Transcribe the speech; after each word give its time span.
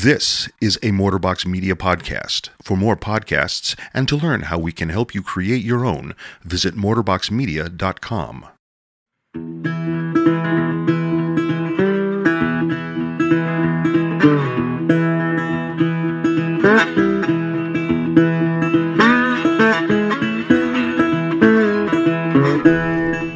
This 0.00 0.48
is 0.60 0.76
a 0.76 0.92
Motorbox 0.92 1.44
Media 1.44 1.74
podcast. 1.74 2.50
For 2.62 2.76
more 2.76 2.96
podcasts 2.96 3.76
and 3.92 4.06
to 4.06 4.14
learn 4.14 4.42
how 4.42 4.56
we 4.56 4.70
can 4.70 4.90
help 4.90 5.12
you 5.12 5.22
create 5.22 5.64
your 5.64 5.84
own, 5.84 6.14
visit 6.44 6.76
motorboxmedia.com. 6.76 8.46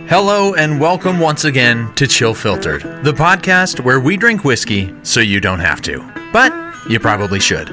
Hello 0.08 0.54
and 0.54 0.80
welcome 0.80 1.18
once 1.18 1.42
again 1.42 1.92
to 1.96 2.06
Chill 2.06 2.34
Filtered, 2.34 2.82
the 3.02 3.12
podcast 3.12 3.80
where 3.80 3.98
we 3.98 4.16
drink 4.16 4.44
whiskey 4.44 4.94
so 5.02 5.18
you 5.18 5.40
don't 5.40 5.58
have 5.58 5.82
to. 5.82 6.11
But 6.32 6.52
you 6.88 6.98
probably 6.98 7.40
should. 7.40 7.70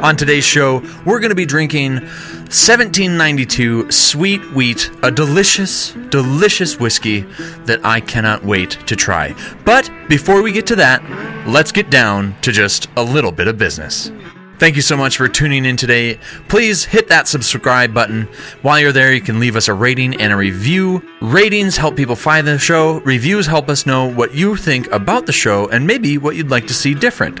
On 0.00 0.16
today's 0.16 0.44
show, 0.44 0.82
we're 1.06 1.20
going 1.20 1.30
to 1.30 1.36
be 1.36 1.46
drinking 1.46 1.94
1792 1.94 3.92
Sweet 3.92 4.40
Wheat, 4.52 4.90
a 5.02 5.10
delicious, 5.10 5.92
delicious 6.10 6.80
whiskey 6.80 7.20
that 7.66 7.84
I 7.84 8.00
cannot 8.00 8.44
wait 8.44 8.70
to 8.86 8.96
try. 8.96 9.34
But 9.64 9.90
before 10.08 10.42
we 10.42 10.50
get 10.50 10.66
to 10.68 10.76
that, 10.76 11.02
let's 11.46 11.70
get 11.70 11.88
down 11.88 12.34
to 12.40 12.50
just 12.50 12.88
a 12.96 13.02
little 13.02 13.30
bit 13.30 13.46
of 13.46 13.58
business. 13.58 14.10
Thank 14.58 14.76
you 14.76 14.82
so 14.82 14.96
much 14.96 15.16
for 15.16 15.28
tuning 15.28 15.64
in 15.64 15.76
today. 15.76 16.20
Please 16.48 16.84
hit 16.84 17.08
that 17.08 17.26
subscribe 17.26 17.92
button. 17.92 18.28
While 18.62 18.78
you're 18.78 18.92
there, 18.92 19.12
you 19.12 19.20
can 19.20 19.40
leave 19.40 19.56
us 19.56 19.66
a 19.66 19.74
rating 19.74 20.20
and 20.20 20.32
a 20.32 20.36
review. 20.36 21.02
Ratings 21.20 21.76
help 21.76 21.96
people 21.96 22.14
find 22.14 22.46
the 22.46 22.58
show, 22.58 23.00
reviews 23.00 23.46
help 23.46 23.68
us 23.68 23.86
know 23.86 24.06
what 24.08 24.34
you 24.34 24.56
think 24.56 24.90
about 24.92 25.26
the 25.26 25.32
show 25.32 25.68
and 25.68 25.86
maybe 25.86 26.16
what 26.16 26.36
you'd 26.36 26.50
like 26.50 26.68
to 26.68 26.74
see 26.74 26.94
different. 26.94 27.40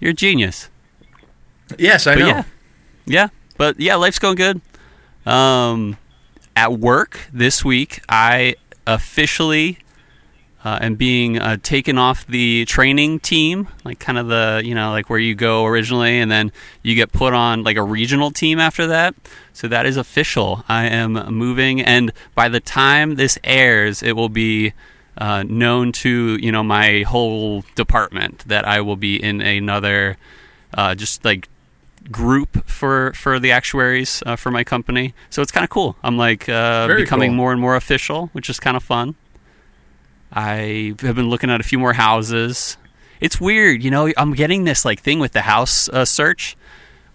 You're 0.00 0.12
a 0.12 0.14
genius. 0.14 0.70
Yes, 1.78 2.06
I 2.06 2.14
but 2.14 2.20
know. 2.20 2.26
yeah, 2.28 2.42
yeah, 3.04 3.28
but 3.58 3.78
yeah, 3.78 3.96
life's 3.96 4.18
going 4.18 4.36
good. 4.36 4.62
Um, 5.26 5.98
at 6.54 6.72
work 6.72 7.20
this 7.30 7.62
week, 7.62 8.00
I 8.08 8.54
officially 8.86 9.78
uh, 10.66 10.80
am 10.80 10.96
being 10.96 11.38
uh, 11.38 11.56
taken 11.62 11.96
off 11.96 12.26
the 12.26 12.64
training 12.64 13.20
team, 13.20 13.68
like 13.84 14.00
kind 14.00 14.18
of 14.18 14.26
the 14.26 14.60
you 14.64 14.74
know 14.74 14.90
like 14.90 15.08
where 15.08 15.18
you 15.20 15.32
go 15.32 15.64
originally, 15.64 16.18
and 16.18 16.28
then 16.28 16.50
you 16.82 16.96
get 16.96 17.12
put 17.12 17.32
on 17.32 17.62
like 17.62 17.76
a 17.76 17.84
regional 17.84 18.32
team 18.32 18.58
after 18.58 18.88
that. 18.88 19.14
So 19.52 19.68
that 19.68 19.86
is 19.86 19.96
official. 19.96 20.64
I 20.68 20.86
am 20.86 21.12
moving, 21.32 21.80
and 21.80 22.12
by 22.34 22.48
the 22.48 22.58
time 22.58 23.14
this 23.14 23.38
airs, 23.44 24.02
it 24.02 24.16
will 24.16 24.28
be. 24.28 24.72
Uh, 25.18 25.42
known 25.44 25.92
to 25.92 26.36
you 26.42 26.52
know 26.52 26.62
my 26.62 27.00
whole 27.08 27.64
department 27.74 28.46
that 28.48 28.66
I 28.66 28.82
will 28.82 28.96
be 28.96 29.16
in 29.16 29.40
another 29.40 30.18
uh, 30.74 30.94
just 30.94 31.24
like 31.24 31.48
group 32.12 32.68
for 32.68 33.14
for 33.14 33.38
the 33.38 33.50
actuaries 33.50 34.22
uh, 34.26 34.36
for 34.36 34.50
my 34.50 34.62
company. 34.62 35.14
So 35.30 35.40
it's 35.40 35.50
kind 35.50 35.64
of 35.64 35.70
cool. 35.70 35.96
I'm 36.02 36.18
like 36.18 36.50
uh, 36.50 36.86
becoming 36.88 37.30
cool. 37.30 37.36
more 37.36 37.52
and 37.52 37.58
more 37.58 37.76
official, 37.76 38.28
which 38.34 38.50
is 38.50 38.60
kind 38.60 38.76
of 38.76 38.82
fun. 38.82 39.14
I 40.36 40.94
have 41.00 41.16
been 41.16 41.30
looking 41.30 41.50
at 41.50 41.60
a 41.60 41.64
few 41.64 41.78
more 41.78 41.94
houses. 41.94 42.76
It's 43.20 43.40
weird, 43.40 43.82
you 43.82 43.90
know. 43.90 44.12
I'm 44.18 44.34
getting 44.34 44.64
this 44.64 44.84
like 44.84 45.00
thing 45.00 45.18
with 45.18 45.32
the 45.32 45.40
house 45.40 45.88
uh, 45.88 46.04
search, 46.04 46.56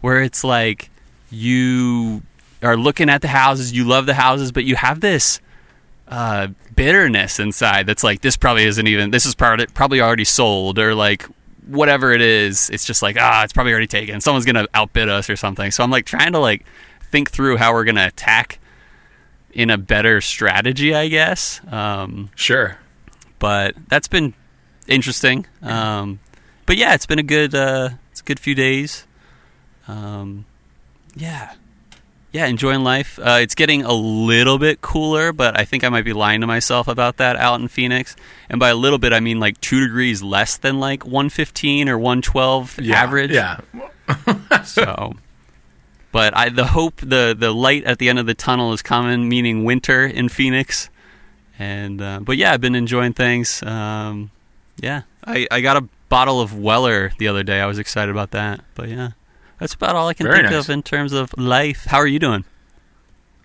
where 0.01 0.21
it's 0.23 0.43
like 0.43 0.89
you 1.29 2.23
are 2.63 2.75
looking 2.75 3.09
at 3.09 3.21
the 3.21 3.27
houses, 3.27 3.71
you 3.73 3.83
love 3.85 4.07
the 4.07 4.15
houses, 4.15 4.51
but 4.51 4.63
you 4.63 4.75
have 4.75 5.01
this 5.01 5.39
uh, 6.07 6.47
bitterness 6.75 7.39
inside 7.39 7.85
that's 7.85 8.03
like 8.03 8.21
this 8.21 8.35
probably 8.35 8.63
isn't 8.63 8.87
even 8.87 9.11
this 9.11 9.27
is 9.27 9.35
probably 9.35 10.01
already 10.01 10.25
sold 10.25 10.79
or 10.79 10.95
like 10.95 11.23
whatever 11.67 12.11
it 12.11 12.21
is 12.21 12.69
it's 12.71 12.83
just 12.83 13.01
like 13.01 13.15
ah 13.19 13.43
it's 13.43 13.53
probably 13.53 13.71
already 13.71 13.87
taken 13.87 14.19
someone's 14.19 14.45
gonna 14.45 14.67
outbid 14.73 15.07
us 15.07 15.29
or 15.29 15.35
something 15.35 15.69
so 15.71 15.83
i'm 15.83 15.91
like 15.91 16.05
trying 16.05 16.33
to 16.33 16.39
like 16.39 16.65
think 17.11 17.29
through 17.29 17.55
how 17.55 17.71
we're 17.71 17.83
gonna 17.85 18.07
attack 18.07 18.59
in 19.53 19.69
a 19.69 19.77
better 19.77 20.19
strategy 20.21 20.93
i 20.93 21.07
guess 21.07 21.61
um, 21.71 22.29
Sure. 22.35 22.77
But 23.41 23.75
that's 23.89 24.07
been 24.07 24.33
interesting 24.87 25.45
um, 25.61 26.21
but 26.65 26.77
yeah 26.77 26.93
it's 26.93 27.05
been 27.05 27.19
a 27.19 27.23
good 27.23 27.53
uh, 27.53 27.89
it's 28.11 28.21
a 28.21 28.23
good 28.23 28.39
few 28.39 28.55
days 28.55 29.05
um, 29.89 30.45
yeah 31.13 31.55
yeah, 32.31 32.45
enjoying 32.45 32.83
life. 32.83 33.19
Uh, 33.19 33.39
it's 33.41 33.55
getting 33.55 33.83
a 33.83 33.91
little 33.91 34.57
bit 34.57 34.79
cooler, 34.79 35.33
but 35.33 35.59
I 35.59 35.65
think 35.65 35.83
I 35.83 35.89
might 35.89 36.05
be 36.05 36.13
lying 36.13 36.39
to 36.41 36.47
myself 36.47 36.87
about 36.87 37.17
that 37.17 37.35
out 37.35 37.59
in 37.59 37.67
Phoenix. 37.67 38.15
And 38.49 38.57
by 38.57 38.69
a 38.69 38.75
little 38.75 38.99
bit, 38.99 39.11
I 39.11 39.19
mean 39.19 39.39
like 39.39 39.59
two 39.59 39.81
degrees 39.81 40.23
less 40.23 40.57
than 40.57 40.79
like 40.79 41.03
115 41.03 41.89
or 41.89 41.97
112 41.97 42.79
Yeah, 42.79 42.95
average. 43.01 43.31
Yeah. 43.31 43.59
So, 44.65 45.13
but 46.11 46.35
I 46.35 46.49
the 46.49 46.65
hope 46.65 46.97
the 46.97 47.35
the 47.37 47.53
light 47.53 47.85
at 47.85 47.97
the 47.99 48.09
end 48.09 48.19
of 48.19 48.25
the 48.25 48.33
tunnel 48.33 48.73
is 48.73 48.81
coming, 48.81 49.27
meaning 49.29 49.63
winter 49.63 50.05
in 50.05 50.27
Phoenix. 50.27 50.89
And 51.61 52.01
uh, 52.01 52.19
but 52.21 52.37
yeah, 52.37 52.53
I've 52.53 52.61
been 52.61 52.73
enjoying 52.73 53.13
things. 53.13 53.61
Um, 53.61 54.31
yeah, 54.77 55.03
I 55.23 55.47
I 55.51 55.61
got 55.61 55.77
a 55.77 55.87
bottle 56.09 56.41
of 56.41 56.57
Weller 56.57 57.11
the 57.19 57.27
other 57.27 57.43
day. 57.43 57.61
I 57.61 57.67
was 57.67 57.77
excited 57.77 58.09
about 58.09 58.31
that. 58.31 58.61
But 58.73 58.89
yeah, 58.89 59.11
that's 59.59 59.75
about 59.75 59.95
all 59.95 60.07
I 60.07 60.15
can 60.15 60.25
Very 60.25 60.39
think 60.39 60.49
nice. 60.49 60.65
of 60.65 60.71
in 60.71 60.81
terms 60.81 61.13
of 61.13 61.37
life. 61.37 61.85
How 61.85 61.97
are 61.97 62.07
you 62.07 62.17
doing? 62.17 62.45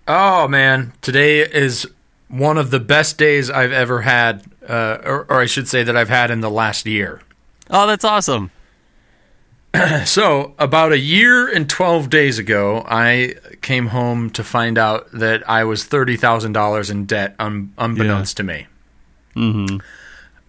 Oh 0.07 0.47
man, 0.47 0.93
today 1.01 1.41
is 1.41 1.85
one 2.27 2.57
of 2.57 2.71
the 2.71 2.79
best 2.79 3.19
days 3.19 3.51
I've 3.51 3.71
ever 3.71 4.01
had, 4.01 4.43
uh, 4.67 4.97
or, 5.05 5.27
or 5.29 5.39
I 5.39 5.45
should 5.45 5.67
say 5.67 5.83
that 5.83 5.95
I've 5.95 6.09
had 6.09 6.31
in 6.31 6.41
the 6.41 6.49
last 6.49 6.87
year. 6.87 7.21
Oh, 7.69 7.85
that's 7.85 8.03
awesome. 8.03 8.49
So, 10.05 10.53
about 10.57 10.91
a 10.91 10.97
year 10.97 11.47
and 11.47 11.69
12 11.69 12.09
days 12.09 12.39
ago, 12.39 12.83
I 12.87 13.35
came 13.61 13.87
home 13.87 14.29
to 14.31 14.43
find 14.43 14.77
out 14.77 15.11
that 15.11 15.47
I 15.49 15.63
was 15.63 15.85
$30,000 15.85 16.91
in 16.91 17.05
debt, 17.05 17.35
un- 17.39 17.73
unbeknownst 17.77 18.37
to 18.37 18.43
me. 18.43 18.67
Mm-hmm. 19.35 19.77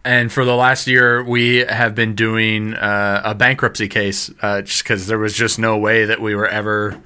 And 0.05 0.33
for 0.33 0.45
the 0.45 0.55
last 0.55 0.87
year, 0.87 1.23
we 1.23 1.59
have 1.59 1.95
been 1.95 2.15
doing 2.15 2.75
uh, 2.75 3.23
a 3.25 3.35
bankruptcy 3.35 3.89
case 3.89 4.31
uh, 4.41 4.63
just 4.63 4.83
because 4.83 5.07
there 5.07 5.19
was 5.19 5.35
just 5.35 5.59
no 5.59 5.77
way 5.77 6.07
that 6.07 6.21
we 6.21 6.35
were 6.35 6.49
ever 6.49 7.01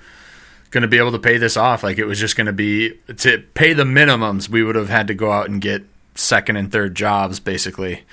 going 0.71 0.83
to 0.83 0.89
be 0.89 0.99
able 0.99 1.13
to 1.13 1.19
pay 1.19 1.39
this 1.39 1.57
off. 1.57 1.83
Like, 1.83 1.99
it 1.99 2.05
was 2.05 2.21
just 2.21 2.37
going 2.37 2.47
to 2.47 2.53
be 2.53 2.99
to 3.17 3.39
pay 3.55 3.73
the 3.73 3.85
minimums, 3.85 4.49
we 4.49 4.63
would 4.63 4.77
have 4.77 4.89
had 4.89 5.09
to 5.09 5.15
go 5.15 5.33
out 5.33 5.49
and 5.49 5.61
get 5.61 5.83
second 6.15 6.57
and 6.57 6.71
third 6.71 6.95
jobs, 6.95 7.41
basically 7.41 8.05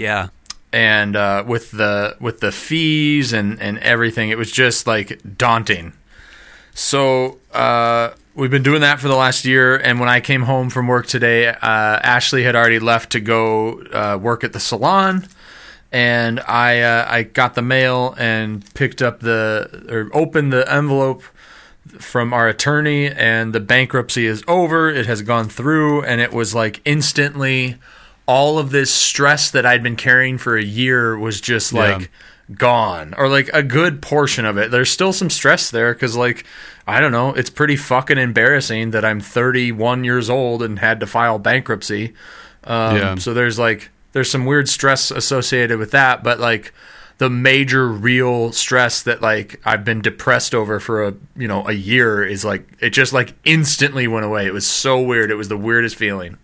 Yeah. 0.00 0.28
And 0.72 1.16
uh, 1.16 1.44
with 1.46 1.70
the 1.70 2.16
with 2.20 2.40
the 2.40 2.52
fees 2.52 3.32
and 3.32 3.60
and 3.60 3.78
everything, 3.78 4.30
it 4.30 4.38
was 4.38 4.50
just 4.50 4.86
like 4.86 5.20
daunting. 5.36 5.92
So 6.74 7.38
uh, 7.52 8.10
we've 8.34 8.50
been 8.50 8.62
doing 8.62 8.80
that 8.80 8.98
for 9.00 9.08
the 9.08 9.16
last 9.16 9.44
year. 9.44 9.76
And 9.76 10.00
when 10.00 10.08
I 10.08 10.20
came 10.20 10.42
home 10.42 10.70
from 10.70 10.86
work 10.86 11.06
today, 11.06 11.48
uh, 11.48 11.56
Ashley 11.62 12.44
had 12.44 12.56
already 12.56 12.78
left 12.78 13.12
to 13.12 13.20
go 13.20 13.82
uh, 13.92 14.18
work 14.20 14.44
at 14.44 14.52
the 14.52 14.60
salon. 14.60 15.26
And 15.90 16.40
I 16.40 16.80
uh, 16.80 17.06
I 17.08 17.22
got 17.24 17.54
the 17.54 17.62
mail 17.62 18.14
and 18.18 18.64
picked 18.74 19.02
up 19.02 19.20
the 19.20 19.84
or 19.90 20.10
opened 20.16 20.52
the 20.52 20.70
envelope 20.72 21.22
from 21.98 22.32
our 22.32 22.48
attorney, 22.48 23.08
and 23.08 23.52
the 23.52 23.60
bankruptcy 23.60 24.24
is 24.24 24.42
over. 24.48 24.88
It 24.88 25.04
has 25.04 25.20
gone 25.20 25.48
through, 25.50 26.02
and 26.04 26.20
it 26.20 26.32
was 26.32 26.54
like 26.54 26.80
instantly 26.86 27.76
all 28.32 28.58
of 28.58 28.70
this 28.70 28.90
stress 28.90 29.50
that 29.50 29.64
I'd 29.66 29.82
been 29.82 29.96
carrying 29.96 30.38
for 30.38 30.56
a 30.56 30.62
year 30.62 31.18
was 31.18 31.40
just 31.40 31.72
Yeah. 31.72 31.80
like 31.98 32.10
gone 32.56 33.14
or 33.16 33.28
like 33.28 33.48
a 33.52 33.62
good 33.62 34.02
portion 34.02 34.44
of 34.44 34.56
it. 34.58 34.70
There's 34.70 34.90
still 34.90 35.12
some 35.12 35.30
stress 35.30 35.70
there 35.70 35.94
cuz 35.94 36.16
like 36.16 36.44
I 36.86 37.00
don't 37.00 37.12
know, 37.12 37.30
it's 37.34 37.50
pretty 37.50 37.76
fucking 37.76 38.18
embarrassing 38.18 38.90
that 38.90 39.04
I'm 39.04 39.20
31 39.20 40.04
years 40.04 40.28
old 40.28 40.62
and 40.62 40.78
had 40.78 40.98
to 41.00 41.06
file 41.06 41.38
bankruptcy. 41.38 42.12
Um, 42.64 42.96
Yeah. 42.96 43.14
so 43.16 43.32
there's 43.34 43.58
like 43.58 43.90
there's 44.12 44.30
some 44.30 44.44
weird 44.44 44.68
stress 44.68 45.10
associated 45.10 45.78
with 45.78 45.90
that, 45.92 46.22
but 46.22 46.38
like 46.40 46.72
the 47.18 47.30
major 47.30 47.86
real 47.88 48.52
stress 48.52 49.02
that 49.02 49.22
like 49.22 49.60
I've 49.64 49.84
been 49.84 50.00
depressed 50.02 50.54
over 50.54 50.80
for 50.80 51.06
a 51.06 51.14
you 51.36 51.46
know 51.48 51.66
a 51.68 51.72
year 51.72 52.24
is 52.24 52.44
like 52.44 52.64
it 52.80 52.90
just 52.90 53.12
like 53.12 53.34
instantly 53.44 54.06
went 54.08 54.26
away. 54.26 54.46
It 54.46 54.52
was 54.52 54.66
so 54.66 55.00
weird. 55.00 55.30
It 55.30 55.36
was 55.36 55.48
the 55.48 55.56
weirdest 55.68 55.96
feeling. 55.96 56.36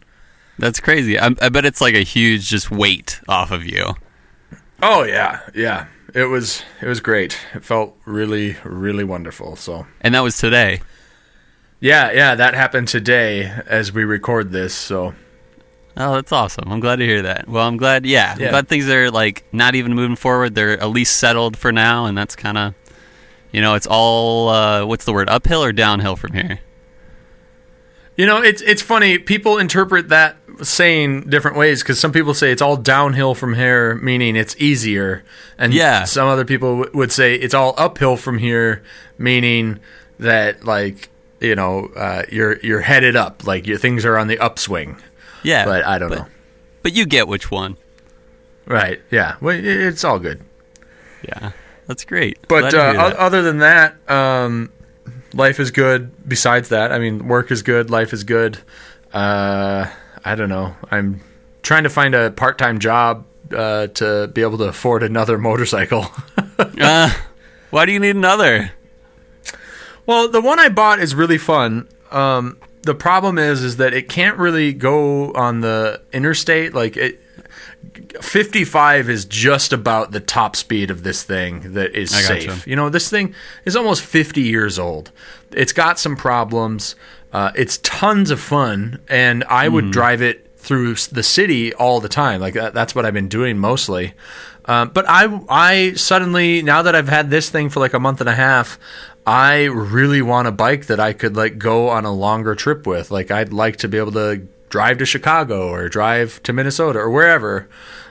That's 0.59 0.81
crazy. 0.81 1.19
I, 1.19 1.27
I 1.41 1.49
bet 1.51 1.65
it's 1.65 1.81
like 1.81 1.95
a 1.95 2.03
huge 2.03 2.49
just 2.49 2.71
weight 2.71 3.21
off 3.29 3.51
of 3.51 3.65
you. 3.65 3.95
Oh 4.83 5.03
yeah, 5.05 5.41
yeah. 5.55 5.87
It 6.15 6.25
was 6.25 6.63
it 6.81 6.87
was 6.87 7.01
great. 7.01 7.39
It 7.55 7.65
felt 7.65 7.97
really 8.05 8.57
really 8.65 9.05
wonderful. 9.05 9.57
So 9.57 9.87
And 10.01 10.15
that 10.15 10.21
was 10.21 10.37
today. 10.39 10.81
yeah, 11.81 12.11
yeah, 12.13 12.35
that 12.35 12.55
happened 12.55 12.89
today 12.89 13.45
as 13.67 13.93
we 13.93 14.05
record 14.05 14.51
this. 14.53 14.75
So 14.75 15.15
Oh, 16.01 16.15
that's 16.15 16.31
awesome. 16.31 16.71
I'm 16.71 16.79
glad 16.81 16.97
to 16.97 17.05
hear 17.05 17.23
that. 17.23 17.49
Well, 17.49 17.67
I'm 17.67 17.77
glad, 17.77 18.07
yeah, 18.07 18.33
I'm 18.35 18.41
Yeah. 18.41 18.51
glad 18.51 18.69
things 18.69 18.89
are 18.89 19.11
like 19.11 19.45
not 19.53 19.75
even 19.75 19.95
moving 19.95 20.15
forward. 20.17 20.55
They're 20.55 20.81
at 20.81 20.91
least 20.91 21.17
settled 21.19 21.57
for 21.57 21.73
now, 21.73 22.07
and 22.07 22.17
that's 22.17 22.37
kind 22.37 22.57
of, 22.57 22.75
you 23.51 23.61
know, 23.61 23.75
it's 23.75 23.87
all, 23.89 24.49
uh, 24.49 24.87
what's 24.87 25.05
the 25.05 25.13
word, 25.13 25.29
uphill 25.29 25.63
or 25.65 25.73
downhill 25.73 26.15
from 26.15 26.35
here? 26.35 26.61
You 28.17 28.27
know, 28.27 28.41
it's 28.43 28.63
it's 28.63 28.83
funny. 28.83 29.19
People 29.19 29.59
interpret 29.59 30.09
that 30.09 30.37
saying 30.63 31.23
different 31.31 31.57
ways 31.57 31.83
because 31.83 31.99
some 32.01 32.13
people 32.13 32.35
say 32.35 32.51
it's 32.53 32.63
all 32.63 32.77
downhill 32.77 33.35
from 33.35 33.55
here, 33.55 33.95
meaning 33.97 34.37
it's 34.37 34.57
easier, 34.59 35.25
and 35.59 35.73
Yeah. 35.73 36.05
some 36.05 36.29
other 36.29 36.45
people 36.45 36.79
w- 36.81 36.97
would 36.99 37.13
say 37.13 37.35
it's 37.35 37.55
all 37.55 37.75
uphill 37.79 38.17
from 38.17 38.39
here, 38.39 38.83
meaning 39.19 39.79
that 40.19 40.65
like 40.65 41.09
you 41.41 41.55
know 41.55 41.91
uh, 41.97 42.23
you're 42.31 42.59
you're 42.61 42.81
headed 42.81 43.15
up, 43.17 43.47
like 43.47 43.67
your 43.67 43.79
things 43.79 44.05
are 44.05 44.19
on 44.19 44.27
the 44.29 44.39
upswing. 44.39 44.97
Yeah. 45.43 45.65
But 45.65 45.85
I 45.85 45.99
don't 45.99 46.09
but, 46.09 46.19
know. 46.19 46.27
But 46.83 46.93
you 46.95 47.07
get 47.07 47.29
which 47.29 47.51
one. 47.51 47.77
Right? 48.67 49.01
Yeah. 49.11 49.37
Well, 49.41 49.57
it- 49.57 49.65
it's 49.65 50.05
all 50.05 50.19
good. 50.19 50.43
Yeah. 51.23 51.53
That's 51.87 52.05
great. 52.05 52.39
But 52.49 52.75
uh, 52.75 52.93
that. 52.93 53.17
other 53.17 53.41
than 53.43 53.59
that, 53.59 53.97
um, 54.11 54.71
life 55.33 55.59
is 55.59 55.71
good. 55.71 56.11
Besides 56.29 56.69
that, 56.69 56.93
I 56.93 56.99
mean, 56.99 57.29
work 57.29 57.51
is 57.51 57.63
good. 57.63 57.89
Life 57.89 58.13
is 58.13 58.25
good. 58.25 58.59
Uh, 59.13 59.87
I 60.25 60.35
don't 60.35 60.49
know. 60.49 60.77
I'm 60.91 61.21
trying 61.63 61.85
to 61.85 61.91
find 61.91 62.15
a 62.15 62.31
part-time 62.31 62.79
job 62.79 63.27
uh, 63.55 63.89
to 63.89 64.29
be 64.29 64.43
able 64.43 64.59
to 64.59 64.65
afford 64.65 65.03
another 65.03 65.39
motorcycle. 65.51 66.07
uh, 66.59 67.13
why 67.71 67.87
do 67.87 67.93
you 67.93 68.01
need 68.01 68.17
another? 68.17 68.73
well, 70.07 70.29
the 70.29 70.41
one 70.41 70.59
I 70.59 70.69
bought 70.69 71.01
is 71.01 71.15
really 71.15 71.39
fun. 71.39 71.89
Um, 72.11 72.59
the 72.83 72.95
problem 72.95 73.39
is, 73.39 73.63
is 73.63 73.77
that 73.77 73.93
it 73.93 74.09
can't 74.09 74.39
really 74.39 74.73
go 74.73 75.33
on 75.35 75.61
the 75.61 76.01
interstate. 76.13 76.73
Like 76.73 76.97
it, 76.97 77.21
55 78.23 79.11
is 79.11 79.25
just 79.25 79.73
about 79.73 80.13
the 80.13 80.21
top 80.21 80.57
speed 80.57 80.91
of 80.91 81.03
this 81.03 81.23
thing 81.23 81.75
that 81.75 81.95
is 81.95 82.11
safe. 82.11 82.67
You 82.67 82.77
know, 82.77 82.89
this 82.89 83.11
thing 83.11 83.35
is 83.65 83.77
almost 83.77 84.03
50 84.03 84.41
years 84.41 84.79
old. 84.79 85.13
It's 85.53 85.73
got 85.73 85.99
some 85.99 86.17
problems. 86.17 86.97
Uh, 87.33 87.53
it's 87.55 87.79
tons 87.79 88.31
of 88.31 88.41
fun, 88.41 89.01
and 89.09 89.45
I 89.49 89.67
Hmm. 89.69 89.75
would 89.75 89.91
drive 89.91 90.23
it 90.23 90.47
through 90.57 90.95
the 91.13 91.23
city 91.23 91.73
all 91.75 92.01
the 92.01 92.09
time. 92.09 92.41
Like 92.41 92.55
that, 92.55 92.75
that's 92.75 92.95
what 92.95 93.05
I've 93.07 93.15
been 93.15 93.29
doing 93.29 93.59
mostly. 93.59 94.15
Um, 94.65 94.91
but 94.93 95.07
I, 95.09 95.41
I 95.49 95.93
suddenly 95.95 96.61
now 96.63 96.83
that 96.83 96.95
I've 96.95 97.09
had 97.09 97.31
this 97.31 97.49
thing 97.49 97.71
for 97.71 97.81
like 97.81 97.95
a 97.95 98.01
month 98.01 98.21
and 98.21 98.29
a 98.29 98.35
half, 98.35 98.79
I 99.27 99.65
really 99.65 100.21
want 100.21 100.47
a 100.49 100.53
bike 100.53 100.87
that 100.87 101.01
I 101.01 101.13
could 101.15 101.37
like 101.37 101.59
go 101.59 101.89
on 101.89 102.05
a 102.05 102.13
longer 102.13 102.55
trip 102.55 102.87
with. 102.87 103.11
Like 103.11 103.31
I'd 103.31 103.53
like 103.53 103.77
to 103.79 103.89
be 103.89 103.97
able 103.99 104.13
to 104.13 104.47
drive 104.69 104.99
to 104.99 105.07
Chicago 105.07 105.69
or 105.71 105.89
drive 105.89 106.43
to 106.43 106.53
Minnesota 106.53 106.99
or 106.99 107.09
wherever. 107.11 107.67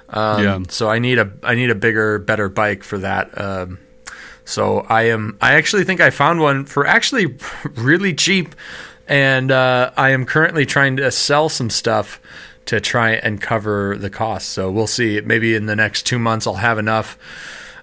Um, 0.09 0.43
Yeah. 0.43 0.59
So 0.69 0.89
I 0.89 0.97
need 0.99 1.19
a 1.19 1.29
I 1.43 1.53
need 1.53 1.69
a 1.69 1.75
bigger, 1.75 2.17
better 2.17 2.49
bike 2.49 2.83
for 2.83 2.97
that. 2.99 3.39
Um, 3.39 3.77
so 4.45 4.79
I 4.89 5.03
am 5.03 5.37
I 5.41 5.53
actually 5.53 5.83
think 5.83 6.01
I 6.01 6.09
found 6.09 6.39
one 6.39 6.65
for 6.65 6.87
actually 6.87 7.35
really 7.75 8.13
cheap, 8.15 8.55
and 9.07 9.51
uh, 9.51 9.92
I 9.98 10.12
am 10.12 10.25
currently 10.25 10.65
trying 10.65 10.98
to 10.98 11.12
sell 11.12 11.50
some 11.50 11.69
stuff 11.69 12.19
to 12.65 12.81
try 12.81 13.12
and 13.12 13.42
cover 13.42 13.95
the 13.98 14.09
cost. 14.09 14.50
So 14.50 14.69
we'll 14.69 14.88
see. 14.88 15.21
Maybe 15.21 15.56
in 15.56 15.65
the 15.68 15.75
next 15.75 16.06
two 16.06 16.19
months 16.19 16.45
I'll 16.45 16.56
have 16.56 16.77
enough. 16.77 17.18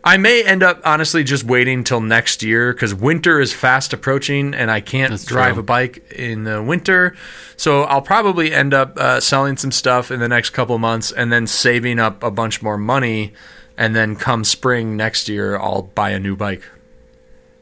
I 0.07 0.19
may 0.19 0.45
end 0.45 0.63
up 0.63 0.83
honestly 0.85 1.25
just 1.25 1.45
waiting 1.45 1.83
till 1.83 2.03
next 2.03 2.43
year 2.43 2.75
because 2.75 2.95
winter 2.95 3.41
is 3.41 3.55
fast 3.55 3.95
approaching 3.95 4.53
and 4.53 4.71
I 4.71 4.83
can't 4.83 5.11
That's 5.13 5.25
drive 5.25 5.55
true. 5.55 5.61
a 5.61 5.65
bike 5.65 6.13
in 6.13 6.45
the 6.45 6.63
winter. 6.63 7.17
So 7.57 7.85
I'll 7.85 8.03
probably 8.03 8.53
end 8.53 8.75
up 8.75 8.99
uh, 8.99 9.21
selling 9.21 9.57
some 9.57 9.73
stuff 9.73 10.11
in 10.11 10.21
the 10.21 10.29
next 10.29 10.51
couple 10.51 10.79
months 10.79 11.11
and 11.11 11.33
then 11.33 11.47
saving 11.47 11.99
up 11.99 12.23
a 12.23 12.31
bunch 12.31 12.61
more 12.61 12.77
money. 12.77 13.33
And 13.79 13.97
then 13.97 14.15
come 14.15 14.45
spring 14.45 14.97
next 14.97 15.29
year, 15.29 15.59
I'll 15.59 15.83
buy 15.83 16.11
a 16.11 16.21
new 16.21 16.37
bike. 16.37 16.63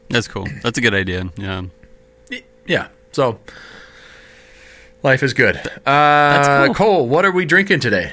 That's 0.09 0.27
cool. 0.27 0.45
That's 0.61 0.77
a 0.77 0.81
good 0.81 0.93
idea. 0.93 1.31
Yeah. 1.37 1.63
Yeah. 2.67 2.89
So 3.13 3.39
life 5.03 5.21
is 5.23 5.33
good. 5.33 5.57
Uh, 5.85 6.65
cool. 6.65 6.73
Cole, 6.73 7.07
what 7.07 7.25
are 7.25 7.31
we 7.31 7.45
drinking 7.45 7.79
today? 7.79 8.11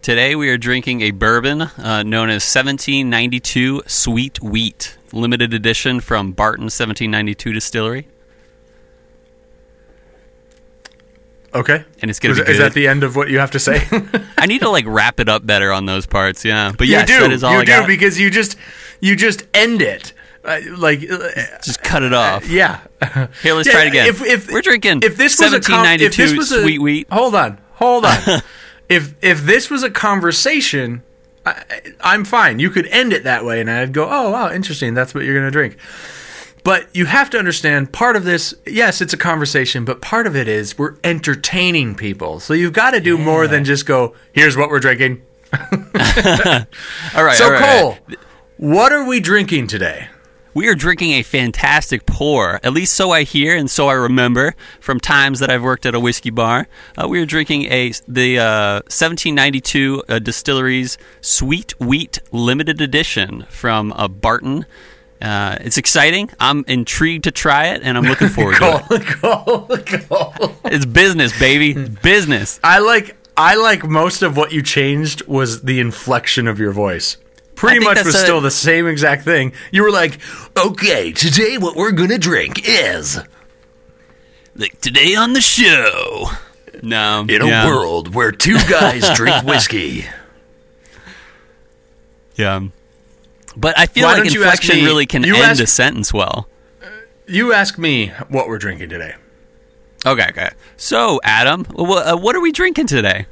Today 0.00 0.36
we 0.36 0.48
are 0.48 0.56
drinking 0.56 1.00
a 1.02 1.10
bourbon 1.10 1.62
uh, 1.62 2.02
known 2.04 2.30
as 2.30 2.42
1792 2.44 3.82
Sweet 3.86 4.40
Wheat, 4.40 4.96
limited 5.12 5.52
edition 5.52 5.98
from 6.00 6.30
Barton 6.32 6.64
1792 6.66 7.52
Distillery, 7.52 8.06
Okay. 11.52 11.84
and 12.00 12.10
it's 12.10 12.20
gonna 12.20 12.32
Is, 12.32 12.38
be 12.38 12.44
good. 12.44 12.52
is 12.52 12.58
that 12.58 12.74
the 12.74 12.86
end 12.86 13.02
of 13.02 13.16
what 13.16 13.28
you 13.28 13.40
have 13.40 13.50
to 13.50 13.58
say? 13.58 13.82
I 14.38 14.46
need 14.46 14.60
to 14.60 14.70
like 14.70 14.84
wrap 14.86 15.18
it 15.18 15.28
up 15.28 15.44
better 15.44 15.72
on 15.72 15.86
those 15.86 16.06
parts. 16.06 16.44
Yeah, 16.44 16.72
but 16.78 16.86
you 16.86 16.92
yes, 16.92 17.08
do. 17.08 17.18
that 17.20 17.32
is 17.32 17.42
all 17.42 17.52
you 17.54 17.58
I 17.58 17.64
do 17.64 17.72
got. 17.72 17.86
because 17.88 18.20
you 18.20 18.30
just 18.30 18.56
you 19.00 19.16
just 19.16 19.44
end 19.52 19.82
it. 19.82 20.12
Uh, 20.48 20.60
like 20.76 21.00
uh, 21.10 21.28
Just 21.62 21.82
cut 21.82 22.02
it 22.02 22.12
off. 22.14 22.48
yeah. 22.48 22.80
Here, 23.42 23.54
let's 23.54 23.66
Yeah, 23.68 23.72
try 23.72 23.82
it 23.84 23.88
again. 23.88 24.08
If, 24.08 24.22
if 24.22 24.50
We're 24.50 24.62
drinking 24.62 25.00
if 25.02 25.16
this 25.16 25.38
was 25.38 25.52
a 25.52 25.60
com- 25.60 25.84
if 25.84 26.16
1792 26.16 26.22
this 26.22 26.36
was 26.36 26.52
a, 26.52 26.62
Sweet 26.62 26.80
Wheat. 26.80 27.06
Hold 27.12 27.34
on, 27.34 27.58
hold 27.74 28.04
on. 28.04 28.18
if 28.88 29.14
if 29.22 29.42
this 29.42 29.68
was 29.70 29.82
a 29.82 29.90
conversation, 29.90 31.02
I, 31.44 31.62
I'm 32.00 32.24
fine. 32.24 32.58
You 32.58 32.70
could 32.70 32.86
end 32.86 33.12
it 33.12 33.24
that 33.24 33.44
way, 33.44 33.60
and 33.60 33.70
I'd 33.70 33.92
go, 33.92 34.08
"Oh, 34.10 34.30
wow, 34.30 34.50
interesting. 34.50 34.94
That's 34.94 35.14
what 35.14 35.24
you're 35.24 35.34
going 35.34 35.46
to 35.46 35.50
drink." 35.52 35.76
But 36.64 36.88
you 36.94 37.06
have 37.06 37.30
to 37.30 37.38
understand 37.38 37.92
part 37.92 38.14
of 38.16 38.24
this, 38.24 38.52
yes, 38.66 39.00
it's 39.00 39.12
a 39.14 39.16
conversation, 39.16 39.84
but 39.86 40.02
part 40.02 40.26
of 40.26 40.36
it 40.36 40.48
is 40.48 40.76
we're 40.76 40.96
entertaining 41.02 41.94
people. 41.94 42.40
So 42.40 42.52
you've 42.52 42.72
got 42.74 42.90
to 42.90 43.00
do 43.00 43.16
more 43.16 43.46
than 43.46 43.64
just 43.64 43.86
go, 43.86 44.14
here's 44.32 44.54
what 44.54 44.68
we're 44.68 44.80
drinking. 44.80 45.22
All 45.52 45.60
right, 45.94 46.66
So, 47.14 47.14
all 47.14 47.24
right, 47.24 47.36
Cole, 47.80 47.98
right. 48.08 48.18
what 48.58 48.92
are 48.92 49.04
we 49.06 49.20
drinking 49.20 49.68
today? 49.68 50.08
We 50.58 50.66
are 50.66 50.74
drinking 50.74 51.12
a 51.12 51.22
fantastic 51.22 52.04
pour, 52.04 52.58
at 52.64 52.72
least 52.72 52.94
so 52.94 53.12
I 53.12 53.22
hear 53.22 53.56
and 53.56 53.70
so 53.70 53.86
I 53.86 53.92
remember 53.92 54.56
from 54.80 54.98
times 54.98 55.38
that 55.38 55.50
I've 55.50 55.62
worked 55.62 55.86
at 55.86 55.94
a 55.94 56.00
whiskey 56.00 56.30
bar. 56.30 56.66
Uh, 57.00 57.06
we 57.06 57.20
are 57.20 57.26
drinking 57.26 57.66
a 57.66 57.92
the 58.08 58.40
uh, 58.40 58.72
1792 58.90 60.02
uh, 60.08 60.18
Distilleries 60.18 60.98
Sweet 61.20 61.78
Wheat 61.78 62.18
Limited 62.32 62.80
Edition 62.80 63.46
from 63.48 63.92
uh, 63.92 64.08
Barton. 64.08 64.66
Uh, 65.22 65.58
it's 65.60 65.78
exciting. 65.78 66.28
I'm 66.40 66.64
intrigued 66.66 67.22
to 67.22 67.30
try 67.30 67.68
it, 67.68 67.82
and 67.84 67.96
I'm 67.96 68.02
looking 68.02 68.28
forward 68.28 68.56
to 68.56 68.84
it. 68.90 69.06
Cole, 69.20 69.68
Cole. 69.68 70.56
It's 70.64 70.86
business, 70.86 71.38
baby. 71.38 71.72
business. 72.02 72.58
I 72.64 72.80
like 72.80 73.16
I 73.36 73.54
like 73.54 73.84
most 73.84 74.22
of 74.22 74.36
what 74.36 74.50
you 74.50 74.64
changed 74.64 75.24
was 75.28 75.62
the 75.62 75.78
inflection 75.78 76.48
of 76.48 76.58
your 76.58 76.72
voice. 76.72 77.16
Pretty 77.58 77.84
much 77.84 78.04
was 78.04 78.14
a- 78.14 78.18
still 78.18 78.40
the 78.40 78.50
same 78.50 78.86
exact 78.86 79.24
thing. 79.24 79.52
You 79.72 79.82
were 79.82 79.90
like, 79.90 80.18
"Okay, 80.56 81.12
today 81.12 81.58
what 81.58 81.76
we're 81.76 81.92
gonna 81.92 82.18
drink 82.18 82.60
is 82.68 83.18
Like 84.56 84.80
today 84.80 85.14
on 85.14 85.32
the 85.34 85.40
show. 85.40 86.30
No, 86.82 87.24
in 87.28 87.42
a 87.42 87.66
world 87.68 88.14
where 88.14 88.30
two 88.32 88.58
guys 88.68 89.08
drink 89.14 89.44
whiskey." 89.44 90.06
Yeah. 92.36 92.60
But 93.56 93.76
I 93.78 93.86
feel 93.86 94.04
Why 94.04 94.12
like 94.14 94.18
don't 94.24 94.34
you 94.34 94.44
ask 94.44 94.62
inflection 94.62 94.76
me- 94.76 94.84
really 94.84 95.06
can 95.06 95.24
end 95.24 95.36
ask- 95.36 95.60
a 95.62 95.66
sentence 95.66 96.12
well. 96.12 96.48
You 97.26 97.52
ask 97.52 97.76
me 97.78 98.08
what 98.28 98.48
we're 98.48 98.58
drinking 98.58 98.88
today. 98.88 99.14
Okay, 100.06 100.26
okay. 100.30 100.50
So, 100.76 101.20
Adam, 101.24 101.66
uh, 101.76 102.16
what 102.16 102.36
are 102.36 102.40
we 102.40 102.52
drinking 102.52 102.86
today? 102.86 103.26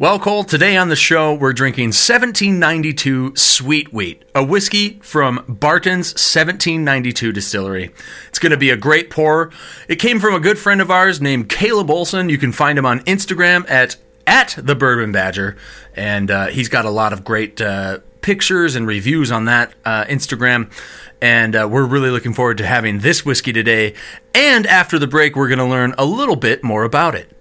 Well, 0.00 0.20
Cole, 0.20 0.44
today 0.44 0.76
on 0.76 0.90
the 0.90 0.94
show, 0.94 1.34
we're 1.34 1.52
drinking 1.52 1.88
1792 1.88 3.34
Sweet 3.34 3.92
Wheat, 3.92 4.24
a 4.32 4.44
whiskey 4.44 5.00
from 5.02 5.44
Barton's 5.48 6.10
1792 6.10 7.32
distillery. 7.32 7.90
It's 8.28 8.38
going 8.38 8.52
to 8.52 8.56
be 8.56 8.70
a 8.70 8.76
great 8.76 9.10
pour. 9.10 9.50
It 9.88 9.96
came 9.96 10.20
from 10.20 10.34
a 10.34 10.38
good 10.38 10.56
friend 10.56 10.80
of 10.80 10.88
ours 10.88 11.20
named 11.20 11.48
Caleb 11.48 11.90
Olson. 11.90 12.28
You 12.28 12.38
can 12.38 12.52
find 12.52 12.78
him 12.78 12.86
on 12.86 13.00
Instagram 13.00 13.68
at 13.68 13.96
at 14.24 14.54
the 14.56 14.76
Bourbon 14.76 15.10
Badger, 15.10 15.56
and 15.96 16.30
uh, 16.30 16.46
he's 16.46 16.68
got 16.68 16.84
a 16.84 16.90
lot 16.90 17.12
of 17.12 17.24
great 17.24 17.60
uh, 17.60 17.98
pictures 18.20 18.76
and 18.76 18.86
reviews 18.86 19.32
on 19.32 19.46
that 19.46 19.74
uh, 19.84 20.04
Instagram. 20.04 20.70
And 21.20 21.56
uh, 21.56 21.68
we're 21.68 21.86
really 21.86 22.10
looking 22.10 22.34
forward 22.34 22.58
to 22.58 22.66
having 22.66 23.00
this 23.00 23.24
whiskey 23.24 23.52
today. 23.52 23.94
And 24.32 24.64
after 24.64 24.96
the 24.96 25.08
break, 25.08 25.34
we're 25.34 25.48
going 25.48 25.58
to 25.58 25.64
learn 25.64 25.92
a 25.98 26.04
little 26.04 26.36
bit 26.36 26.62
more 26.62 26.84
about 26.84 27.16
it. 27.16 27.32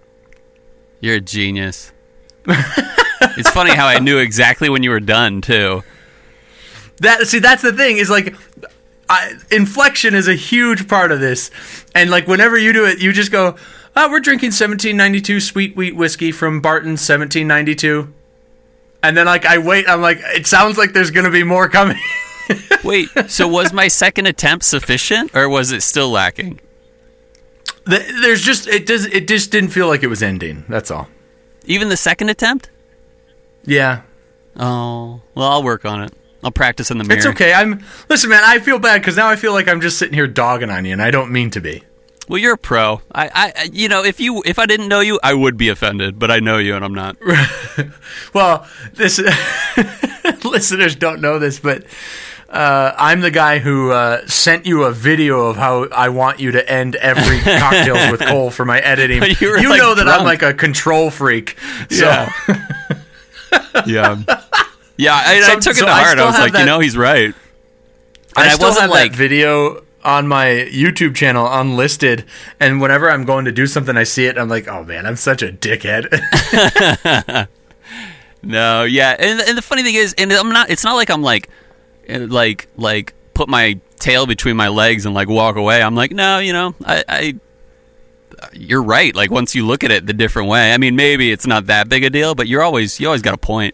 You're 1.00 1.18
a 1.18 1.22
genius. 1.22 1.92
It's 2.48 3.50
funny 3.50 3.72
how 3.76 3.88
I 3.88 4.00
knew 4.00 4.18
exactly 4.18 4.70
when 4.70 4.84
you 4.84 4.90
were 4.90 5.00
done 5.00 5.42
too. 5.42 5.84
That 7.00 7.28
see, 7.28 7.40
that's 7.40 7.62
the 7.62 7.74
thing 7.74 7.98
is 7.98 8.10
like 8.10 8.36
I, 9.10 9.34
inflection 9.52 10.16
is 10.16 10.28
a 10.28 10.34
huge 10.36 10.88
part 10.88 11.12
of 11.12 11.20
this, 11.20 11.52
and 11.94 12.10
like 12.10 12.28
whenever 12.28 12.58
you 12.58 12.74
do 12.74 12.86
it, 12.86 13.00
you 13.00 13.14
just 13.14 13.32
go, 13.32 13.56
"Oh, 13.96 14.10
we're 14.10 14.20
drinking 14.20 14.48
1792 14.48 15.40
sweet 15.40 15.76
wheat 15.76 15.96
whiskey 15.96 16.32
from 16.32 16.60
Barton 16.62 16.92
1792," 16.92 18.14
and 19.04 19.16
then 19.16 19.26
like 19.26 19.46
I 19.46 19.58
wait, 19.60 19.88
I'm 19.88 20.02
like, 20.02 20.20
it 20.24 20.48
sounds 20.48 20.78
like 20.78 20.94
there's 20.94 21.12
gonna 21.12 21.30
be 21.32 21.44
more 21.44 21.70
coming. 21.70 22.00
Wait, 22.86 23.10
so 23.28 23.46
was 23.46 23.74
my 23.74 23.90
second 23.90 24.26
attempt 24.26 24.64
sufficient, 24.64 25.36
or 25.36 25.50
was 25.50 25.74
it 25.74 25.84
still 25.84 26.10
lacking? 26.10 26.62
The- 27.84 28.20
there's 28.22 28.42
just 28.42 28.68
it 28.68 28.86
does 28.86 29.06
it 29.06 29.28
just 29.28 29.52
didn't 29.52 29.70
feel 29.72 29.88
like 29.88 30.02
it 30.02 30.08
was 30.08 30.24
ending. 30.24 30.64
That's 30.70 30.90
all. 30.90 31.10
Even 31.68 31.90
the 31.90 31.98
second 31.98 32.30
attempt? 32.30 32.70
Yeah, 33.66 34.02
Oh, 34.60 35.22
well, 35.36 35.48
I'll 35.52 35.64
work 35.64 35.86
on 35.86 36.02
it. 36.02 36.14
I'll 36.44 36.52
practice 36.52 36.90
in 36.90 36.98
the 36.98 37.04
mirror. 37.04 37.18
it's 37.18 37.28
okay. 37.28 37.54
I'm 37.54 37.84
listen, 38.10 38.30
man. 38.30 38.42
I 38.44 38.60
feel 38.60 38.80
bad 38.80 39.02
because 39.02 39.16
now 39.18 39.28
I 39.28 39.36
feel 39.36 39.54
like 39.54 39.68
I'm 39.68 39.82
just 39.82 40.00
sitting 40.00 40.14
here 40.16 40.28
dogging 40.28 40.70
on 40.72 40.84
you, 40.86 40.94
and 40.94 41.02
I 41.02 41.12
don't 41.12 41.32
mean 41.32 41.52
to 41.52 41.62
be. 41.62 41.84
Well, 42.28 42.38
you're 42.40 42.54
a 42.56 42.58
pro. 42.58 43.02
I, 43.14 43.30
I, 43.56 43.70
you 43.72 43.88
know, 43.88 44.04
if 44.04 44.20
you, 44.20 44.44
if 44.46 44.60
I 44.60 44.66
didn't 44.66 44.88
know 44.90 45.00
you, 45.00 45.20
I 45.24 45.34
would 45.34 45.58
be 45.58 45.70
offended. 45.70 46.20
But 46.20 46.30
I 46.32 46.40
know 46.40 46.58
you, 46.58 46.76
and 46.76 46.84
I'm 46.84 46.94
not. 46.94 47.18
Well, 48.34 48.68
this 48.94 49.20
listeners 50.44 50.96
don't 50.96 51.22
know 51.22 51.38
this, 51.40 51.60
but 51.60 51.86
uh, 52.50 52.94
I'm 52.98 53.22
the 53.22 53.32
guy 53.32 53.60
who 53.60 53.92
uh, 53.92 54.26
sent 54.28 54.66
you 54.66 54.84
a 54.84 54.92
video 54.92 55.42
of 55.48 55.58
how 55.58 55.86
I 55.90 56.10
want 56.10 56.40
you 56.40 56.52
to 56.52 56.70
end 56.72 56.96
every 56.96 57.40
cocktails 57.60 58.12
with 58.12 58.22
Cole 58.22 58.50
for 58.52 58.66
my 58.66 58.80
editing. 58.80 59.20
But 59.20 59.40
you 59.42 59.58
You, 59.60 59.70
like, 59.70 59.80
know 59.80 59.96
that 59.96 60.08
I'm 60.08 60.24
like 60.24 60.42
a 60.42 60.54
control 60.54 61.10
freak. 61.12 61.58
So 61.90 62.06
Yeah. 62.06 62.32
yeah. 63.86 64.24
Yeah, 64.98 65.14
I, 65.14 65.42
I 65.46 65.56
took 65.60 65.74
it 65.74 65.78
so 65.78 65.86
to 65.86 65.92
I 65.92 66.02
heart. 66.04 66.08
I, 66.08 66.12
still 66.14 66.26
was 66.28 66.40
like, 66.40 66.54
that- 66.54 66.60
you 66.62 66.66
know, 66.66 66.80
he's 66.80 66.98
right. 66.98 67.26
And 67.28 67.36
I 68.36 68.46
I 68.46 68.50
still 68.50 68.68
wasn't 68.70 68.82
have 68.84 68.92
like- 68.92 69.12
that 69.12 69.18
video 69.18 69.84
on 70.04 70.28
my 70.28 70.46
YouTube 70.72 71.16
channel 71.16 71.48
unlisted, 71.52 72.24
and 72.62 72.80
whenever 72.80 73.12
I'm 73.12 73.26
going 73.26 73.44
to 73.46 73.52
do 73.52 73.68
something, 73.68 73.98
I 73.98 74.04
see 74.06 74.26
it, 74.26 74.38
I'm 74.38 74.48
like, 74.48 74.68
oh 74.70 74.84
man, 74.86 75.06
I'm 75.06 75.18
such 75.18 75.42
a 75.42 75.52
dickhead. 75.52 76.08
No, 78.44 78.84
yeah, 78.84 79.16
and, 79.20 79.42
and 79.42 79.58
the 79.58 79.62
funny 79.62 79.84
thing 79.84 79.96
is, 79.96 80.14
and 80.18 80.32
I'm 80.32 80.50
not. 80.54 80.70
It's 80.70 80.84
not 80.84 80.94
like 80.96 81.10
I'm 81.10 81.24
like, 81.24 81.50
like, 82.08 82.68
like 82.78 83.14
put 83.34 83.50
my 83.50 83.80
tail 84.00 84.26
between 84.26 84.56
my 84.58 84.68
legs 84.70 85.06
and 85.06 85.14
like 85.16 85.28
walk 85.28 85.56
away. 85.56 85.82
I'm 85.82 85.96
like, 85.96 86.12
no, 86.12 86.40
you 86.40 86.54
know, 86.54 86.76
I, 86.86 87.04
I, 87.08 87.36
you're 88.54 88.84
right. 88.84 89.16
Like 89.16 89.32
once 89.32 89.56
you 89.56 89.66
look 89.66 89.84
at 89.84 89.92
it 89.92 90.06
the 90.06 90.14
different 90.14 90.50
way, 90.50 90.74
I 90.74 90.78
mean, 90.78 90.96
maybe 90.96 91.32
it's 91.32 91.48
not 91.48 91.68
that 91.68 91.90
big 91.90 92.04
a 92.04 92.10
deal, 92.10 92.36
but 92.36 92.48
you're 92.48 92.62
always, 92.62 93.00
you 93.00 93.08
always 93.08 93.22
got 93.22 93.34
a 93.34 93.38
point. 93.38 93.74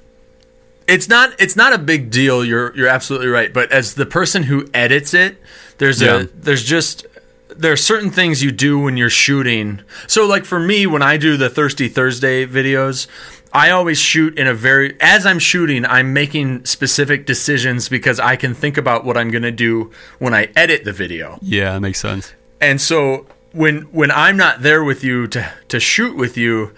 it's 0.88 1.08
not 1.08 1.34
it's 1.40 1.56
not 1.56 1.72
a 1.72 1.78
big 1.78 2.12
deal 2.12 2.44
you're 2.44 2.76
you're 2.76 2.90
absolutely 2.90 3.28
right 3.28 3.54
but 3.54 3.72
as 3.72 3.94
the 3.96 4.06
person 4.06 4.44
who 4.44 4.68
edits 4.74 5.14
it 5.14 5.38
there's 5.78 6.02
Yeah. 6.02 6.24
a 6.24 6.24
there's 6.26 6.62
just 6.62 7.06
there 7.48 7.72
are 7.72 7.78
certain 7.78 8.12
things 8.12 8.44
you 8.44 8.52
do 8.52 8.78
when 8.78 8.98
you're 8.98 9.10
shooting 9.10 9.80
so 10.08 10.28
like 10.28 10.44
for 10.44 10.60
me 10.60 10.86
when 10.86 11.02
i 11.02 11.16
do 11.16 11.38
the 11.38 11.50
thirsty 11.50 11.88
thursday 11.88 12.46
videos 12.46 13.08
i 13.54 13.70
always 13.70 14.00
shoot 14.00 14.38
in 14.38 14.48
a 14.48 14.54
very 14.54 14.98
as 15.00 15.26
i'm 15.26 15.40
shooting 15.40 15.86
i'm 15.86 16.12
making 16.14 16.66
specific 16.66 17.26
decisions 17.26 17.88
because 17.90 18.20
i 18.20 18.36
can 18.36 18.54
think 18.54 18.78
about 18.78 19.06
what 19.06 19.16
i'm 19.18 19.30
going 19.32 19.44
to 19.44 19.52
do 19.52 19.92
when 20.20 20.34
i 20.34 20.50
edit 20.56 20.84
the 20.84 20.92
video 20.94 21.38
Yeah, 21.42 21.74
that 21.74 21.80
makes 21.82 22.00
sense. 22.00 22.34
and 22.60 22.82
so 22.82 23.26
when 23.52 23.82
when 23.92 24.10
I'm 24.10 24.36
not 24.36 24.64
there 24.64 24.84
with 24.84 25.04
you 25.04 25.28
to 25.28 25.52
to 25.68 25.80
shoot 25.80 26.18
with 26.18 26.38
you, 26.38 26.74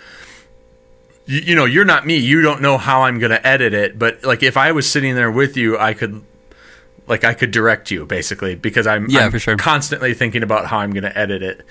you, 1.26 1.40
you 1.40 1.56
know, 1.56 1.64
you're 1.64 1.86
not 1.86 2.06
me. 2.06 2.18
You 2.18 2.42
don't 2.42 2.62
know 2.62 2.78
how 2.78 3.04
I'm 3.04 3.18
going 3.18 3.32
to 3.32 3.48
edit 3.48 3.74
it. 3.74 3.98
But 3.98 4.26
like 4.26 4.44
if 4.44 4.58
I 4.58 4.74
was 4.74 4.86
sitting 4.92 5.16
there 5.16 5.32
with 5.32 5.56
you, 5.56 5.78
I 5.80 5.94
could 5.94 6.22
like 7.08 7.24
I 7.24 7.34
could 7.34 7.52
direct 7.52 7.92
you 7.92 8.06
basically 8.06 8.56
because 8.56 8.88
I'm 8.88 9.10
Yeah, 9.10 9.22
I'm 9.26 9.32
for 9.32 9.40
sure. 9.40 9.56
constantly 9.56 10.14
thinking 10.14 10.44
about 10.44 10.66
how 10.66 10.80
I'm 10.80 10.92
going 10.92 11.04
to 11.06 11.18
edit 11.18 11.42
it. 11.42 11.62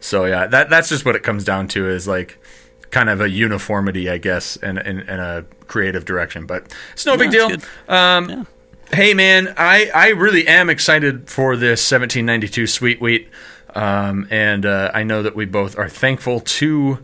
So 0.00 0.24
yeah, 0.24 0.48
that 0.48 0.70
that's 0.70 0.88
just 0.88 1.04
what 1.04 1.14
it 1.14 1.22
comes 1.22 1.44
down 1.44 1.68
to 1.68 1.88
is 1.88 2.08
like 2.08 2.36
kind 2.90 3.08
of 3.08 3.20
a 3.20 3.28
uniformity, 3.28 4.08
I 4.08 4.18
guess, 4.18 4.56
and 4.56 4.78
and, 4.78 5.00
and 5.00 5.20
a 5.20 5.44
creative 5.66 6.04
direction. 6.04 6.46
But 6.46 6.72
it's 6.92 7.06
no 7.06 7.16
big 7.16 7.30
deal. 7.30 7.50
Um, 7.88 8.28
Yeah. 8.28 8.44
Hey 8.90 9.12
man, 9.12 9.52
I, 9.58 9.90
I 9.94 10.08
really 10.08 10.48
am 10.48 10.70
excited 10.70 11.28
for 11.28 11.56
this 11.56 11.80
1792 11.92 12.66
Sweet 12.66 13.02
Wheat, 13.02 13.28
um, 13.74 14.26
and 14.30 14.64
uh, 14.64 14.90
I 14.94 15.02
know 15.02 15.22
that 15.22 15.36
we 15.36 15.44
both 15.44 15.76
are 15.76 15.90
thankful 15.90 16.40
to 16.40 16.98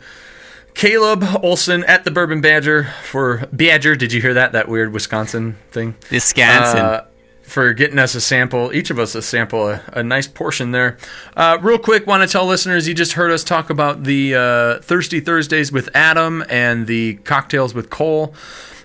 Caleb 0.72 1.24
Olson 1.42 1.84
at 1.84 2.04
the 2.04 2.10
Bourbon 2.10 2.40
Badger 2.40 2.84
for 3.02 3.46
Badger. 3.52 3.96
Did 3.96 4.14
you 4.14 4.22
hear 4.22 4.32
that? 4.32 4.52
That 4.52 4.66
weird 4.66 4.94
Wisconsin 4.94 5.56
thing. 5.72 5.94
Wisconsin. 6.10 6.80
Uh, 6.80 7.04
for 7.44 7.72
getting 7.72 7.98
us 7.98 8.14
a 8.14 8.20
sample, 8.20 8.72
each 8.72 8.90
of 8.90 8.98
us 8.98 9.14
a 9.14 9.22
sample, 9.22 9.68
a, 9.68 9.82
a 9.92 10.02
nice 10.02 10.26
portion 10.26 10.70
there. 10.72 10.96
Uh, 11.36 11.58
real 11.60 11.78
quick, 11.78 12.06
want 12.06 12.22
to 12.22 12.28
tell 12.32 12.46
listeners 12.46 12.88
you 12.88 12.94
just 12.94 13.12
heard 13.12 13.30
us 13.30 13.44
talk 13.44 13.70
about 13.70 14.04
the 14.04 14.34
uh, 14.34 14.78
Thirsty 14.80 15.20
Thursdays 15.20 15.70
with 15.70 15.88
Adam 15.94 16.44
and 16.48 16.86
the 16.86 17.14
cocktails 17.24 17.74
with 17.74 17.90
Cole. 17.90 18.34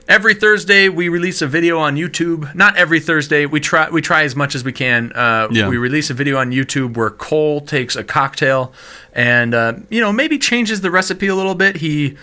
Every 0.08 0.34
Thursday 0.34 0.90
we 0.90 1.08
release 1.08 1.42
a 1.44 1.48
video 1.48 1.78
on 1.78 1.96
YouTube. 1.96 2.56
Not 2.56 2.76
every 2.78 3.00
Thursday. 3.00 3.46
We 3.46 3.60
try 3.60 3.92
we 3.92 4.02
try 4.02 4.24
as 4.24 4.36
much 4.36 4.56
as 4.56 4.64
we 4.64 4.72
can. 4.74 5.12
Uh, 5.14 5.50
Yeah. 5.52 5.70
We 5.70 5.78
release 5.78 6.10
a 6.10 6.16
video 6.16 6.38
on 6.40 6.50
YouTube 6.52 6.98
where 6.98 7.12
Cole 7.12 7.62
takes 7.62 7.96
a 7.96 8.04
cocktail 8.04 8.74
and 9.14 9.54
uh, 9.54 9.74
you 9.90 10.02
know 10.02 10.12
maybe 10.12 10.40
changes 10.40 10.82
the 10.82 10.90
recipe 10.90 11.28
a 11.28 11.36
little 11.36 11.54
bit. 11.54 11.76
He 11.78 12.18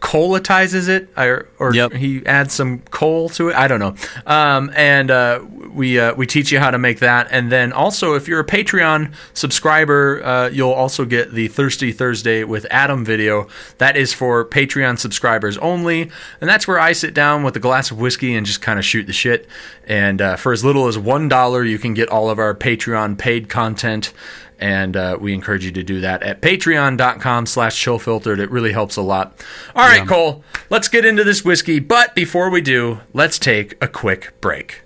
colatizes 0.00 0.88
it 0.88 1.08
or, 1.16 1.48
or 1.58 1.74
Yep. 1.74 1.92
he 1.92 2.24
adds 2.26 2.54
some 2.54 2.80
coal 2.90 3.28
to 3.30 3.48
it. 3.48 3.56
I 3.56 3.68
don't 3.68 3.80
know. 3.80 3.94
Um, 4.26 4.70
and 4.74 5.10
uh, 5.10 5.40
we 5.72 5.98
uh, 6.00 6.14
we 6.14 6.26
teach 6.26 6.50
you 6.52 6.58
how 6.58 6.70
to 6.70 6.78
make 6.78 6.98
that. 7.00 7.28
And 7.30 7.50
then 7.52 7.72
also, 7.72 8.14
if 8.14 8.26
you're 8.28 8.40
a 8.40 8.46
Patreon 8.46 9.12
subscriber, 9.34 10.24
uh, 10.24 10.48
you'll 10.48 10.72
also 10.72 11.04
get 11.04 11.32
the 11.32 11.48
Thirsty 11.48 11.92
Thursday 11.92 12.44
with 12.44 12.66
Adam 12.70 13.04
video. 13.04 13.46
That 13.78 13.96
is 13.96 14.12
for 14.12 14.44
Patreon 14.44 14.98
subscribers 14.98 15.58
only, 15.58 16.10
and 16.40 16.48
that's 16.48 16.66
where 16.68 16.80
I 16.80 16.92
sit 16.92 17.14
down 17.14 17.42
with 17.42 17.56
a 17.56 17.60
glass 17.60 17.90
of 17.90 17.98
whiskey 17.98 18.34
and 18.34 18.46
just 18.46 18.60
kind 18.60 18.78
of 18.78 18.84
shoot 18.84 19.06
the 19.06 19.12
shit. 19.12 19.46
And 19.86 20.20
uh, 20.20 20.36
for 20.36 20.52
as 20.52 20.64
little 20.64 20.86
as 20.88 20.98
one 20.98 21.28
dollar, 21.28 21.64
you 21.64 21.78
can 21.78 21.94
get 21.94 22.08
all 22.08 22.28
of 22.30 22.38
our 22.38 22.54
Patreon 22.54 23.18
paid 23.18 23.48
content 23.48 24.12
and 24.58 24.96
uh, 24.96 25.16
we 25.20 25.34
encourage 25.34 25.64
you 25.64 25.72
to 25.72 25.82
do 25.82 26.00
that 26.00 26.22
at 26.22 26.42
patreon.com 26.42 27.46
slash 27.46 27.82
chillfiltered 27.82 28.38
it 28.38 28.50
really 28.50 28.72
helps 28.72 28.96
a 28.96 29.02
lot. 29.02 29.44
All 29.74 29.86
right 29.86 30.06
cole 30.06 30.44
let's 30.70 30.88
get 30.88 31.04
into 31.04 31.24
this 31.24 31.44
whiskey. 31.44 31.78
But 31.78 32.14
before 32.14 32.50
we 32.50 32.60
do 32.60 33.00
let's 33.12 33.38
take 33.38 33.76
a 33.82 33.88
quick 33.88 34.32
break. 34.40 34.82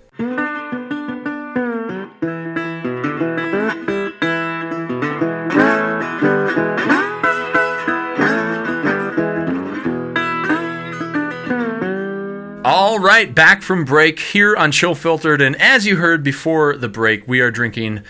All 12.65 12.97
right, 12.97 13.35
back 13.35 13.61
from 13.61 13.83
break 13.83 14.19
here 14.19 14.55
on 14.55 14.71
Chill 14.71 14.95
Filtered, 14.95 15.41
and 15.41 15.55
as 15.57 15.85
you 15.85 15.97
heard 15.97 16.23
before 16.23 16.77
the 16.77 16.87
break, 16.87 17.27
we 17.27 17.41
are 17.41 17.51
drinking 17.51 18.03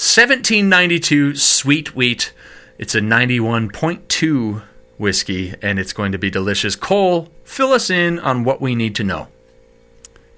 1792 0.00 1.36
Sweet 1.36 1.94
Wheat. 1.94 2.32
It's 2.78 2.94
a 2.94 3.00
91.2 3.00 4.62
whiskey, 4.96 5.54
and 5.60 5.78
it's 5.78 5.92
going 5.92 6.12
to 6.12 6.18
be 6.18 6.30
delicious. 6.30 6.74
Cole, 6.74 7.28
fill 7.44 7.72
us 7.72 7.90
in 7.90 8.18
on 8.18 8.42
what 8.42 8.62
we 8.62 8.74
need 8.74 8.94
to 8.94 9.04
know. 9.04 9.28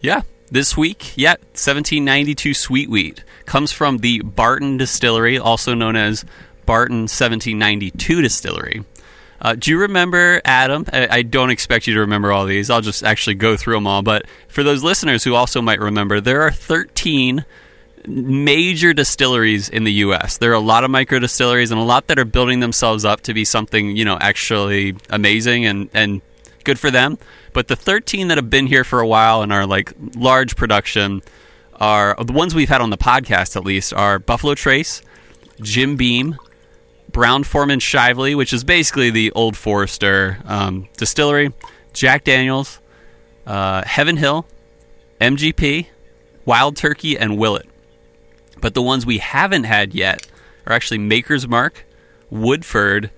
Yeah. 0.01 0.23
This 0.51 0.77
week, 0.77 1.17
yeah, 1.17 1.35
1792 1.53 2.55
Sweet 2.55 2.91
Wheat 2.91 3.23
comes 3.47 3.71
from 3.71 3.99
the 3.99 4.21
Barton 4.23 4.79
Distillery, 4.79 5.39
also 5.39 5.75
known 5.75 5.95
as 5.95 6.25
Barton 6.67 7.03
1792 7.03 8.21
Distillery. 8.21 8.85
Uh, 9.41 9.55
do 9.55 9.71
you 9.71 9.79
remember, 9.79 10.43
Adam? 10.45 10.87
I, 10.93 11.19
I 11.19 11.23
don't 11.23 11.51
expect 11.51 11.87
you 11.87 11.95
to 11.95 12.01
remember 12.01 12.33
all 12.33 12.47
these. 12.47 12.69
I'll 12.69 12.81
just 12.81 13.05
actually 13.05 13.35
go 13.35 13.57
through 13.57 13.75
them 13.75 13.87
all. 13.87 14.03
But 14.03 14.27
for 14.49 14.65
those 14.65 14.83
listeners 14.83 15.23
who 15.23 15.37
also 15.37 15.63
might 15.63 15.79
remember, 15.79 16.21
there 16.21 16.43
are 16.43 16.51
13 16.51 17.45
major 18.07 18.93
distilleries 18.93 19.69
in 19.69 19.85
the 19.85 19.93
U.S. 19.93 20.39
There 20.39 20.51
are 20.51 20.55
a 20.55 20.61
lot 20.61 20.85
of 20.85 20.91
micro 20.91 21.19
distilleries 21.19 21.71
and 21.71 21.81
a 21.81 21.85
lot 21.85 22.09
that 22.09 22.19
are 22.19 22.25
building 22.25 22.61
themselves 22.61 23.05
up 23.05 23.21
to 23.23 23.35
be 23.35 23.45
something, 23.45 23.97
you 23.97 24.05
know, 24.05 24.19
actually 24.21 24.97
amazing 25.11 25.67
and, 25.67 25.89
and 25.95 26.21
good 26.65 26.79
for 26.79 26.91
them. 26.91 27.19
But 27.53 27.69
the 27.69 27.77
13 27.77 28.29
that 28.29 28.39
have 28.39 28.51
been 28.51 28.67
here 28.67 28.85
for 28.85 29.01
a 29.01 29.07
while 29.07 29.43
and 29.43 29.53
are 29.53 29.67
like 29.67 29.93
large 30.17 30.57
production 30.57 31.23
are 31.75 32.17
the 32.23 32.33
ones 32.33 32.55
we've 32.55 32.69
had 32.69 32.81
on 32.81 32.91
the 32.91 32.99
podcast 32.99 33.57
at 33.57 33.65
least 33.65 33.93
are 33.93 34.19
Buffalo 34.19 34.55
Trace, 34.55 35.03
Jim 35.61 35.97
Beam, 35.97 36.37
Brown 37.11 37.45
Forman 37.45 37.79
Shively, 37.79 38.35
which 38.35 38.53
is 38.53 38.65
basically 38.65 39.11
the 39.11 39.31
Old 39.33 39.57
Forester 39.57 40.39
um, 40.45 40.89
distillery, 40.97 41.53
Jack 41.93 42.25
Daniels, 42.25 42.81
uh, 43.47 43.83
Heaven 43.85 44.17
Hill, 44.17 44.47
MGP, 45.21 45.87
Wild 46.45 46.77
Turkey, 46.77 47.19
and 47.19 47.37
Willett. 47.37 47.69
But 48.63 48.73
the 48.73 48.81
ones 48.81 49.05
we 49.05 49.19
haven't 49.19 49.65
had 49.65 49.93
yet 49.93 50.27
are 50.67 50.73
actually 50.73 50.99
Maker's 50.99 51.47
Mark, 51.47 51.85
Woodford, 52.31 53.11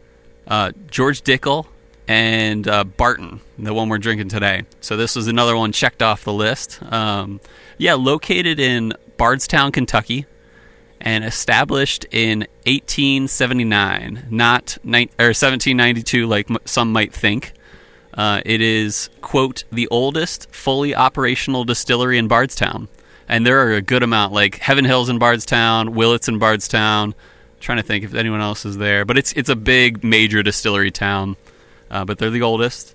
uh, 0.49 0.73
George 0.91 1.23
Dickel, 1.23 1.67
and 2.09 2.67
uh, 2.67 2.85
Barton, 2.85 3.41
the 3.59 3.73
one 3.73 3.89
we're 3.89 3.99
drinking 3.99 4.29
today. 4.29 4.65
So 4.81 4.97
this 4.97 5.15
was 5.15 5.29
another 5.29 5.57
one 5.57 5.71
checked 5.71 6.03
off 6.03 6.25
the 6.25 6.33
list. 6.33 6.83
Um, 6.83 7.41
yeah, 7.79 7.95
located 7.95 8.59
in 8.59 8.93
Bardstown, 9.17 9.71
Kentucky, 9.71 10.27
and 11.01 11.25
established 11.25 12.07
in 12.11 12.41
1879, 12.67 14.27
not 14.31 14.79
ni- 14.83 15.11
or 15.19 15.29
1792, 15.33 16.27
like 16.27 16.51
m- 16.51 16.57
some 16.65 16.93
might 16.93 17.13
think. 17.13 17.53
Uh, 18.15 18.41
it 18.47 18.61
is 18.61 19.11
quote 19.21 19.65
the 19.73 19.89
oldest 19.89 20.51
fully 20.55 20.95
operational 20.95 21.65
distillery 21.65 22.17
in 22.17 22.29
Bardstown, 22.29 22.89
and 23.29 23.47
there 23.47 23.67
are 23.67 23.73
a 23.73 23.83
good 23.83 24.03
amount, 24.03 24.33
like 24.33 24.57
Heaven 24.57 24.85
Hills 24.85 25.09
in 25.09 25.19
Bardstown, 25.19 25.95
Willett's 25.95 26.29
in 26.29 26.39
Bardstown. 26.39 27.15
trying 27.61 27.79
to 27.79 27.83
think 27.83 28.05
if 28.05 28.15
anyone 28.15 28.41
else 28.41 28.65
is 28.65 28.77
there, 28.77 29.05
but 29.05 29.17
it's 29.17 29.33
it's 29.33 29.49
a 29.49 29.57
big 29.57 30.05
major 30.05 30.43
distillery 30.43 30.91
town. 30.91 31.37
Uh, 31.91 32.05
but 32.05 32.19
they're 32.19 32.31
the 32.31 32.43
oldest. 32.43 32.95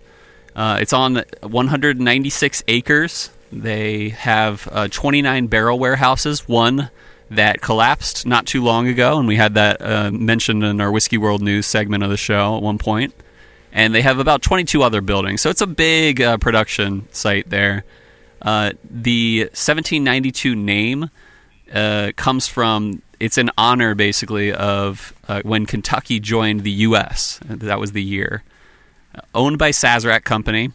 Uh, 0.56 0.78
it's 0.82 0.94
on 0.94 1.24
196 1.42 2.64
acres. 2.68 3.30
They 3.52 4.10
have 4.10 4.68
uh, 4.72 4.88
29 4.90 5.48
barrel 5.48 5.80
warehouses. 5.80 6.48
One 6.48 6.90
that 7.32 7.62
collapsed 7.62 8.26
not 8.26 8.46
too 8.46 8.64
long 8.64 8.88
ago, 8.88 9.20
and 9.20 9.28
we 9.28 9.36
had 9.36 9.54
that 9.54 9.82
uh, 9.82 10.12
mentioned 10.12 10.64
in 10.64 10.82
our 10.82 10.92
Whiskey 10.92 11.18
World 11.18 11.42
News 11.42 11.66
segment 11.66 12.04
of 12.04 12.10
the 12.10 12.18
show 12.18 12.58
at 12.58 12.64
one 12.64 12.78
point. 12.78 13.14
And 13.72 13.94
they 13.94 14.02
have 14.02 14.18
about 14.18 14.42
22 14.42 14.82
other 14.82 15.00
buildings, 15.00 15.42
so 15.42 15.50
it's 15.52 15.62
a 15.62 15.68
big 15.68 16.22
uh, 16.22 16.38
production 16.38 17.08
site 17.12 17.50
there. 17.50 17.84
Uh, 18.42 18.72
the 18.90 19.42
1792 19.52 20.56
name 20.56 21.10
uh, 21.74 22.12
comes 22.16 22.48
from 22.48 23.02
it's 23.20 23.38
an 23.38 23.52
honor 23.58 23.96
basically 23.96 24.54
of 24.54 25.14
uh, 25.28 25.42
when 25.44 25.66
Kentucky 25.66 26.20
joined 26.20 26.64
the 26.64 26.72
U.S. 26.72 27.40
That 27.46 27.80
was 27.80 27.92
the 27.92 28.04
year. 28.04 28.44
owned 29.36 29.58
by 29.58 29.72
Sazerac 29.72 30.24
Company. 30.24 30.72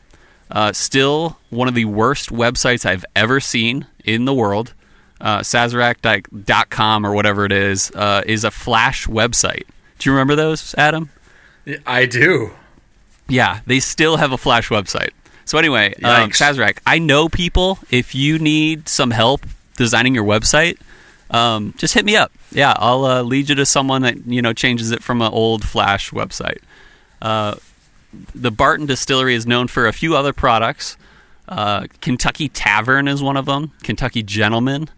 Uh, 0.50 0.72
still 0.72 1.38
one 1.50 1.68
of 1.68 1.74
the 1.74 1.86
worst 1.86 2.30
websites 2.30 2.84
I've 2.84 3.04
ever 3.16 3.40
seen 3.40 3.86
in 4.04 4.24
the 4.24 4.34
world. 4.34 4.74
Uh, 5.20 5.40
Sazerac.com 5.40 7.06
or 7.06 7.14
whatever 7.14 7.46
it 7.46 7.52
is 7.52 7.90
uh, 7.92 8.22
is 8.26 8.44
a 8.44 8.50
Flash 8.50 9.06
website. 9.06 9.64
Do 9.98 10.10
you 10.10 10.12
remember 10.12 10.36
those, 10.36 10.74
Adam? 10.76 11.08
I 11.86 12.04
do. 12.04 12.50
Yeah, 13.26 13.60
they 13.66 13.80
still 13.80 14.18
have 14.18 14.32
a 14.32 14.36
Flash 14.38 14.68
website. 14.68 15.12
So 15.44 15.58
anyway, 15.58 15.94
um. 16.02 16.30
Sazerac, 16.30 16.78
I 16.86 16.98
know 16.98 17.28
people. 17.28 17.78
If 17.90 18.14
you 18.14 18.38
need 18.38 18.88
some 18.88 19.10
help 19.10 19.46
designing 19.76 20.14
your 20.14 20.24
website, 20.24 20.78
um, 21.30 21.74
just 21.76 21.94
hit 21.94 22.04
me 22.04 22.16
up. 22.16 22.32
Yeah, 22.52 22.74
I'll 22.76 23.04
uh, 23.04 23.22
lead 23.22 23.48
you 23.48 23.54
to 23.56 23.66
someone 23.66 24.02
that 24.02 24.26
you 24.26 24.40
know 24.42 24.52
changes 24.52 24.90
it 24.90 25.02
from 25.02 25.20
an 25.22 25.32
old 25.32 25.66
Flash 25.66 26.10
website. 26.10 26.58
Uh, 27.20 27.56
the 28.34 28.50
Barton 28.50 28.86
Distillery 28.86 29.34
is 29.34 29.46
known 29.46 29.66
for 29.66 29.86
a 29.86 29.92
few 29.92 30.16
other 30.16 30.32
products. 30.32 30.96
Uh, 31.48 31.86
Kentucky 32.00 32.48
Tavern 32.48 33.08
is 33.08 33.22
one 33.22 33.36
of 33.36 33.46
them. 33.46 33.72
Kentucky 33.82 34.22
Gentleman, 34.22 34.88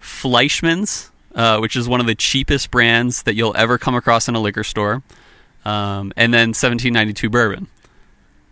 Fleischmann's, 0.00 1.10
uh, 1.34 1.58
which 1.58 1.76
is 1.76 1.88
one 1.88 2.00
of 2.00 2.06
the 2.06 2.14
cheapest 2.14 2.70
brands 2.70 3.22
that 3.24 3.34
you'll 3.34 3.56
ever 3.56 3.78
come 3.78 3.94
across 3.94 4.28
in 4.28 4.34
a 4.34 4.40
liquor 4.40 4.64
store, 4.64 5.02
um, 5.64 6.12
and 6.16 6.32
then 6.32 6.48
1792 6.48 7.30
bourbon. 7.30 7.68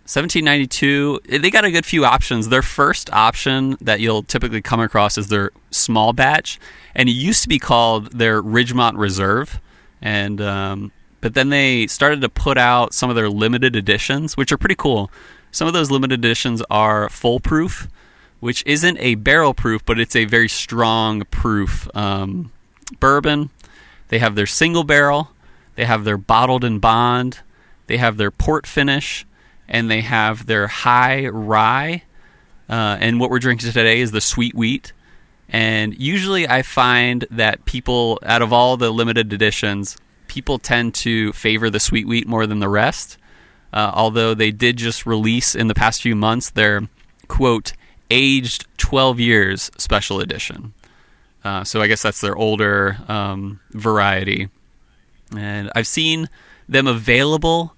1792, 0.05 1.21
they 1.41 1.51
got 1.51 1.65
a 1.65 1.71
good 1.71 1.87
few 1.87 2.05
options. 2.05 2.51
Their 2.51 2.61
first 2.61 3.11
option 3.11 3.79
that 3.81 4.01
you'll 4.01 4.23
typically 4.23 4.61
come 4.61 4.81
across 4.81 5.17
is 5.17 5.29
their 5.29 5.51
small 5.71 6.13
batch, 6.13 6.61
and 6.95 7.09
it 7.09 7.13
used 7.13 7.43
to 7.45 7.49
be 7.49 7.59
called 7.59 8.13
their 8.13 8.43
Ridgemont 8.43 8.99
Reserve, 8.99 9.61
and 10.03 10.43
um, 10.43 10.93
but 11.23 11.33
then 11.33 11.49
they 11.49 11.87
started 11.87 12.21
to 12.21 12.29
put 12.29 12.59
out 12.59 12.93
some 12.93 13.09
of 13.09 13.17
their 13.17 13.31
limited 13.31 13.75
editions, 13.77 14.37
which 14.37 14.53
are 14.53 14.59
pretty 14.59 14.75
cool. 14.75 15.11
Some 15.51 15.67
of 15.67 15.73
those 15.73 15.91
limited 15.91 16.21
editions 16.21 16.63
are 16.69 17.09
full 17.09 17.41
proof, 17.41 17.89
which 18.41 18.63
isn't 18.67 18.99
a 18.99 19.15
barrel 19.15 19.55
proof, 19.55 19.87
but 19.87 19.99
it's 19.99 20.15
a 20.15 20.27
very 20.27 20.51
strong 20.51 21.23
proof 21.31 21.89
um, 21.97 22.53
bourbon. 23.01 23.49
They 24.09 24.19
have 24.19 24.35
their 24.35 24.45
single 24.45 24.85
barrel, 24.85 25.31
they 25.77 25.87
have 25.87 26.05
their 26.05 26.19
bottled 26.19 26.63
and 26.63 26.79
bond, 26.79 27.39
they 27.87 27.97
have 27.97 28.19
their 28.19 28.31
port 28.31 28.67
finish, 28.67 29.25
and 29.69 29.91
they 29.91 30.01
have 30.03 30.47
their 30.47 30.67
high 30.67 31.29
rye. 31.29 32.03
Uh, 32.69 32.97
and 33.01 33.21
what 33.21 33.31
we're 33.31 33.39
drinking 33.39 33.71
today 33.73 34.01
is 34.01 34.11
the 34.11 34.21
sweet 34.21 34.55
wheat. 34.55 34.93
And 35.49 35.99
usually 36.01 36.49
I 36.49 36.63
find 36.63 37.27
that 37.31 37.65
people, 37.65 38.19
out 38.25 38.43
of 38.43 38.53
all 38.53 38.77
the 38.77 38.91
limited 38.91 39.33
editions, 39.33 39.97
people 40.27 40.59
tend 40.59 40.95
to 40.95 41.33
favor 41.33 41.71
the 41.71 41.81
sweet 41.81 42.07
wheat 42.07 42.27
more 42.27 42.47
than 42.47 42.59
the 42.59 42.69
rest. 42.69 43.19
Uh, 43.73 43.91
although 43.93 44.35
they 44.35 44.51
did 44.51 44.77
just 44.77 45.05
release 45.05 45.55
in 45.55 45.67
the 45.67 45.75
past 45.75 46.01
few 46.01 46.15
months 46.15 46.51
their 46.51 46.89
quote 47.27 47.73
aged 48.11 48.67
12 48.79 49.19
years 49.19 49.71
special 49.77 50.21
edition. 50.21 50.73
Uh, 51.45 51.65
so 51.65 51.83
I 51.83 51.89
guess 51.89 52.03
that's 52.03 52.21
their 52.21 52.37
older 52.37 52.97
um, 53.09 53.61
variety. 53.71 54.49
And 55.37 55.71
I've 55.75 55.87
seen 55.87 56.29
them 56.69 56.87
available. 56.87 57.74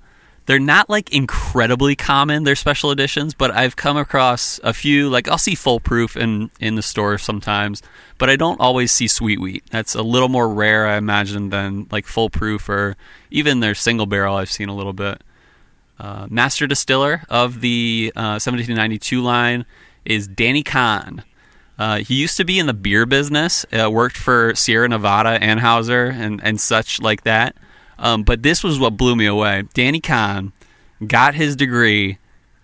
They're 0.46 0.60
not 0.60 0.88
like 0.88 1.12
incredibly 1.12 1.96
common, 1.96 2.44
they're 2.44 2.54
special 2.54 2.92
editions, 2.92 3.34
but 3.34 3.50
I've 3.50 3.74
come 3.74 3.96
across 3.96 4.60
a 4.62 4.72
few. 4.72 5.08
Like 5.08 5.28
I'll 5.28 5.38
see 5.38 5.56
full 5.56 5.80
proof 5.80 6.16
in 6.16 6.50
in 6.60 6.76
the 6.76 6.82
store 6.82 7.18
sometimes, 7.18 7.82
but 8.16 8.30
I 8.30 8.36
don't 8.36 8.60
always 8.60 8.92
see 8.92 9.08
sweet 9.08 9.40
wheat. 9.40 9.64
That's 9.70 9.96
a 9.96 10.02
little 10.02 10.28
more 10.28 10.48
rare, 10.48 10.86
I 10.86 10.96
imagine, 10.96 11.50
than 11.50 11.88
like 11.90 12.06
full 12.06 12.30
proof 12.30 12.68
or 12.68 12.96
even 13.30 13.58
their 13.58 13.74
single 13.74 14.06
barrel. 14.06 14.36
I've 14.36 14.50
seen 14.50 14.68
a 14.68 14.74
little 14.74 14.92
bit. 14.92 15.20
Uh, 15.98 16.26
master 16.30 16.66
distiller 16.66 17.22
of 17.28 17.60
the 17.60 18.12
uh, 18.14 18.38
1792 18.38 19.20
line 19.22 19.64
is 20.04 20.28
Danny 20.28 20.62
Kahn. 20.62 21.24
Uh, 21.78 21.98
he 21.98 22.14
used 22.14 22.36
to 22.36 22.44
be 22.44 22.58
in 22.58 22.66
the 22.66 22.74
beer 22.74 23.04
business, 23.04 23.66
worked 23.72 24.16
for 24.16 24.54
Sierra 24.54 24.88
Nevada, 24.88 25.38
Anheuser, 25.38 26.12
and, 26.12 26.40
and 26.42 26.60
such 26.60 27.00
like 27.00 27.22
that. 27.24 27.56
Um, 27.98 28.22
but 28.22 28.42
this 28.42 28.62
was 28.62 28.78
what 28.78 28.96
blew 28.96 29.16
me 29.16 29.26
away. 29.26 29.64
Danny 29.74 30.00
Kahn 30.00 30.52
got 31.06 31.34
his 31.34 31.56
degree 31.56 32.18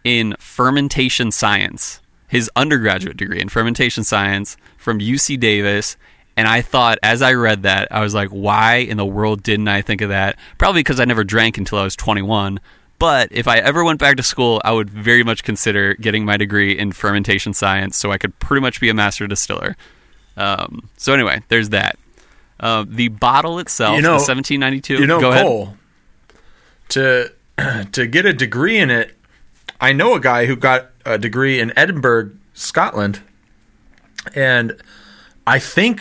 in 0.05 0.35
fermentation 0.39 1.31
science, 1.31 2.01
his 2.29 2.51
undergraduate 2.57 3.17
degree 3.17 3.41
in 3.41 3.49
fermentation 3.49 4.05
science 4.05 4.57
from 4.77 4.99
UC 4.99 5.39
Davis. 5.39 5.97
And 6.37 6.49
I 6.49 6.63
thought, 6.63 6.99
as 7.03 7.21
I 7.23 7.35
read 7.35 7.63
that, 7.65 7.89
I 7.91 8.01
was 8.01 8.15
like, 8.15 8.31
why 8.31 8.77
in 8.77 8.97
the 8.97 9.07
world 9.07 9.43
didn't 9.43 9.69
I 9.69 9.83
think 9.83 10.01
of 10.01 10.09
that? 10.09 10.37
Probably 10.59 10.81
because 10.81 10.99
I 10.99 11.05
never 11.05 11.25
drank 11.25 11.59
until 11.59 11.79
I 11.79 11.85
was 11.85 11.97
21. 11.97 12.59
But 12.99 13.29
if 13.33 13.49
I 13.49 13.59
ever 13.59 13.85
went 13.85 13.99
back 13.99 14.17
to 14.17 14.23
school, 14.23 14.63
I 14.65 14.73
would 14.73 14.89
very 14.89 15.25
much 15.25 15.43
consider 15.43 15.95
getting 15.95 16.25
my 16.25 16.37
degree 16.37 16.79
in 16.79 16.93
fermentation 16.93 17.53
science 17.53 17.97
so 17.97 18.13
I 18.13 18.19
could 18.19 18.39
pretty 18.39 18.61
much 18.61 18.81
be 18.81 18.89
a 18.89 18.95
master 18.95 19.27
distiller. 19.27 19.77
Um, 20.37 20.89
so, 20.97 21.13
anyway, 21.13 21.43
there's 21.49 21.71
that. 21.71 21.99
Uh, 22.63 22.85
the 22.89 23.09
bottle 23.09 23.59
itself, 23.59 23.97
You 23.97 24.03
know- 24.03 24.19
the 24.19 24.25
1792. 24.25 24.95
You 24.95 25.07
know, 25.07 25.21
go 25.21 25.31
ahead. 25.33 25.77
To 26.91 27.33
to 27.93 28.07
get 28.07 28.25
a 28.25 28.33
degree 28.33 28.79
in 28.79 28.89
it, 28.91 29.17
I 29.81 29.93
know 29.93 30.15
a 30.15 30.21
guy 30.21 30.47
who 30.47 30.57
got 30.57 30.91
a 31.05 31.19
degree 31.19 31.59
in 31.61 31.73
Edinburgh, 31.77 32.31
Scotland, 32.55 33.21
and 34.35 34.77
I 35.47 35.59
think 35.59 36.01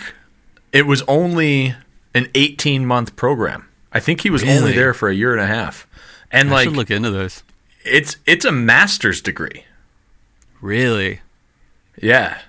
it 0.72 0.86
was 0.86 1.02
only 1.08 1.76
an 2.14 2.28
18 2.36 2.86
month 2.86 3.16
program. 3.16 3.68
I 3.92 4.00
think 4.00 4.22
he 4.22 4.30
was 4.30 4.44
only 4.44 4.72
there 4.74 4.94
for 4.94 5.10
a 5.10 5.14
year 5.16 5.34
and 5.34 5.42
a 5.42 5.48
half, 5.48 5.88
and 6.32 6.50
I 6.50 6.54
like 6.54 6.64
should 6.66 6.78
look 6.78 6.92
into 6.92 7.10
this. 7.10 7.44
it's 7.84 8.18
it's 8.26 8.46
a 8.46 8.52
master's 8.52 9.22
degree. 9.22 9.66
Really? 10.62 11.22
Yeah, 12.02 12.40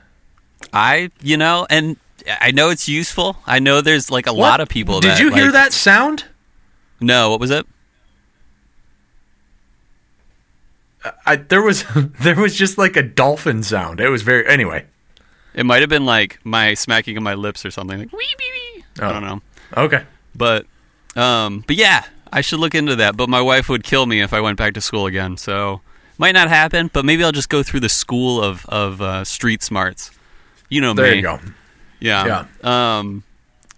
I, 0.72 1.11
you 1.22 1.37
know, 1.37 1.66
and 1.70 1.96
I 2.40 2.50
know 2.52 2.70
it's 2.70 2.88
useful. 2.88 3.37
I 3.46 3.58
know 3.58 3.80
there's 3.80 4.11
like 4.11 4.26
a 4.26 4.32
What? 4.32 4.38
lot 4.48 4.61
of 4.61 4.68
people. 4.68 5.00
Did 5.00 5.12
that, 5.12 5.20
you 5.20 5.32
hear 5.32 5.44
like- 5.44 5.52
that 5.54 5.72
sound? 5.72 6.24
No, 7.00 7.30
what 7.30 7.40
was 7.40 7.50
it? 7.50 7.66
I, 11.26 11.37
there 11.37 11.62
was 11.62 11.85
there 12.20 12.37
was 12.37 12.54
just 12.54 12.78
like 12.78 12.96
a 12.96 13.02
dolphin 13.02 13.62
sound. 13.62 14.00
It 14.00 14.08
was 14.08 14.22
very 14.22 14.46
anyway. 14.46 14.87
It 15.54 15.66
might 15.66 15.80
have 15.80 15.90
been 15.90 16.06
like 16.06 16.38
my 16.44 16.74
smacking 16.74 17.16
of 17.16 17.22
my 17.22 17.35
lips 17.35 17.66
or 17.66 17.70
something. 17.70 17.98
Like 17.98 18.12
wee 18.12 18.18
wee 18.38 18.50
wee. 18.76 18.85
I 19.00 19.08
Oh. 19.08 19.12
don't 19.12 19.24
know, 19.24 19.42
Okay. 19.76 20.04
but 20.35 20.66
um, 21.16 21.64
but 21.66 21.76
yeah, 21.76 22.04
I 22.32 22.40
should 22.40 22.61
look 22.61 22.74
into 22.74 22.94
that. 22.96 23.16
But 23.16 23.28
my 23.28 23.40
wife 23.40 23.68
would 23.68 23.82
kill 23.82 24.06
me 24.06 24.20
if 24.20 24.32
I 24.32 24.40
went 24.40 24.58
back 24.58 24.74
to 24.74 24.80
school 24.80 25.06
again. 25.06 25.37
So 25.37 25.80
might 26.18 26.32
not 26.32 26.48
happen. 26.48 26.88
But 26.92 27.04
maybe 27.04 27.24
I'll 27.24 27.32
just 27.32 27.48
go 27.48 27.62
through 27.62 27.80
the 27.80 27.88
school 27.88 28.40
of 28.42 28.64
of 28.66 29.02
uh, 29.02 29.24
street 29.24 29.62
smarts. 29.62 30.11
You 30.68 30.80
know 30.80 30.94
There 30.94 31.11
me. 31.11 31.16
you 31.16 31.22
go. 31.22 31.40
Yeah. 32.02 32.98
Um, 32.98 33.22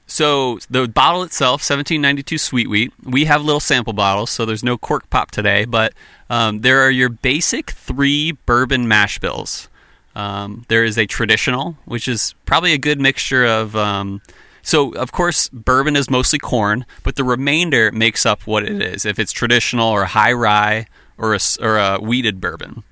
So 0.07 0.59
the 0.69 0.87
bottle 0.87 1.23
itself, 1.23 1.61
1792 1.61 2.39
sweet 2.39 2.69
wheat. 2.69 2.93
We 3.03 3.25
have 3.25 3.43
little 3.43 3.61
sample 3.61 3.93
bottles, 3.95 4.31
so 4.31 4.45
there's 4.45 4.63
no 4.63 4.77
cork 4.77 5.09
pop 5.11 5.31
today, 5.31 5.65
but 5.65 5.93
um, 6.29 6.61
there 6.61 6.81
are 6.83 6.91
your 6.91 7.09
basic 7.09 7.71
three 7.71 8.33
bourbon 8.33 8.87
mash 8.87 9.19
bills. 9.19 9.69
Um, 10.15 10.65
there 10.69 10.85
is 10.85 10.99
a 10.99 11.07
traditional, 11.07 11.77
which 11.87 12.07
is 12.07 12.35
probably 12.45 12.73
a 12.73 12.79
good 12.79 13.01
mixture 13.01 13.45
of. 13.47 13.75
Um, 13.77 14.21
so, 14.63 14.93
of 14.95 15.13
course, 15.13 15.49
bourbon 15.51 15.97
is 15.97 16.09
mostly 16.09 16.39
corn, 16.39 16.87
but 17.03 17.17
the 17.17 17.25
remainder 17.25 17.91
makes 17.93 18.25
up 18.25 18.47
what 18.47 18.63
it 18.65 18.81
is. 18.81 19.05
If 19.05 19.19
it's 19.19 19.33
traditional 19.33 19.89
or 19.89 20.05
high 20.07 20.33
rye 20.33 20.87
or 21.19 21.35
a, 21.35 21.39
or 21.61 21.77
a 21.77 21.99
wheated 21.99 22.41
bourbon. 22.41 22.83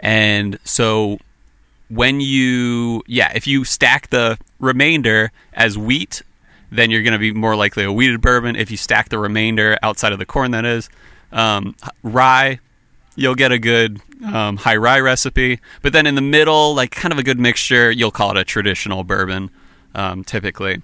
And 0.00 0.58
so, 0.64 1.18
when 1.90 2.20
you, 2.20 3.02
yeah, 3.06 3.32
if 3.34 3.46
you 3.46 3.64
stack 3.64 4.10
the 4.10 4.38
remainder 4.58 5.32
as 5.52 5.78
wheat, 5.78 6.22
then 6.70 6.90
you're 6.90 7.02
going 7.02 7.12
to 7.12 7.18
be 7.18 7.32
more 7.32 7.56
likely 7.56 7.84
a 7.84 7.92
wheated 7.92 8.20
bourbon. 8.20 8.56
If 8.56 8.70
you 8.70 8.76
stack 8.76 9.08
the 9.08 9.18
remainder 9.18 9.78
outside 9.82 10.12
of 10.12 10.18
the 10.18 10.26
corn, 10.26 10.50
that 10.50 10.64
is, 10.64 10.88
um, 11.32 11.74
rye, 12.02 12.60
you'll 13.16 13.34
get 13.34 13.52
a 13.52 13.58
good 13.58 14.00
um, 14.24 14.56
high 14.56 14.76
rye 14.76 15.00
recipe. 15.00 15.60
But 15.82 15.92
then 15.92 16.06
in 16.06 16.14
the 16.14 16.22
middle, 16.22 16.74
like 16.74 16.90
kind 16.90 17.12
of 17.12 17.18
a 17.18 17.22
good 17.22 17.38
mixture, 17.38 17.90
you'll 17.90 18.10
call 18.10 18.30
it 18.32 18.36
a 18.36 18.44
traditional 18.44 19.04
bourbon, 19.04 19.50
um, 19.94 20.24
typically. 20.24 20.82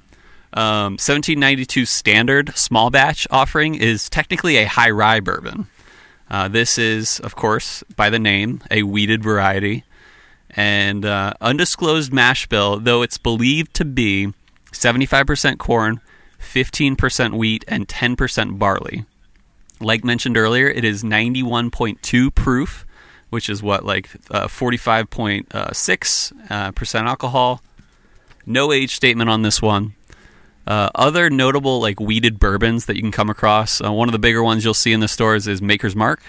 Um, 0.52 0.92
1792 0.92 1.84
standard 1.84 2.56
small 2.56 2.88
batch 2.90 3.26
offering 3.30 3.74
is 3.74 4.08
technically 4.08 4.56
a 4.56 4.66
high 4.66 4.90
rye 4.90 5.20
bourbon. 5.20 5.66
Uh, 6.30 6.48
this 6.48 6.78
is, 6.78 7.20
of 7.20 7.34
course, 7.34 7.82
by 7.96 8.08
the 8.08 8.18
name, 8.18 8.62
a 8.70 8.82
wheated 8.82 9.22
variety. 9.22 9.84
And 10.56 11.04
uh, 11.04 11.34
undisclosed 11.40 12.12
mash 12.12 12.46
bill, 12.46 12.78
though 12.78 13.02
it's 13.02 13.18
believed 13.18 13.74
to 13.74 13.84
be 13.84 14.32
75% 14.72 15.58
corn, 15.58 16.00
15% 16.40 17.36
wheat, 17.36 17.64
and 17.66 17.88
10% 17.88 18.58
barley. 18.58 19.04
Like 19.80 20.04
mentioned 20.04 20.36
earlier, 20.36 20.68
it 20.68 20.84
is 20.84 21.02
91.2 21.02 22.34
proof, 22.34 22.86
which 23.30 23.48
is 23.48 23.62
what, 23.62 23.84
like 23.84 24.08
uh, 24.30 24.46
45.6 24.46 26.50
uh, 26.50 26.72
percent 26.72 27.08
alcohol. 27.08 27.60
No 28.46 28.72
age 28.72 28.94
statement 28.94 29.30
on 29.30 29.42
this 29.42 29.60
one. 29.60 29.94
Uh, 30.66 30.88
other 30.94 31.28
notable 31.28 31.80
like 31.80 32.00
wheated 32.00 32.38
bourbons 32.38 32.86
that 32.86 32.96
you 32.96 33.02
can 33.02 33.10
come 33.10 33.28
across. 33.28 33.82
Uh, 33.82 33.92
one 33.92 34.08
of 34.08 34.12
the 34.12 34.18
bigger 34.18 34.42
ones 34.42 34.64
you'll 34.64 34.72
see 34.72 34.92
in 34.92 35.00
the 35.00 35.08
stores 35.08 35.46
is 35.46 35.60
Maker's 35.60 35.96
Mark. 35.96 36.22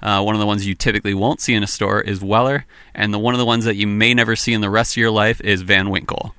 Uh, 0.00 0.22
one 0.22 0.34
of 0.34 0.40
the 0.40 0.46
ones 0.46 0.66
you 0.66 0.74
typically 0.74 1.14
won't 1.14 1.40
see 1.40 1.54
in 1.54 1.62
a 1.62 1.66
store 1.66 2.00
is 2.00 2.22
Weller, 2.22 2.64
and 2.94 3.12
the 3.12 3.18
one 3.18 3.34
of 3.34 3.38
the 3.38 3.46
ones 3.46 3.64
that 3.64 3.76
you 3.76 3.86
may 3.86 4.14
never 4.14 4.36
see 4.36 4.52
in 4.52 4.60
the 4.60 4.70
rest 4.70 4.92
of 4.92 4.98
your 4.98 5.10
life 5.10 5.40
is 5.40 5.62
Van 5.62 5.90
Winkle. 5.90 6.34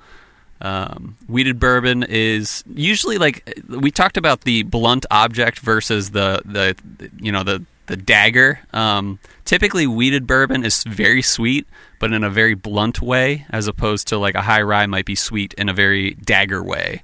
Um, 0.62 1.16
wheated 1.28 1.60
bourbon 1.60 2.04
is 2.04 2.64
usually 2.74 3.18
like 3.18 3.62
we 3.68 3.92
talked 3.92 4.18
about 4.18 4.42
the 4.42 4.64
blunt 4.64 5.06
object 5.10 5.60
versus 5.60 6.12
the 6.12 6.42
the 6.46 6.76
you 7.20 7.32
know 7.32 7.44
the 7.44 7.66
the 7.90 7.98
dagger. 7.98 8.60
Um, 8.72 9.20
typically, 9.46 9.88
wheated 9.88 10.28
bourbon 10.28 10.64
is 10.64 10.84
very 10.84 11.22
sweet, 11.22 11.68
but 12.00 12.14
in 12.14 12.24
a 12.24 12.30
very 12.30 12.54
blunt 12.54 13.02
way, 13.02 13.46
as 13.50 13.68
opposed 13.68 14.08
to 14.10 14.18
like 14.18 14.36
a 14.36 14.42
high 14.42 14.62
rye 14.62 14.86
might 14.86 15.06
be 15.06 15.16
sweet 15.16 15.54
in 15.56 15.68
a 15.68 15.74
very 15.74 16.12
dagger 16.14 16.64
way. 16.64 17.02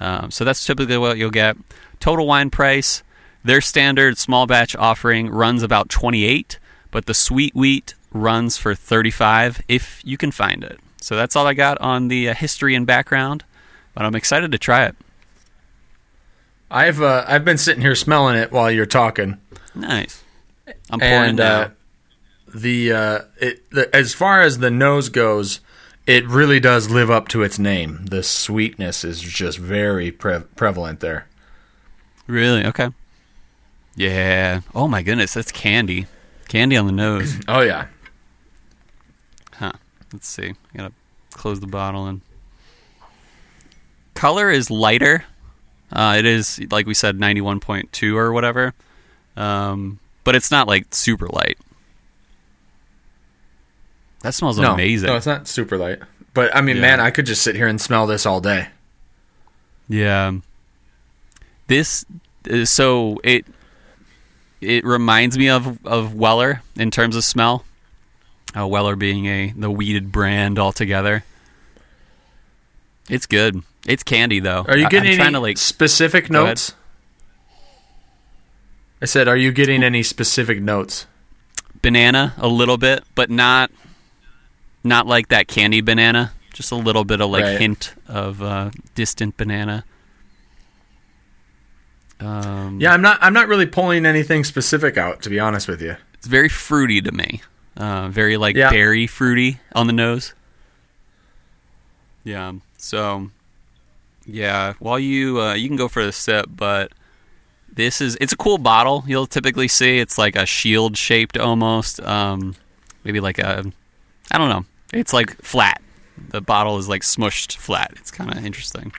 Um, 0.00 0.30
so 0.30 0.44
that's 0.44 0.66
typically 0.66 0.98
what 0.98 1.18
you'll 1.18 1.30
get. 1.30 1.56
Total 2.00 2.26
wine 2.26 2.50
price. 2.50 3.03
Their 3.44 3.60
standard 3.60 4.16
small 4.16 4.46
batch 4.46 4.74
offering 4.74 5.28
runs 5.28 5.62
about 5.62 5.90
28, 5.90 6.58
but 6.90 7.04
the 7.04 7.12
sweet 7.14 7.54
wheat 7.54 7.94
runs 8.10 8.56
for 8.56 8.74
35 8.74 9.60
if 9.68 10.00
you 10.02 10.16
can 10.16 10.30
find 10.30 10.64
it. 10.64 10.80
So 11.00 11.14
that's 11.14 11.36
all 11.36 11.46
I 11.46 11.52
got 11.52 11.78
on 11.82 12.08
the 12.08 12.30
uh, 12.30 12.34
history 12.34 12.74
and 12.74 12.86
background, 12.86 13.44
but 13.94 14.06
I'm 14.06 14.14
excited 14.14 14.50
to 14.52 14.58
try 14.58 14.86
it. 14.86 14.96
I've 16.70 17.02
uh, 17.02 17.24
I've 17.28 17.44
been 17.44 17.58
sitting 17.58 17.82
here 17.82 17.94
smelling 17.94 18.36
it 18.36 18.50
while 18.50 18.70
you're 18.70 18.86
talking. 18.86 19.38
Nice. 19.74 20.24
I'm 20.90 20.98
pouring 20.98 21.30
and, 21.30 21.40
uh, 21.40 21.68
the 22.54 22.92
uh, 22.92 23.18
it 23.38 23.70
the, 23.70 23.94
as 23.94 24.14
far 24.14 24.40
as 24.40 24.58
the 24.58 24.70
nose 24.70 25.10
goes, 25.10 25.60
it 26.06 26.26
really 26.26 26.60
does 26.60 26.88
live 26.88 27.10
up 27.10 27.28
to 27.28 27.42
its 27.42 27.58
name. 27.58 28.06
The 28.06 28.22
sweetness 28.22 29.04
is 29.04 29.20
just 29.20 29.58
very 29.58 30.10
pre- 30.10 30.40
prevalent 30.56 31.00
there. 31.00 31.26
Really? 32.26 32.64
Okay. 32.64 32.88
Yeah. 33.96 34.60
Oh 34.74 34.88
my 34.88 35.02
goodness, 35.02 35.34
that's 35.34 35.52
candy. 35.52 36.06
Candy 36.48 36.76
on 36.76 36.86
the 36.86 36.92
nose. 36.92 37.38
oh 37.48 37.60
yeah. 37.60 37.86
Huh. 39.52 39.72
Let's 40.12 40.28
see. 40.28 40.50
I 40.50 40.76
gotta 40.76 40.92
close 41.32 41.60
the 41.60 41.66
bottle 41.66 42.06
and 42.06 42.20
color 44.14 44.50
is 44.50 44.70
lighter. 44.70 45.24
Uh, 45.92 46.16
it 46.18 46.24
is 46.24 46.60
like 46.70 46.86
we 46.86 46.94
said, 46.94 47.18
ninety 47.18 47.40
one 47.40 47.60
point 47.60 47.92
two 47.92 48.16
or 48.16 48.32
whatever. 48.32 48.74
Um, 49.36 50.00
but 50.24 50.34
it's 50.34 50.50
not 50.50 50.66
like 50.66 50.94
super 50.94 51.26
light. 51.28 51.58
That 54.22 54.34
smells 54.34 54.58
no, 54.58 54.72
amazing. 54.72 55.08
No, 55.08 55.16
it's 55.16 55.26
not 55.26 55.46
super 55.46 55.76
light. 55.76 55.98
But 56.32 56.54
I 56.56 56.62
mean, 56.62 56.76
yeah. 56.76 56.82
man, 56.82 57.00
I 57.00 57.10
could 57.10 57.26
just 57.26 57.42
sit 57.42 57.54
here 57.54 57.66
and 57.66 57.80
smell 57.80 58.06
this 58.06 58.24
all 58.26 58.40
day. 58.40 58.68
Yeah. 59.88 60.32
This 61.66 62.04
uh, 62.50 62.64
so 62.64 63.20
it 63.22 63.46
it 64.64 64.84
reminds 64.84 65.38
me 65.38 65.48
of 65.48 65.84
of 65.86 66.14
Weller 66.14 66.62
in 66.76 66.90
terms 66.90 67.16
of 67.16 67.24
smell. 67.24 67.64
Uh, 68.56 68.66
Weller 68.66 68.96
being 68.96 69.26
a 69.26 69.52
the 69.56 69.70
wheated 69.70 70.12
brand 70.12 70.58
altogether. 70.58 71.24
It's 73.08 73.26
good. 73.26 73.62
It's 73.86 74.02
candy 74.02 74.40
though. 74.40 74.64
Are 74.66 74.76
you 74.76 74.88
getting 74.88 75.20
any 75.20 75.32
to, 75.32 75.40
like, 75.40 75.58
specific 75.58 76.30
notes? 76.30 76.74
I 79.02 79.06
said, 79.06 79.28
are 79.28 79.36
you 79.36 79.52
getting 79.52 79.82
any 79.82 80.02
specific 80.02 80.62
notes? 80.62 81.06
Banana, 81.82 82.32
a 82.38 82.48
little 82.48 82.78
bit, 82.78 83.04
but 83.14 83.28
not 83.28 83.70
not 84.82 85.06
like 85.06 85.28
that 85.28 85.48
candy 85.48 85.82
banana. 85.82 86.32
Just 86.54 86.72
a 86.72 86.76
little 86.76 87.04
bit 87.04 87.20
of 87.20 87.28
like 87.28 87.44
right. 87.44 87.60
hint 87.60 87.94
of 88.08 88.40
uh, 88.40 88.70
distant 88.94 89.36
banana. 89.36 89.84
Um, 92.20 92.80
yeah, 92.80 92.92
I'm 92.92 93.02
not. 93.02 93.18
I'm 93.20 93.32
not 93.32 93.48
really 93.48 93.66
pulling 93.66 94.06
anything 94.06 94.44
specific 94.44 94.96
out, 94.96 95.22
to 95.22 95.30
be 95.30 95.38
honest 95.38 95.68
with 95.68 95.82
you. 95.82 95.96
It's 96.14 96.26
very 96.26 96.48
fruity 96.48 97.00
to 97.02 97.12
me. 97.12 97.42
Uh, 97.76 98.08
very 98.08 98.36
like 98.36 98.56
yeah. 98.56 98.70
berry 98.70 99.06
fruity 99.06 99.58
on 99.72 99.86
the 99.86 99.92
nose. 99.92 100.32
Yeah. 102.22 102.52
So, 102.78 103.30
yeah. 104.24 104.74
While 104.78 104.98
you 104.98 105.40
uh, 105.40 105.54
you 105.54 105.68
can 105.68 105.76
go 105.76 105.88
for 105.88 106.04
the 106.04 106.12
sip, 106.12 106.46
but 106.48 106.92
this 107.72 108.00
is 108.00 108.16
it's 108.20 108.32
a 108.32 108.36
cool 108.36 108.58
bottle. 108.58 109.04
You'll 109.06 109.26
typically 109.26 109.68
see 109.68 109.98
it's 109.98 110.16
like 110.16 110.36
a 110.36 110.46
shield 110.46 110.96
shaped 110.96 111.36
almost. 111.36 112.00
Um, 112.00 112.54
maybe 113.02 113.20
like 113.20 113.38
a 113.38 113.64
I 114.30 114.38
don't 114.38 114.48
know. 114.48 114.64
It's 114.92 115.12
like 115.12 115.36
flat. 115.42 115.82
The 116.28 116.40
bottle 116.40 116.78
is 116.78 116.88
like 116.88 117.02
smushed 117.02 117.56
flat. 117.56 117.92
It's 117.96 118.10
kind 118.10 118.32
of 118.32 118.44
interesting. 118.44 118.92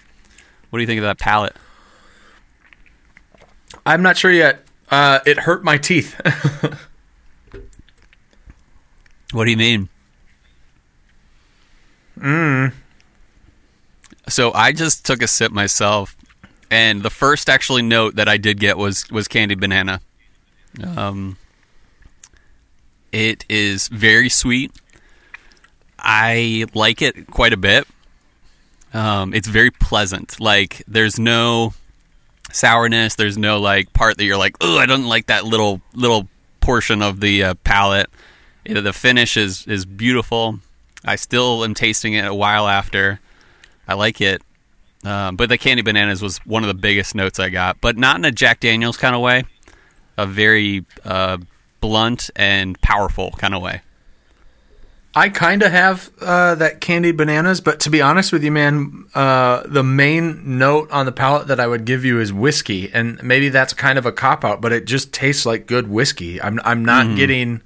What 0.70 0.78
do 0.78 0.82
you 0.82 0.88
think 0.88 1.00
of 1.00 1.06
that 1.06 1.18
palate? 1.18 1.56
I'm 3.86 4.02
not 4.02 4.18
sure 4.18 4.32
yet. 4.32 4.66
Uh, 4.90 5.20
it 5.26 5.40
hurt 5.40 5.64
my 5.64 5.78
teeth. 5.78 6.20
what 9.32 9.46
do 9.46 9.52
you 9.52 9.58
mean? 9.58 9.90
Mm. 12.20 12.74
So 14.30 14.54
I 14.54 14.72
just 14.72 15.06
took 15.06 15.22
a 15.22 15.28
sip 15.28 15.52
myself, 15.52 16.16
and 16.72 17.04
the 17.04 17.10
first 17.10 17.50
actually 17.50 17.82
note 17.82 18.16
that 18.16 18.28
I 18.28 18.38
did 18.38 18.60
get 18.60 18.78
was 18.78 19.10
was 19.12 19.28
candied 19.28 19.60
banana. 19.60 20.02
Um, 20.84 21.38
it 23.12 23.46
is 23.50 23.88
very 23.88 24.30
sweet. 24.30 24.72
I 26.00 26.66
like 26.74 27.02
it 27.02 27.28
quite 27.28 27.54
a 27.54 27.58
bit. 27.58 27.88
Um, 28.94 29.34
it's 29.34 29.48
very 29.48 29.72
pleasant. 29.72 30.40
Like 30.40 30.84
there's 30.88 31.20
no 31.20 31.74
sourness. 32.56 33.16
There's 33.16 33.38
no 33.38 33.60
like 33.60 33.94
part 33.94 34.18
that 34.18 34.26
you're 34.26 34.38
like, 34.38 34.56
oh, 34.62 34.78
I 34.78 34.86
don't 34.86 35.06
like 35.06 35.28
that 35.28 35.46
little 35.46 35.82
little 35.94 36.28
portion 36.62 37.02
of 37.02 37.20
the 37.20 37.44
uh, 37.44 37.54
palate. 37.64 38.10
The 38.66 38.94
finish 38.94 39.38
is 39.38 39.68
is 39.68 39.86
beautiful. 39.86 40.60
I 41.04 41.18
still 41.18 41.64
am 41.64 41.74
tasting 41.74 42.14
it 42.14 42.26
a 42.26 42.34
while 42.34 42.68
after. 42.68 43.20
I 43.88 43.94
like 43.94 44.22
it. 44.22 44.42
Um, 45.04 45.36
but 45.36 45.50
the 45.50 45.58
candy 45.60 45.84
bananas 45.84 46.22
was 46.24 46.40
one 46.40 46.64
of 46.64 46.68
the 46.68 46.74
biggest 46.74 47.14
notes 47.14 47.40
I 47.40 47.50
got, 47.50 47.80
but 47.80 47.96
not 47.96 48.18
in 48.18 48.26
a 48.26 48.32
Jack 48.32 48.60
Daniels 48.60 48.98
kind 48.98 49.14
of 49.14 49.22
way, 49.22 49.44
a 50.18 50.26
very 50.26 50.84
uh, 51.04 51.38
blunt 51.80 52.32
and 52.36 52.80
powerful 52.82 53.30
kind 53.38 53.54
of 53.54 53.62
way. 53.62 53.82
I 55.18 55.30
kind 55.30 55.64
of 55.64 55.72
have 55.72 56.12
uh, 56.20 56.56
that 56.56 56.82
candied 56.82 57.16
bananas, 57.16 57.62
but 57.62 57.80
to 57.82 57.90
be 57.90 58.02
honest 58.02 58.34
with 58.34 58.44
you, 58.44 58.52
man, 58.52 59.06
uh, 59.16 59.64
the 59.66 59.84
main 59.84 60.58
note 60.58 60.92
on 60.92 61.06
the 61.06 61.14
palate 61.14 61.48
that 61.48 61.60
I 61.60 61.68
would 61.68 61.86
give 61.86 62.04
you 62.04 62.20
is 62.20 62.34
whiskey, 62.34 62.92
and 62.94 63.24
maybe 63.24 63.48
that's 63.48 63.74
kind 63.74 63.98
of 63.98 64.06
a 64.06 64.12
cop 64.12 64.44
out, 64.44 64.60
but 64.60 64.74
it 64.74 64.86
just 64.86 65.14
tastes 65.14 65.46
like 65.46 65.68
good 65.68 65.88
whiskey. 65.88 66.42
I'm 66.42 66.60
I'm 66.66 66.84
not 66.84 67.06
mm. 67.06 67.16
getting 67.16 67.62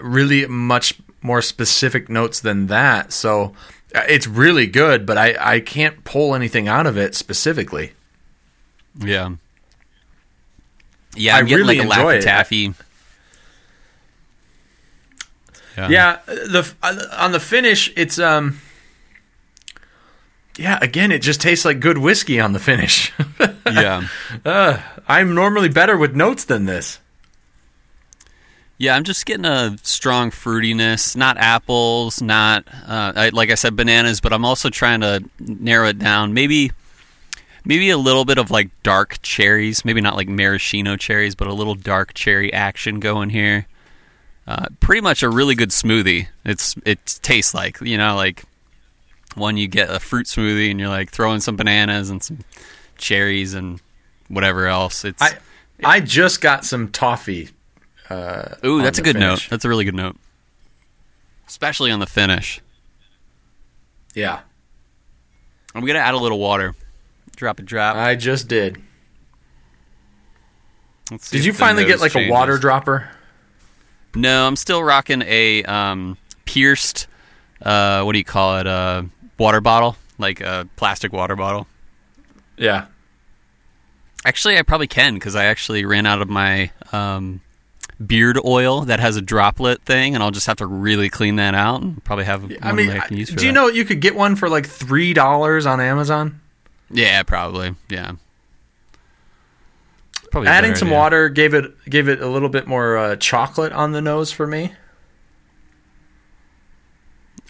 really 0.00 0.46
much 0.46 0.94
more 1.22 1.40
specific 1.40 2.08
notes 2.08 2.40
than 2.40 2.66
that. 2.66 3.12
So 3.12 3.54
Uh, 3.94 4.02
It's 4.08 4.26
really 4.26 4.66
good, 4.66 5.06
but 5.06 5.16
I, 5.16 5.36
I 5.54 5.60
can't 5.60 6.02
pull 6.04 6.34
anything 6.34 6.68
out 6.68 6.86
of 6.86 6.98
it 6.98 7.14
specifically. 7.14 7.92
Yeah. 8.98 9.36
Yeah, 11.14 11.36
I 11.36 11.38
I'm 11.38 11.46
getting 11.46 11.66
really 11.66 11.78
like 11.78 11.98
a 11.98 12.00
enjoy 12.00 12.28
Laffy 12.28 12.70
it. 12.70 12.74
Taffy. 15.76 15.92
Yeah, 15.92 16.20
the 16.26 16.66
on 17.12 17.32
the 17.32 17.40
finish, 17.40 17.92
it's 17.96 18.18
um, 18.18 18.62
yeah. 20.56 20.78
Again, 20.80 21.12
it 21.12 21.20
just 21.20 21.38
tastes 21.38 21.66
like 21.66 21.80
good 21.80 21.98
whiskey 21.98 22.40
on 22.40 22.54
the 22.54 22.58
finish. 22.58 23.12
yeah. 23.66 24.08
uh, 24.42 24.80
I'm 25.06 25.34
normally 25.34 25.68
better 25.68 25.98
with 25.98 26.16
notes 26.16 26.46
than 26.46 26.64
this. 26.64 26.98
Yeah, 28.78 28.96
I'm 28.96 29.04
just 29.04 29.26
getting 29.26 29.44
a 29.44 29.76
strong 29.82 30.30
fruitiness, 30.30 31.14
not 31.14 31.36
apples, 31.36 32.22
not 32.22 32.66
uh, 32.86 33.12
I, 33.14 33.28
like 33.34 33.50
I 33.50 33.54
said 33.54 33.76
bananas, 33.76 34.22
but 34.22 34.32
I'm 34.32 34.46
also 34.46 34.70
trying 34.70 35.02
to 35.02 35.28
narrow 35.38 35.88
it 35.88 35.98
down. 35.98 36.32
Maybe 36.32 36.72
maybe 37.66 37.90
a 37.90 37.98
little 37.98 38.24
bit 38.24 38.38
of 38.38 38.50
like 38.50 38.70
dark 38.82 39.18
cherries, 39.20 39.84
maybe 39.84 40.00
not 40.00 40.16
like 40.16 40.28
maraschino 40.28 40.96
cherries, 40.96 41.34
but 41.34 41.48
a 41.48 41.52
little 41.52 41.74
dark 41.74 42.14
cherry 42.14 42.50
action 42.50 42.98
going 42.98 43.28
here. 43.28 43.66
Uh, 44.46 44.66
pretty 44.78 45.00
much 45.00 45.22
a 45.22 45.28
really 45.28 45.54
good 45.54 45.70
smoothie. 45.70 46.28
It's 46.44 46.76
it 46.84 47.18
tastes 47.22 47.52
like 47.52 47.80
you 47.80 47.98
know 47.98 48.14
like 48.14 48.44
one 49.34 49.56
you 49.56 49.66
get 49.66 49.90
a 49.90 49.98
fruit 49.98 50.26
smoothie 50.26 50.70
and 50.70 50.78
you're 50.78 50.88
like 50.88 51.10
throwing 51.10 51.40
some 51.40 51.56
bananas 51.56 52.10
and 52.10 52.22
some 52.22 52.38
cherries 52.96 53.54
and 53.54 53.80
whatever 54.28 54.66
else. 54.66 55.04
It's 55.04 55.20
I 55.20 55.36
I 55.82 56.00
just 56.00 56.40
got 56.40 56.64
some 56.64 56.90
toffee. 56.90 57.50
ooh, 58.10 58.82
that's 58.82 58.98
a 58.98 59.02
good 59.02 59.16
finish. 59.16 59.20
note. 59.44 59.50
That's 59.50 59.64
a 59.64 59.68
really 59.68 59.84
good 59.84 59.96
note, 59.96 60.16
especially 61.48 61.90
on 61.90 61.98
the 61.98 62.06
finish. 62.06 62.60
Yeah, 64.14 64.40
I'm 65.74 65.84
gonna 65.84 65.98
add 65.98 66.14
a 66.14 66.18
little 66.18 66.38
water. 66.38 66.74
Drop 67.34 67.58
a 67.58 67.62
drop. 67.62 67.96
I 67.96 68.14
just 68.14 68.46
did. 68.48 68.80
Let's 71.10 71.26
see 71.28 71.38
Did 71.38 71.46
you 71.46 71.52
finally 71.52 71.84
get 71.84 72.00
like 72.00 72.14
a 72.14 72.30
water 72.30 72.58
dropper? 72.58 73.10
No, 74.16 74.46
I'm 74.46 74.56
still 74.56 74.82
rocking 74.82 75.22
a 75.22 75.62
um, 75.64 76.16
pierced. 76.44 77.06
Uh, 77.60 78.02
what 78.02 78.12
do 78.12 78.18
you 78.18 78.24
call 78.24 78.58
it? 78.58 78.66
A 78.66 79.06
water 79.38 79.60
bottle, 79.60 79.96
like 80.18 80.40
a 80.40 80.68
plastic 80.76 81.12
water 81.12 81.36
bottle. 81.36 81.66
Yeah. 82.56 82.86
Actually, 84.24 84.58
I 84.58 84.62
probably 84.62 84.86
can 84.88 85.14
because 85.14 85.36
I 85.36 85.44
actually 85.44 85.84
ran 85.84 86.06
out 86.06 86.20
of 86.20 86.28
my 86.28 86.70
um, 86.92 87.40
beard 88.04 88.38
oil 88.44 88.82
that 88.82 88.98
has 88.98 89.16
a 89.16 89.22
droplet 89.22 89.82
thing, 89.82 90.14
and 90.14 90.22
I'll 90.22 90.30
just 90.30 90.46
have 90.46 90.56
to 90.56 90.66
really 90.66 91.08
clean 91.08 91.36
that 91.36 91.54
out 91.54 91.82
and 91.82 92.02
probably 92.02 92.24
have 92.24 92.42
one 92.42 92.58
I 92.60 92.72
mean, 92.72 92.88
that 92.88 93.02
I 93.02 93.06
can 93.06 93.16
use 93.16 93.30
for 93.30 93.36
do 93.36 93.46
you 93.46 93.52
that. 93.52 93.54
know 93.54 93.68
you 93.68 93.84
could 93.84 94.00
get 94.00 94.16
one 94.16 94.34
for 94.36 94.48
like 94.48 94.66
three 94.66 95.12
dollars 95.12 95.66
on 95.66 95.80
Amazon? 95.80 96.40
Yeah, 96.90 97.22
probably. 97.22 97.74
Yeah. 97.88 98.12
Probably 100.36 100.50
Adding 100.50 100.74
some 100.74 100.88
idea. 100.88 100.98
water 100.98 101.28
gave 101.30 101.54
it 101.54 101.72
gave 101.88 102.10
it 102.10 102.20
a 102.20 102.28
little 102.28 102.50
bit 102.50 102.66
more 102.66 102.98
uh, 102.98 103.16
chocolate 103.16 103.72
on 103.72 103.92
the 103.92 104.02
nose 104.02 104.30
for 104.30 104.46
me. 104.46 104.74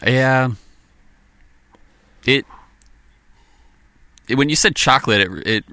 Yeah. 0.07 0.51
It, 2.25 2.47
it 4.29 4.37
when 4.37 4.49
you 4.49 4.55
said 4.55 4.77
chocolate, 4.77 5.23
it, 5.23 5.47
it, 5.49 5.65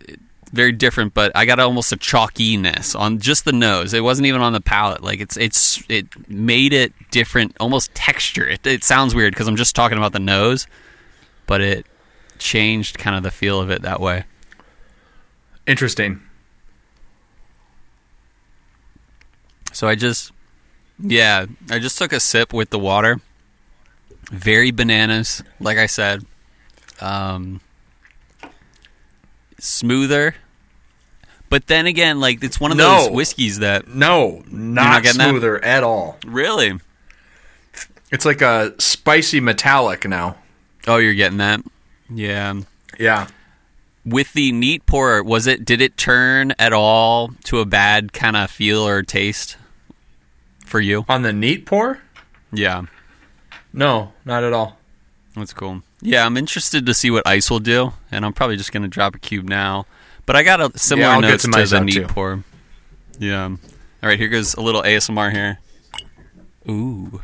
it 0.00 0.20
very 0.54 0.72
different, 0.72 1.12
but 1.12 1.32
I 1.34 1.44
got 1.44 1.60
almost 1.60 1.92
a 1.92 1.98
chalkiness 1.98 2.98
on 2.98 3.18
just 3.18 3.44
the 3.44 3.52
nose. 3.52 3.92
It 3.92 4.02
wasn't 4.02 4.24
even 4.24 4.40
on 4.40 4.54
the 4.54 4.62
palate. 4.62 5.02
Like 5.02 5.20
it's 5.20 5.36
it's 5.36 5.82
it 5.90 6.06
made 6.30 6.72
it 6.72 6.94
different, 7.10 7.54
almost 7.60 7.94
texture. 7.94 8.48
It, 8.48 8.66
it 8.66 8.84
sounds 8.84 9.14
weird 9.14 9.34
because 9.34 9.48
I'm 9.48 9.56
just 9.56 9.76
talking 9.76 9.98
about 9.98 10.14
the 10.14 10.18
nose, 10.18 10.66
but 11.46 11.60
it 11.60 11.84
changed 12.38 12.96
kind 12.96 13.18
of 13.18 13.22
the 13.22 13.30
feel 13.30 13.60
of 13.60 13.68
it 13.68 13.82
that 13.82 14.00
way. 14.00 14.24
Interesting. 15.66 16.20
So 19.72 19.88
I 19.88 19.94
just, 19.94 20.32
yeah, 20.98 21.46
I 21.70 21.78
just 21.78 21.98
took 21.98 22.12
a 22.12 22.20
sip 22.20 22.52
with 22.52 22.70
the 22.70 22.78
water. 22.78 23.20
Very 24.30 24.70
bananas, 24.70 25.42
like 25.60 25.76
I 25.78 25.86
said. 25.86 26.24
Um, 27.00 27.60
smoother. 29.58 30.34
But 31.48 31.66
then 31.68 31.86
again, 31.86 32.20
like 32.20 32.42
it's 32.42 32.58
one 32.58 32.70
of 32.72 32.76
No. 32.76 33.02
those 33.04 33.10
whiskeys 33.10 33.58
that 33.60 33.86
No, 33.88 34.42
not, 34.48 34.82
not 34.90 35.02
getting 35.02 35.18
that? 35.18 35.28
smoother 35.30 35.62
at 35.64 35.84
all. 35.84 36.18
really. 36.26 36.78
It's 38.10 38.24
like 38.24 38.40
a 38.40 38.72
spicy 38.78 39.40
metallic 39.40 40.08
now. 40.08 40.36
Oh, 40.86 40.96
you're 40.98 41.14
getting 41.14 41.38
that. 41.38 41.60
Yeah. 42.08 42.54
Yeah. 42.98 43.26
With 44.06 44.32
the 44.34 44.52
neat 44.52 44.86
pour, 44.86 45.20
was 45.24 45.46
it? 45.48 45.64
Did 45.64 45.80
it 45.80 45.96
turn 45.96 46.52
at 46.60 46.72
all 46.72 47.30
to 47.44 47.58
a 47.58 47.64
bad 47.66 48.12
kind 48.12 48.36
of 48.36 48.50
feel 48.50 48.86
or 48.86 49.02
taste 49.02 49.56
for 50.64 50.78
you? 50.80 51.04
On 51.08 51.22
the 51.22 51.32
neat 51.32 51.66
pour? 51.66 52.00
Yeah. 52.52 52.82
No, 53.72 54.12
not 54.24 54.44
at 54.44 54.52
all. 54.52 54.78
That's 55.34 55.52
cool. 55.52 55.82
Yeah, 56.00 56.24
I'm 56.24 56.36
interested 56.36 56.86
to 56.86 56.94
see 56.94 57.10
what 57.10 57.26
ice 57.26 57.50
will 57.50 57.58
do, 57.58 57.92
and 58.12 58.24
I'm 58.24 58.32
probably 58.32 58.56
just 58.56 58.70
gonna 58.72 58.86
drop 58.88 59.14
a 59.16 59.18
cube 59.18 59.48
now. 59.48 59.86
But 60.24 60.36
I 60.36 60.42
got 60.44 60.60
a 60.60 60.78
similar 60.78 61.08
Yeah, 61.14 61.20
notes 61.20 61.42
some 61.42 61.52
to 61.52 61.66
the 61.66 61.80
neat 61.80 61.94
too. 61.94 62.06
pour. 62.06 62.44
Yeah. 63.18 63.44
All 63.46 63.58
right, 64.08 64.18
here 64.18 64.28
goes 64.28 64.54
a 64.54 64.60
little 64.60 64.82
ASMR 64.82 65.32
here. 65.32 65.58
Ooh. 66.68 67.22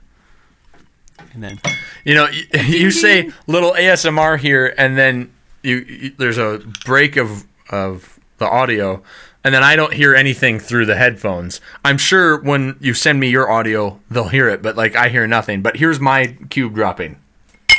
And 1.33 1.43
then 1.43 1.61
You 2.05 2.15
know, 2.17 2.27
you, 2.29 2.45
you 2.65 2.91
say 2.91 3.31
little 3.47 3.73
ASMR 3.73 4.39
here, 4.39 4.75
and 4.77 4.99
then 4.99 5.33
you, 5.63 5.77
you 5.79 6.11
there's 6.19 6.39
a 6.39 6.63
break 6.85 7.17
of 7.17 7.45
of 7.71 8.19
the 8.39 8.49
audio, 8.49 9.03
and 9.45 9.55
then 9.55 9.63
I 9.63 9.77
don't 9.77 9.93
hear 9.93 10.15
anything 10.15 10.59
through 10.59 10.87
the 10.87 10.97
headphones. 10.97 11.61
I'm 11.85 11.99
sure 11.99 12.41
when 12.41 12.77
you 12.81 12.95
send 12.95 13.21
me 13.21 13.29
your 13.29 13.51
audio, 13.51 14.01
they'll 14.11 14.29
hear 14.29 14.49
it, 14.49 14.63
but 14.63 14.77
like 14.77 14.97
I 14.97 15.09
hear 15.09 15.27
nothing. 15.27 15.63
But 15.63 15.77
here's 15.77 16.01
my 16.01 16.37
cube 16.51 16.75
dropping. 16.75 17.19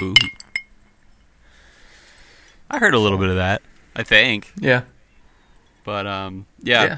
ooh. 0.01 0.15
I 2.69 2.79
heard 2.79 2.93
a 2.93 2.99
little 2.99 3.17
bit 3.19 3.29
of 3.29 3.35
that. 3.35 3.61
I 3.95 4.01
think, 4.01 4.51
Yeah, 4.59 4.83
but 5.83 6.07
um, 6.07 6.47
yeah. 6.63 6.83
yeah. 6.83 6.97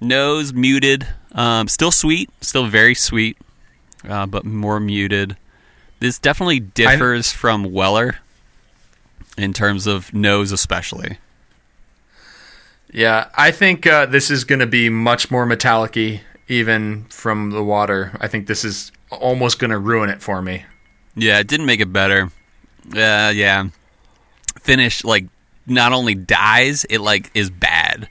Nose 0.00 0.52
muted. 0.52 1.06
Um, 1.32 1.66
still 1.66 1.90
sweet. 1.90 2.30
Still 2.40 2.66
very 2.66 2.94
sweet, 2.94 3.36
uh, 4.08 4.26
but 4.26 4.44
more 4.44 4.78
muted. 4.78 5.36
This 5.98 6.18
definitely 6.20 6.60
differs 6.60 7.32
from 7.32 7.72
Weller 7.72 8.18
in 9.36 9.52
terms 9.52 9.86
of 9.86 10.12
nose, 10.14 10.52
especially. 10.52 11.18
Yeah, 12.92 13.28
I 13.34 13.50
think 13.50 13.86
uh, 13.86 14.06
this 14.06 14.30
is 14.30 14.44
going 14.44 14.60
to 14.60 14.66
be 14.66 14.88
much 14.88 15.30
more 15.30 15.44
metallic-y, 15.44 16.22
even 16.48 17.04
from 17.04 17.50
the 17.50 17.62
water. 17.62 18.16
I 18.20 18.28
think 18.28 18.46
this 18.46 18.64
is 18.64 18.92
almost 19.10 19.58
going 19.58 19.70
to 19.70 19.78
ruin 19.78 20.08
it 20.08 20.22
for 20.22 20.40
me. 20.40 20.64
Yeah, 21.14 21.38
it 21.38 21.46
didn't 21.46 21.66
make 21.66 21.80
it 21.80 21.92
better. 21.92 22.30
Uh, 22.86 23.32
yeah. 23.34 23.68
Finish 24.60 25.04
like 25.04 25.26
not 25.66 25.92
only 25.92 26.14
dies, 26.14 26.86
it 26.88 27.00
like 27.00 27.30
is 27.34 27.50
bad 27.50 28.08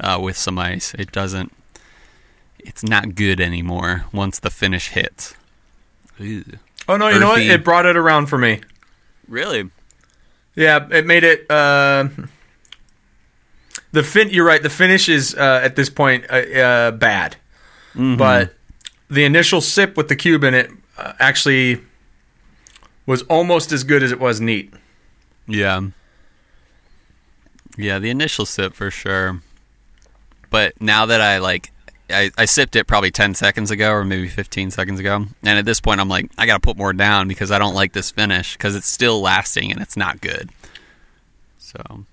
uh, 0.00 0.18
with 0.22 0.36
some 0.36 0.58
ice. 0.58 0.94
It 0.94 1.12
doesn't. 1.12 1.52
It's 2.58 2.82
not 2.82 3.14
good 3.14 3.40
anymore 3.40 4.06
once 4.12 4.38
the 4.38 4.50
finish 4.50 4.88
hits. 4.88 5.34
Ooh. 6.20 6.44
Oh 6.88 6.96
no, 6.96 7.08
you 7.08 7.20
know 7.20 7.28
what? 7.28 7.42
It 7.42 7.64
brought 7.64 7.86
it 7.86 7.96
around 7.96 8.26
for 8.26 8.38
me. 8.38 8.60
Really? 9.28 9.70
Yeah, 10.56 10.86
it 10.90 11.06
made 11.06 11.24
it. 11.24 11.50
Uh, 11.50 12.08
the 13.92 14.02
fin. 14.02 14.30
You're 14.30 14.46
right. 14.46 14.62
The 14.62 14.70
finish 14.70 15.08
is 15.08 15.34
uh, 15.34 15.60
at 15.62 15.76
this 15.76 15.90
point 15.90 16.26
uh, 16.30 16.34
uh, 16.34 16.90
bad, 16.92 17.36
but 17.94 18.54
the 19.10 19.24
initial 19.24 19.60
sip 19.60 19.96
with 19.96 20.08
the 20.08 20.16
cube 20.16 20.44
in 20.44 20.54
it 20.54 20.70
uh, 20.98 21.12
actually 21.18 21.80
was 23.06 23.22
almost 23.22 23.72
as 23.72 23.84
good 23.84 24.02
as 24.02 24.12
it 24.12 24.20
was 24.20 24.40
neat. 24.40 24.72
Yeah. 25.46 25.80
Yeah, 27.76 27.98
the 27.98 28.10
initial 28.10 28.46
sip 28.46 28.74
for 28.74 28.90
sure. 28.90 29.40
But 30.50 30.80
now 30.80 31.06
that 31.06 31.20
I 31.20 31.38
like 31.38 31.72
I, 32.10 32.30
I 32.36 32.44
sipped 32.44 32.76
it 32.76 32.86
probably 32.86 33.10
10 33.10 33.34
seconds 33.34 33.70
ago 33.70 33.90
or 33.92 34.04
maybe 34.04 34.28
15 34.28 34.70
seconds 34.70 35.00
ago. 35.00 35.26
And 35.42 35.58
at 35.58 35.64
this 35.64 35.80
point 35.80 36.00
I'm 36.00 36.08
like 36.08 36.30
I 36.36 36.46
got 36.46 36.54
to 36.54 36.60
put 36.60 36.76
more 36.76 36.92
down 36.92 37.28
because 37.28 37.50
I 37.50 37.58
don't 37.58 37.74
like 37.74 37.92
this 37.92 38.10
finish 38.10 38.56
cuz 38.56 38.74
it's 38.76 38.86
still 38.88 39.20
lasting 39.20 39.72
and 39.72 39.80
it's 39.80 39.96
not 39.96 40.20
good. 40.20 40.50
So, 41.58 42.04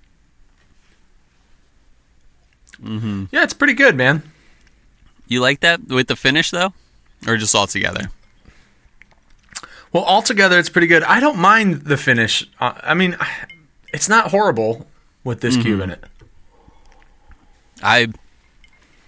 Yeah, 3.30 3.44
it's 3.44 3.54
pretty 3.54 3.74
good, 3.74 3.94
man. 3.96 4.22
you 5.28 5.40
like 5.40 5.60
that 5.60 5.86
with 5.88 6.08
the 6.08 6.16
finish 6.16 6.50
though 6.50 6.72
or 7.26 7.36
just 7.36 7.54
all 7.54 7.66
together? 7.66 8.10
Well, 9.92 10.04
altogether, 10.04 10.58
it's 10.58 10.70
pretty 10.70 10.86
good. 10.86 11.02
I 11.02 11.20
don't 11.20 11.36
mind 11.38 11.82
the 11.82 11.98
finish. 11.98 12.48
Uh, 12.58 12.72
I 12.82 12.94
mean, 12.94 13.16
it's 13.92 14.08
not 14.08 14.30
horrible 14.30 14.86
with 15.22 15.42
this 15.42 15.56
cube 15.56 15.80
in 15.80 15.90
it. 15.90 16.02
I 17.82 18.08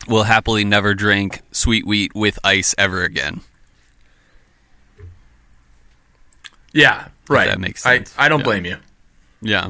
will 0.09 0.25
happily 0.25 0.65
never 0.65 0.95
drink 0.95 1.43
sweet 1.53 1.87
wheat 1.87 2.15
with 2.15 2.39
ice 2.45 2.75
ever 2.79 3.03
again. 3.05 3.41
Yeah, 6.73 7.09
right. 7.29 7.47
that 7.49 7.61
makes 7.61 7.83
sense. 7.83 8.15
I, 8.19 8.27
I 8.27 8.29
don't 8.29 8.41
Yeah. 8.41 8.45
blame 8.45 8.65
you. 8.65 8.77
Yeah. 9.41 9.69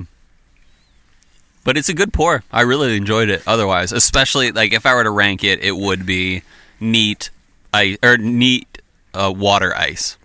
But 1.65 1.77
it's 1.77 1.89
a 1.89 1.95
good 1.95 2.13
pour. 2.13 2.45
I 2.53 2.63
really 2.63 2.97
enjoyed 2.97 3.29
it. 3.31 3.43
Otherwise, 3.47 3.93
especially 3.93 4.53
like 4.53 4.73
if 4.73 4.85
I 4.87 4.95
were 4.95 5.05
to 5.05 5.11
rank 5.11 5.45
it, 5.45 5.63
it 5.63 5.77
would 5.77 6.05
be 6.07 6.43
neat 6.81 7.31
ice 7.73 7.97
or 8.03 8.17
neat 8.19 8.81
uh, 9.15 9.33
water 9.35 9.75
ice. 9.77 10.17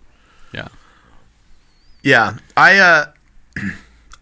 Yeah. 0.52 0.68
Yeah, 2.02 2.36
I 2.56 2.78
uh, 2.78 3.06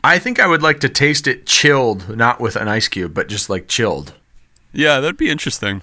I 0.04 0.18
think 0.18 0.38
I 0.40 0.46
would 0.46 0.62
like 0.62 0.80
to 0.80 0.88
taste 0.88 1.26
it 1.26 1.46
chilled, 1.46 2.16
not 2.16 2.40
with 2.40 2.56
an 2.56 2.68
ice 2.68 2.88
cube, 2.88 3.14
but 3.14 3.28
just 3.28 3.50
like 3.50 3.68
chilled. 3.68 4.14
Yeah, 4.78 5.00
that'd 5.00 5.16
be 5.16 5.28
interesting. 5.28 5.82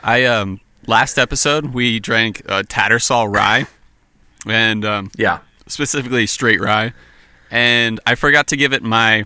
I 0.00 0.24
um 0.26 0.60
last 0.86 1.18
episode 1.18 1.74
we 1.74 1.98
drank 1.98 2.40
uh, 2.48 2.62
Tattersall 2.62 3.34
rye, 3.34 3.66
and 4.46 4.84
um, 4.84 5.10
Yeah, 5.16 5.40
specifically 5.66 6.28
straight 6.28 6.60
rye, 6.60 6.92
and 7.50 7.98
I 8.06 8.14
forgot 8.14 8.46
to 8.48 8.56
give 8.56 8.72
it 8.72 8.84
my 8.84 9.24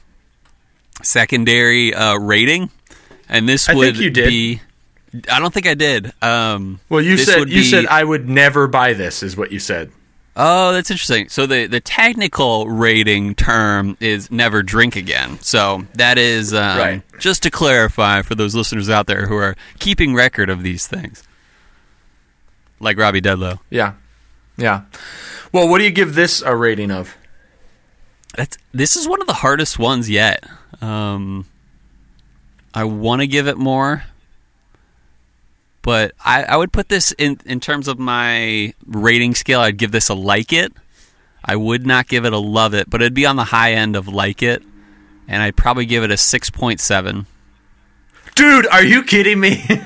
secondary 1.03 1.93
uh, 1.95 2.17
rating, 2.17 2.71
and 3.29 3.47
this 3.47 3.69
I 3.69 3.75
would 3.75 3.93
think 3.97 3.99
you 4.05 4.09
did. 4.11 4.29
be. 4.29 4.63
I 5.31 5.39
don't 5.39 5.53
think 5.53 5.67
I 5.67 5.75
did. 5.75 6.11
Um, 6.23 6.81
Well, 6.89 7.03
you 7.03 7.19
said 7.19 7.41
you 7.51 7.61
be- 7.61 7.65
said 7.65 7.85
I 7.85 8.03
would 8.03 8.31
never 8.31 8.67
buy 8.67 8.95
this, 8.95 9.23
is 9.23 9.37
what 9.37 9.53
you 9.53 9.59
said. 9.59 9.93
Oh, 10.35 10.73
that's 10.73 10.91
interesting. 10.91 11.29
So 11.29 11.45
the 11.47 11.67
the 11.67 11.81
technical 11.81 12.67
rating 12.69 13.35
term 13.35 13.97
is 14.01 14.31
never 14.31 14.63
drink 14.63 14.97
again. 14.97 15.39
So 15.41 15.87
that 15.95 16.17
is 16.17 16.55
um, 16.55 16.79
Right. 16.79 17.03
just 17.19 17.43
to 17.43 17.51
clarify 17.51 18.23
for 18.23 18.35
those 18.35 18.55
listeners 18.55 18.89
out 18.89 19.07
there 19.07 19.27
who 19.27 19.37
are 19.37 19.55
keeping 19.79 20.15
record 20.15 20.49
of 20.49 20.63
these 20.63 20.87
things, 20.87 21.23
like 22.81 22.97
Robbie 22.97 23.21
Dedlow. 23.21 23.59
Yeah, 23.69 23.93
yeah. 24.57 24.83
Well, 25.53 25.69
what 25.69 25.79
do 25.79 25.85
you 25.85 25.91
give 25.91 26.15
this 26.15 26.41
a 26.41 26.57
rating 26.57 26.91
of? 26.91 27.15
That's 28.35 28.57
this 28.73 28.97
is 28.97 29.07
one 29.07 29.21
of 29.21 29.27
the 29.27 29.35
hardest 29.35 29.79
ones 29.79 30.09
yet. 30.09 30.45
Um, 30.81 31.45
I 32.73 32.85
want 32.85 33.21
to 33.21 33.27
give 33.27 33.47
it 33.49 33.59
more, 33.59 34.05
but 35.83 36.13
I, 36.25 36.45
I 36.45 36.57
would 36.57 36.73
put 36.73 36.89
this 36.89 37.13
in 37.19 37.39
in 37.45 37.61
terms 37.61 37.89
of 37.89 37.99
my 37.99 38.73
rating 38.87 39.35
scale. 39.35 39.61
I'd 39.61 39.77
give 39.77 39.93
this 39.93 40.09
a 40.09 40.15
like 40.15 40.53
it. 40.53 40.73
I 41.45 41.57
would 41.57 41.87
not 41.87 42.07
give 42.09 42.25
it 42.25 42.33
a 42.33 42.39
love 42.39 42.73
it, 42.73 42.89
but 42.89 43.03
it'd 43.03 43.15
be 43.15 43.27
on 43.27 43.37
the 43.37 43.45
high 43.45 43.73
end 43.73 43.97
of 43.97 44.07
like 44.09 44.43
it, 44.43 44.63
and 45.27 45.43
I'd 45.43 45.57
probably 45.57 45.87
give 45.87 46.05
it 46.05 46.11
a 46.11 46.17
six 46.17 46.51
point 46.51 46.81
seven. 46.81 47.27
Dude, 48.35 48.67
are 48.69 48.83
you 48.85 49.03
kidding 49.03 49.41
me? 49.41 49.65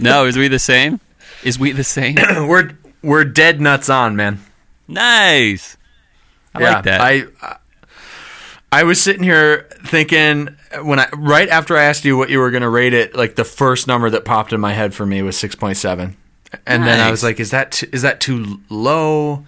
No, 0.00 0.26
is 0.26 0.36
we 0.36 0.46
the 0.46 0.60
same? 0.60 1.00
Is 1.42 1.58
we 1.58 1.72
the 1.72 1.82
same? 1.82 2.14
we're 2.46 2.70
we're 3.02 3.24
dead 3.24 3.60
nuts 3.60 3.88
on, 3.88 4.14
man. 4.14 4.38
nice. 4.86 5.76
I 6.54 6.60
yeah, 6.60 6.74
like 6.74 6.84
that. 6.84 7.00
I 7.00 7.24
I 8.70 8.84
was 8.84 9.00
sitting 9.00 9.22
here 9.22 9.66
thinking 9.86 10.56
when 10.82 10.98
I 11.00 11.08
right 11.16 11.48
after 11.48 11.76
I 11.76 11.84
asked 11.84 12.04
you 12.04 12.16
what 12.18 12.28
you 12.30 12.38
were 12.38 12.50
going 12.50 12.62
to 12.62 12.68
rate 12.68 12.92
it, 12.92 13.14
like 13.14 13.34
the 13.34 13.44
first 13.44 13.86
number 13.86 14.10
that 14.10 14.24
popped 14.24 14.52
in 14.52 14.60
my 14.60 14.72
head 14.72 14.94
for 14.94 15.06
me 15.06 15.22
was 15.22 15.38
six 15.38 15.54
point 15.54 15.76
seven, 15.78 16.16
and 16.66 16.86
then 16.86 17.00
I 17.00 17.10
was 17.10 17.22
like, 17.22 17.40
is 17.40 17.50
that 17.52 17.72
t- 17.72 17.88
is 17.92 18.02
that 18.02 18.20
too 18.20 18.60
low? 18.68 19.44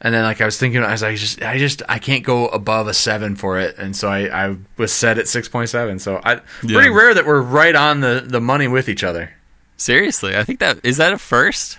And 0.00 0.14
then 0.14 0.22
like 0.24 0.40
I 0.40 0.44
was 0.44 0.58
thinking, 0.58 0.82
I 0.82 0.92
was 0.92 1.02
like, 1.02 1.16
just 1.16 1.42
I 1.42 1.58
just 1.58 1.82
I 1.88 1.98
can't 1.98 2.24
go 2.24 2.48
above 2.48 2.88
a 2.88 2.94
seven 2.94 3.36
for 3.36 3.58
it, 3.58 3.76
and 3.78 3.94
so 3.94 4.08
I 4.08 4.46
I 4.48 4.56
was 4.76 4.92
set 4.92 5.18
at 5.18 5.28
six 5.28 5.48
point 5.48 5.68
seven. 5.68 5.98
So 5.98 6.20
I 6.24 6.34
Yeah. 6.62 6.74
pretty 6.78 6.90
rare 6.90 7.12
that 7.14 7.26
we're 7.26 7.40
right 7.42 7.74
on 7.74 8.00
the 8.00 8.22
the 8.26 8.40
money 8.40 8.68
with 8.68 8.88
each 8.88 9.04
other. 9.04 9.32
Seriously, 9.76 10.36
I 10.36 10.44
think 10.44 10.58
that 10.60 10.78
is 10.82 10.96
that 10.98 11.12
a 11.12 11.18
first. 11.18 11.78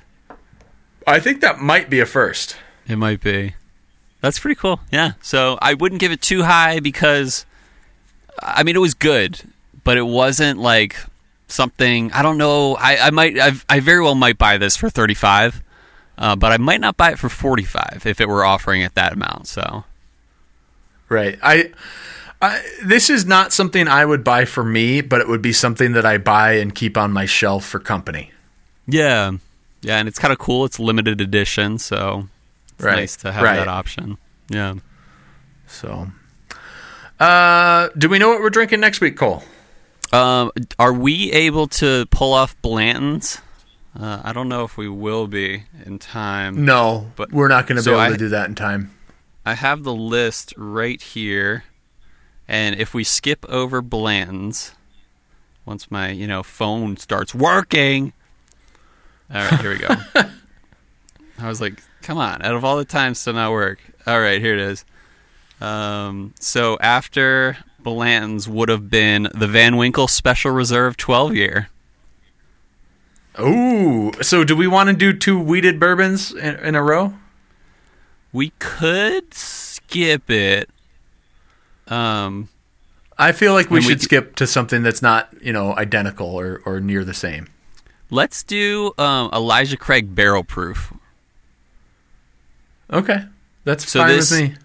I 1.07 1.19
think 1.19 1.41
that 1.41 1.59
might 1.59 1.89
be 1.89 1.99
a 1.99 2.05
first. 2.05 2.57
It 2.87 2.97
might 2.97 3.21
be. 3.21 3.55
That's 4.25 4.39
pretty 4.39 4.55
cool. 4.55 4.79
Yeah. 4.91 5.11
So 5.21 5.59
I 5.61 5.75
wouldn't 5.75 6.01
give 6.01 6.11
it 6.11 6.19
too 6.19 6.41
high 6.41 6.79
because, 6.79 7.45
I 8.41 8.63
mean, 8.63 8.75
it 8.75 8.79
was 8.79 8.95
good, 8.95 9.39
but 9.83 9.97
it 9.97 10.07
wasn't 10.07 10.59
like 10.59 10.97
something. 11.47 12.11
I 12.11 12.23
don't 12.23 12.39
know. 12.39 12.75
I, 12.75 12.97
I 12.97 13.09
might. 13.11 13.37
i 13.37 13.51
I 13.69 13.79
very 13.81 14.01
well 14.01 14.15
might 14.15 14.39
buy 14.39 14.57
this 14.57 14.75
for 14.75 14.89
thirty 14.89 15.13
five, 15.13 15.61
uh, 16.17 16.35
but 16.35 16.51
I 16.51 16.57
might 16.57 16.81
not 16.81 16.97
buy 16.97 17.11
it 17.11 17.19
for 17.19 17.29
forty 17.29 17.65
five 17.65 18.01
if 18.05 18.19
it 18.19 18.27
were 18.27 18.43
offering 18.43 18.81
at 18.81 18.95
that 18.95 19.13
amount. 19.13 19.45
So 19.47 19.83
Right. 21.07 21.37
I, 21.43 21.71
I 22.41 22.63
this 22.83 23.11
is 23.11 23.27
not 23.27 23.53
something 23.53 23.87
I 23.87 24.05
would 24.05 24.23
buy 24.23 24.45
for 24.45 24.63
me, 24.63 25.01
but 25.01 25.21
it 25.21 25.27
would 25.27 25.43
be 25.43 25.53
something 25.53 25.91
that 25.91 26.03
I 26.05 26.17
buy 26.17 26.53
and 26.53 26.73
keep 26.73 26.97
on 26.97 27.13
my 27.13 27.27
shelf 27.27 27.63
for 27.63 27.77
company. 27.79 28.31
yeah, 28.87 29.33
yeah, 29.83 29.99
and 29.99 30.07
it's 30.07 30.17
kind 30.17 30.31
of 30.31 30.39
cool. 30.39 30.65
It's 30.65 30.79
limited 30.79 31.21
edition, 31.21 31.77
so 31.77 32.27
it's 32.75 32.83
Right. 32.83 32.95
nice 32.97 33.15
to 33.17 33.31
have 33.31 33.43
Right. 33.43 33.55
that 33.57 33.67
option. 33.67 34.17
Yeah. 34.49 34.75
So, 35.67 36.09
uh, 37.19 37.89
do 37.97 38.09
we 38.09 38.19
know 38.19 38.29
what 38.29 38.39
we're 38.41 38.49
drinking 38.49 38.79
next 38.79 39.01
week, 39.01 39.17
Cole? 39.17 39.43
Um, 40.13 40.51
are 40.77 40.93
we 40.93 41.31
able 41.31 41.67
to 41.67 42.05
pull 42.07 42.33
off 42.33 42.59
Blanton's? 42.61 43.39
Uh, 43.99 44.21
I 44.23 44.33
don't 44.33 44.49
know 44.49 44.63
if 44.65 44.77
we 44.77 44.87
will 44.89 45.25
be 45.27 45.63
in 45.85 45.99
time. 45.99 46.65
No, 46.65 47.11
But- 47.15 47.31
we're 47.31 47.47
not 47.47 47.65
going 47.67 47.77
to 47.77 47.81
so 47.83 47.91
be 47.91 47.95
able 47.95 48.01
I- 48.01 48.09
to 48.09 48.17
do 48.17 48.29
that 48.29 48.47
in 48.49 48.55
time. 48.55 48.91
I 49.45 49.53
have 49.53 49.83
the 49.83 49.93
list 49.93 50.53
right 50.57 51.01
here, 51.01 51.63
and 52.47 52.75
if 52.79 52.93
we 52.93 53.03
skip 53.03 53.45
over 53.47 53.81
Blanton's, 53.81 54.71
once 55.65 55.89
my 55.91 56.09
you 56.09 56.27
know 56.27 56.43
phone 56.43 56.97
starts 56.97 57.33
working, 57.35 58.11
all 59.33 59.41
right, 59.43 59.59
here 59.61 59.69
we 59.71 59.77
go. 59.77 59.95
I 61.39 61.47
was 61.47 61.61
like, 61.61 61.81
come 62.05 62.19
on, 62.19 62.43
out 62.43 62.53
of 62.53 62.63
all 62.63 62.77
the 62.77 62.85
times 62.85 63.23
to 63.23 63.33
not 63.33 63.51
work. 63.51 63.79
All 64.05 64.21
right, 64.21 64.39
here 64.39 64.53
it 64.53 64.59
is. 64.59 64.85
Um, 65.59 66.35
so 66.39 66.77
after 66.79 67.57
Blanton's 67.79 68.47
would 68.47 68.69
have 68.69 68.91
been 68.91 69.27
the 69.33 69.47
Van 69.47 69.75
Winkle 69.75 70.07
Special 70.07 70.51
Reserve 70.51 70.97
12 70.97 71.35
year. 71.35 71.69
Ooh, 73.39 74.11
so 74.21 74.43
do 74.43 74.55
we 74.55 74.67
want 74.67 74.89
to 74.89 74.95
do 74.95 75.13
two 75.13 75.39
wheated 75.39 75.79
bourbons 75.79 76.31
in, 76.31 76.55
in 76.57 76.75
a 76.75 76.83
row? 76.83 77.15
We 78.31 78.51
could 78.59 79.33
skip 79.33 80.29
it. 80.29 80.69
Um, 81.87 82.49
I 83.17 83.31
feel 83.31 83.53
like 83.53 83.71
we 83.71 83.77
And 83.77 83.85
we 83.87 83.93
should 83.93 84.01
skip 84.01 84.35
to 84.35 84.45
something 84.45 84.83
that's 84.83 85.01
not, 85.01 85.29
you 85.41 85.51
know, 85.51 85.75
identical 85.75 86.27
or, 86.27 86.61
or 86.65 86.79
near 86.79 87.03
the 87.03 87.13
same. 87.15 87.47
let's 88.11 88.43
do 88.43 88.93
um, 88.99 89.31
Elijah 89.33 89.77
Craig 89.77 90.13
Barrel 90.13 90.43
Proof. 90.43 90.93
Okay, 92.91 93.23
that's 93.63 93.89
So 93.89 93.99
fine 93.99 94.09
this- 94.09 94.31
with 94.31 94.39
me. 94.41 94.55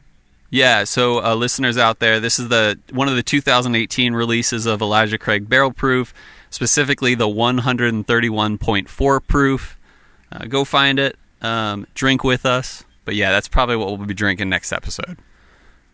Yeah, 0.53 0.83
so 0.83 1.23
uh, 1.25 1.37
listeners 1.37 1.79
out 1.79 2.01
there, 2.01 2.19
this 2.19 2.41
is 2.41 2.49
the 2.49 2.77
one 2.91 3.07
of 3.07 3.15
the 3.15 3.23
2018 3.23 4.15
releases 4.15 4.67
of 4.67 4.83
Elijah 4.83 5.17
Craig 5.17 5.49
Barrel 5.49 5.71
Proof, 5.73 6.13
specifically 6.51 7.15
the 7.15 7.29
131.4 7.29 9.27
proof. 9.29 9.79
Uh, 10.33 10.47
go 10.47 10.65
find 10.65 10.99
it, 10.99 11.17
um, 11.41 11.87
drink 11.95 12.25
with 12.25 12.45
us. 12.45 12.85
But 13.05 13.15
yeah, 13.15 13.31
that's 13.31 13.47
probably 13.47 13.77
what 13.77 13.97
we'll 13.97 14.07
be 14.07 14.15
drinking 14.15 14.49
next 14.49 14.73
episode. 14.73 15.19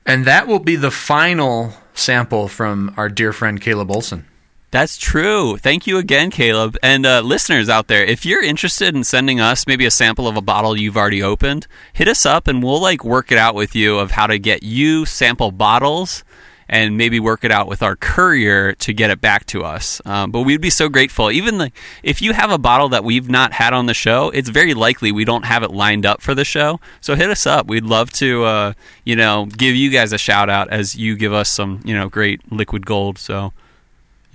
And 0.06 0.24
that 0.24 0.46
will 0.46 0.58
be 0.58 0.76
the 0.76 0.90
final 0.90 1.74
sample 1.94 2.48
from 2.48 2.94
our 2.96 3.08
dear 3.10 3.32
friend 3.34 3.60
Caleb 3.60 3.90
Olson. 3.90 4.24
That's 4.72 4.98
true. 4.98 5.56
Thank 5.56 5.86
you 5.86 5.96
again, 5.96 6.30
Caleb. 6.30 6.76
And 6.82 7.06
uh, 7.06 7.20
listeners 7.20 7.68
out 7.68 7.86
there, 7.86 8.04
if 8.04 8.26
you're 8.26 8.42
interested 8.42 8.94
in 8.94 9.04
sending 9.04 9.40
us 9.40 9.66
maybe 9.66 9.86
a 9.86 9.90
sample 9.90 10.26
of 10.26 10.36
a 10.36 10.42
bottle 10.42 10.76
you've 10.76 10.96
already 10.96 11.22
opened, 11.22 11.66
hit 11.92 12.08
us 12.08 12.26
up 12.26 12.48
and 12.48 12.62
we'll 12.62 12.80
like 12.80 13.04
work 13.04 13.30
it 13.30 13.38
out 13.38 13.54
with 13.54 13.74
you 13.76 13.98
of 13.98 14.10
how 14.12 14.26
to 14.26 14.38
get 14.38 14.62
you 14.64 15.06
sample 15.06 15.52
bottles 15.52 16.24
and 16.68 16.96
maybe 16.96 17.20
work 17.20 17.44
it 17.44 17.52
out 17.52 17.68
with 17.68 17.82
our 17.82 17.94
courier 17.96 18.72
to 18.74 18.92
get 18.92 19.10
it 19.10 19.20
back 19.20 19.46
to 19.46 19.62
us. 19.62 20.02
Um, 20.04 20.30
but 20.32 20.42
we'd 20.42 20.60
be 20.60 20.70
so 20.70 20.88
grateful. 20.88 21.30
Even 21.30 21.58
like 21.58 21.74
if 22.02 22.20
you 22.20 22.32
have 22.32 22.50
a 22.50 22.58
bottle 22.58 22.88
that 22.88 23.04
we've 23.04 23.30
not 23.30 23.52
had 23.52 23.72
on 23.72 23.86
the 23.86 23.94
show, 23.94 24.30
it's 24.30 24.48
very 24.48 24.74
likely 24.74 25.12
we 25.12 25.24
don't 25.24 25.44
have 25.44 25.62
it 25.62 25.70
lined 25.70 26.04
up 26.04 26.20
for 26.20 26.34
the 26.34 26.44
show. 26.44 26.80
So 27.00 27.14
hit 27.14 27.30
us 27.30 27.46
up. 27.46 27.68
We'd 27.68 27.84
love 27.84 28.10
to, 28.14 28.44
uh, 28.44 28.72
you 29.04 29.14
know, 29.14 29.46
give 29.46 29.76
you 29.76 29.90
guys 29.90 30.12
a 30.12 30.18
shout 30.18 30.50
out 30.50 30.68
as 30.70 30.96
you 30.96 31.16
give 31.16 31.32
us 31.32 31.48
some, 31.48 31.80
you 31.84 31.94
know, 31.94 32.08
great 32.08 32.40
liquid 32.50 32.84
gold. 32.84 33.18
So. 33.18 33.52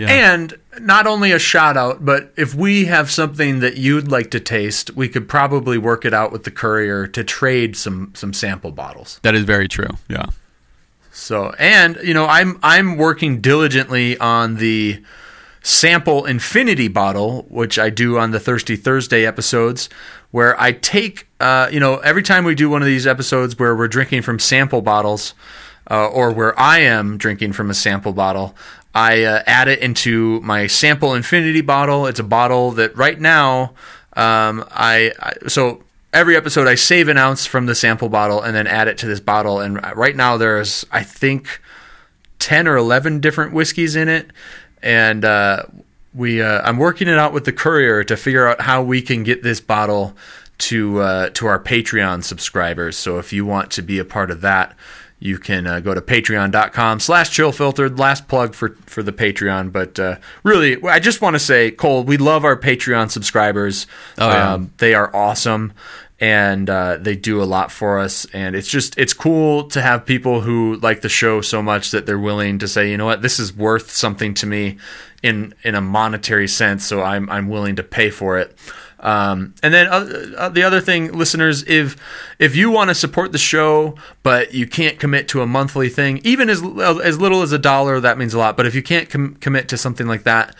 Yeah. 0.02 0.34
And 0.34 0.58
not 0.80 1.06
only 1.06 1.32
a 1.32 1.38
shout 1.38 1.78
out, 1.78 2.04
but 2.04 2.34
if 2.36 2.56
we 2.56 2.86
have 2.86 3.12
something 3.12 3.60
that 3.60 3.78
you'd 3.78 4.08
like 4.08 4.32
to 4.32 4.40
taste, 4.40 4.96
we 4.96 5.08
could 5.08 5.30
probably 5.30 5.78
work 5.78 6.06
it 6.06 6.14
out 6.14 6.32
with 6.32 6.44
the 6.44 6.50
courier 6.50 7.06
to 7.06 7.24
trade 7.24 7.78
some 7.78 8.12
some 8.16 8.34
sample 8.34 8.72
bottles. 8.72 9.20
That 9.22 9.36
is 9.36 9.44
very 9.44 9.68
true. 9.68 9.90
Yeah. 10.10 10.26
So, 11.12 11.54
and 11.60 12.00
you 12.04 12.16
know, 12.16 12.26
I'm 12.26 12.58
I'm 12.64 12.98
working 12.98 13.42
diligently 13.42 14.18
on 14.18 14.56
the 14.56 15.04
sample 15.62 16.26
infinity 16.26 16.88
bottle, 16.88 17.46
which 17.50 17.78
I 17.78 17.92
do 17.92 18.18
on 18.18 18.32
the 18.32 18.40
Thirsty 18.40 18.76
Thursday 18.76 19.24
episodes, 19.24 19.88
where 20.32 20.60
I 20.60 20.72
take, 20.72 21.28
uh, 21.40 21.70
you 21.72 21.80
know, 21.80 21.98
every 21.98 22.24
time 22.24 22.44
we 22.44 22.56
do 22.56 22.72
one 22.72 22.82
of 22.82 22.88
these 22.88 23.06
episodes 23.06 23.60
where 23.60 23.76
we're 23.76 23.88
drinking 23.88 24.24
from 24.24 24.40
sample 24.40 24.82
bottles, 24.82 25.36
uh, 25.92 26.08
or 26.08 26.32
where 26.32 26.60
I 26.60 26.80
am 26.80 27.18
drinking 27.20 27.54
from 27.54 27.70
a 27.70 27.76
sample 27.76 28.14
bottle, 28.14 28.56
I 28.94 29.24
uh, 29.24 29.44
add 29.46 29.68
it 29.68 29.80
into 29.80 30.42
my 30.42 30.68
sample 30.68 31.14
infinity 31.14 31.62
bottle. 31.62 32.08
It's 32.08 32.20
a 32.20 32.24
bottle 32.24 32.72
that 32.72 32.96
right 32.98 33.20
now, 33.20 33.74
um, 34.14 34.66
I, 34.70 35.14
I 35.20 35.48
so 35.48 35.84
every 36.14 36.36
episode 36.36 36.68
I 36.68 36.76
save 36.76 37.08
an 37.08 37.18
ounce 37.18 37.46
from 37.46 37.68
the 37.68 37.76
sample 37.76 38.10
bottle 38.10 38.42
and 38.42 38.54
then 38.54 38.68
add 38.68 38.88
it 38.88 38.98
to 39.00 39.08
this 39.08 39.22
bottle. 39.22 39.62
And 39.62 39.82
right 39.96 40.16
now 40.16 40.38
there's 40.38 40.86
I 40.92 41.04
think 41.04 41.62
ten 42.40 42.68
or 42.68 42.76
eleven 42.76 43.22
different 43.22 43.54
whiskeys 43.54 43.96
in 43.96 44.10
it, 44.10 44.32
and 44.84 45.24
uh, 45.24 45.64
we 46.14 46.42
uh, 46.42 46.62
I'm 46.64 46.78
working 46.78 47.08
it 47.08 47.18
out 47.18 47.32
with 47.34 47.46
the 47.46 47.54
courier 47.54 48.04
to 48.04 48.18
figure 48.18 48.48
out 48.48 48.62
how 48.62 48.84
we 48.84 49.02
can 49.02 49.24
get 49.24 49.42
this 49.42 49.62
bottle 49.62 50.16
to 50.58 51.00
uh, 51.00 51.30
to 51.30 51.48
our 51.48 51.60
Patreon 51.60 52.24
subscribers. 52.24 52.98
So 52.98 53.20
if 53.20 53.32
you 53.32 53.46
want 53.46 53.72
to 53.72 53.82
be 53.82 54.00
a 54.00 54.06
part 54.06 54.32
of 54.32 54.42
that, 54.42 54.76
you 55.22 55.38
can 55.38 55.68
uh, 55.68 55.80
go 55.80 55.94
to 55.94 56.02
patreon.com 56.02 57.00
slash 57.00 57.30
chillfiltered 57.30 57.98
last 57.98 58.28
plug 58.28 58.54
for, 58.54 58.70
for 58.86 59.02
the 59.04 59.14
patreon 59.14 59.72
but 59.72 59.98
uh, 60.00 60.18
really 60.44 60.84
i 60.86 61.00
just 61.00 61.22
want 61.22 61.36
to 61.36 61.40
say 61.40 61.72
cole 61.72 62.04
we 62.04 62.18
love 62.18 62.44
our 62.44 62.58
patreon 62.58 63.10
subscribers. 63.10 63.88
Oh, 64.18 64.28
yeah. 64.28 64.54
um, 64.54 64.74
they 64.78 64.94
are 64.94 65.16
awesome 65.16 65.74
and 66.20 66.70
uh, 66.70 66.98
they 66.98 67.16
do 67.16 67.42
a 67.42 67.46
lot 67.46 67.72
for 67.72 68.00
us 68.00 68.26
and 68.34 68.56
it's 68.56 68.68
just 68.68 68.98
it's 68.98 69.14
cool 69.14 69.66
to 69.70 69.82
have 69.82 70.06
people 70.06 70.42
who 70.42 70.76
like 70.78 71.02
the 71.02 71.10
show 71.10 71.42
so 71.42 71.62
much 71.62 71.92
that 71.92 72.06
they're 72.06 72.20
willing 72.20 72.60
to 72.60 72.68
say 72.68 72.90
you 72.90 72.98
know 72.98 73.06
what? 73.06 73.22
This 73.22 73.40
is 73.40 73.56
worth 73.56 73.92
something 73.92 74.34
to 74.36 74.46
me 74.46 74.78
in 75.24 75.54
in 75.64 75.76
a 75.76 75.82
monetary 75.82 76.48
sense 76.48 76.86
so 76.86 77.02
i'm 77.04 77.30
i'm 77.30 77.48
willing 77.48 77.76
to 77.76 77.84
pay 77.84 78.10
for 78.10 78.40
it 78.40 78.58
um, 79.02 79.54
and 79.64 79.74
then 79.74 79.88
uh, 79.88 80.34
uh, 80.38 80.50
the 80.50 80.64
other 80.64 80.80
thing, 80.80 81.12
listeners, 81.12 81.64
if 81.68 81.96
if 82.40 82.56
you 82.56 82.70
want 82.72 82.90
to 82.90 82.96
support 82.96 83.32
the 83.32 83.38
show 83.38 83.96
but 84.24 84.54
you 84.54 84.68
can't 84.68 85.00
commit 85.00 85.28
to 85.30 85.42
a 85.42 85.48
monthly 85.48 85.90
thing, 85.90 86.22
even 86.24 86.50
as 86.50 86.62
as 87.04 87.20
little 87.20 87.42
as 87.42 87.52
a 87.52 87.60
dollar, 87.60 88.00
that 88.00 88.18
means 88.18 88.34
a 88.34 88.38
lot. 88.38 88.56
But 88.58 88.66
if 88.68 88.76
you 88.76 88.84
can't 88.84 89.10
com- 89.10 89.36
commit 89.36 89.68
to 89.70 89.78
something 89.78 90.08
like 90.08 90.24
that, 90.24 90.56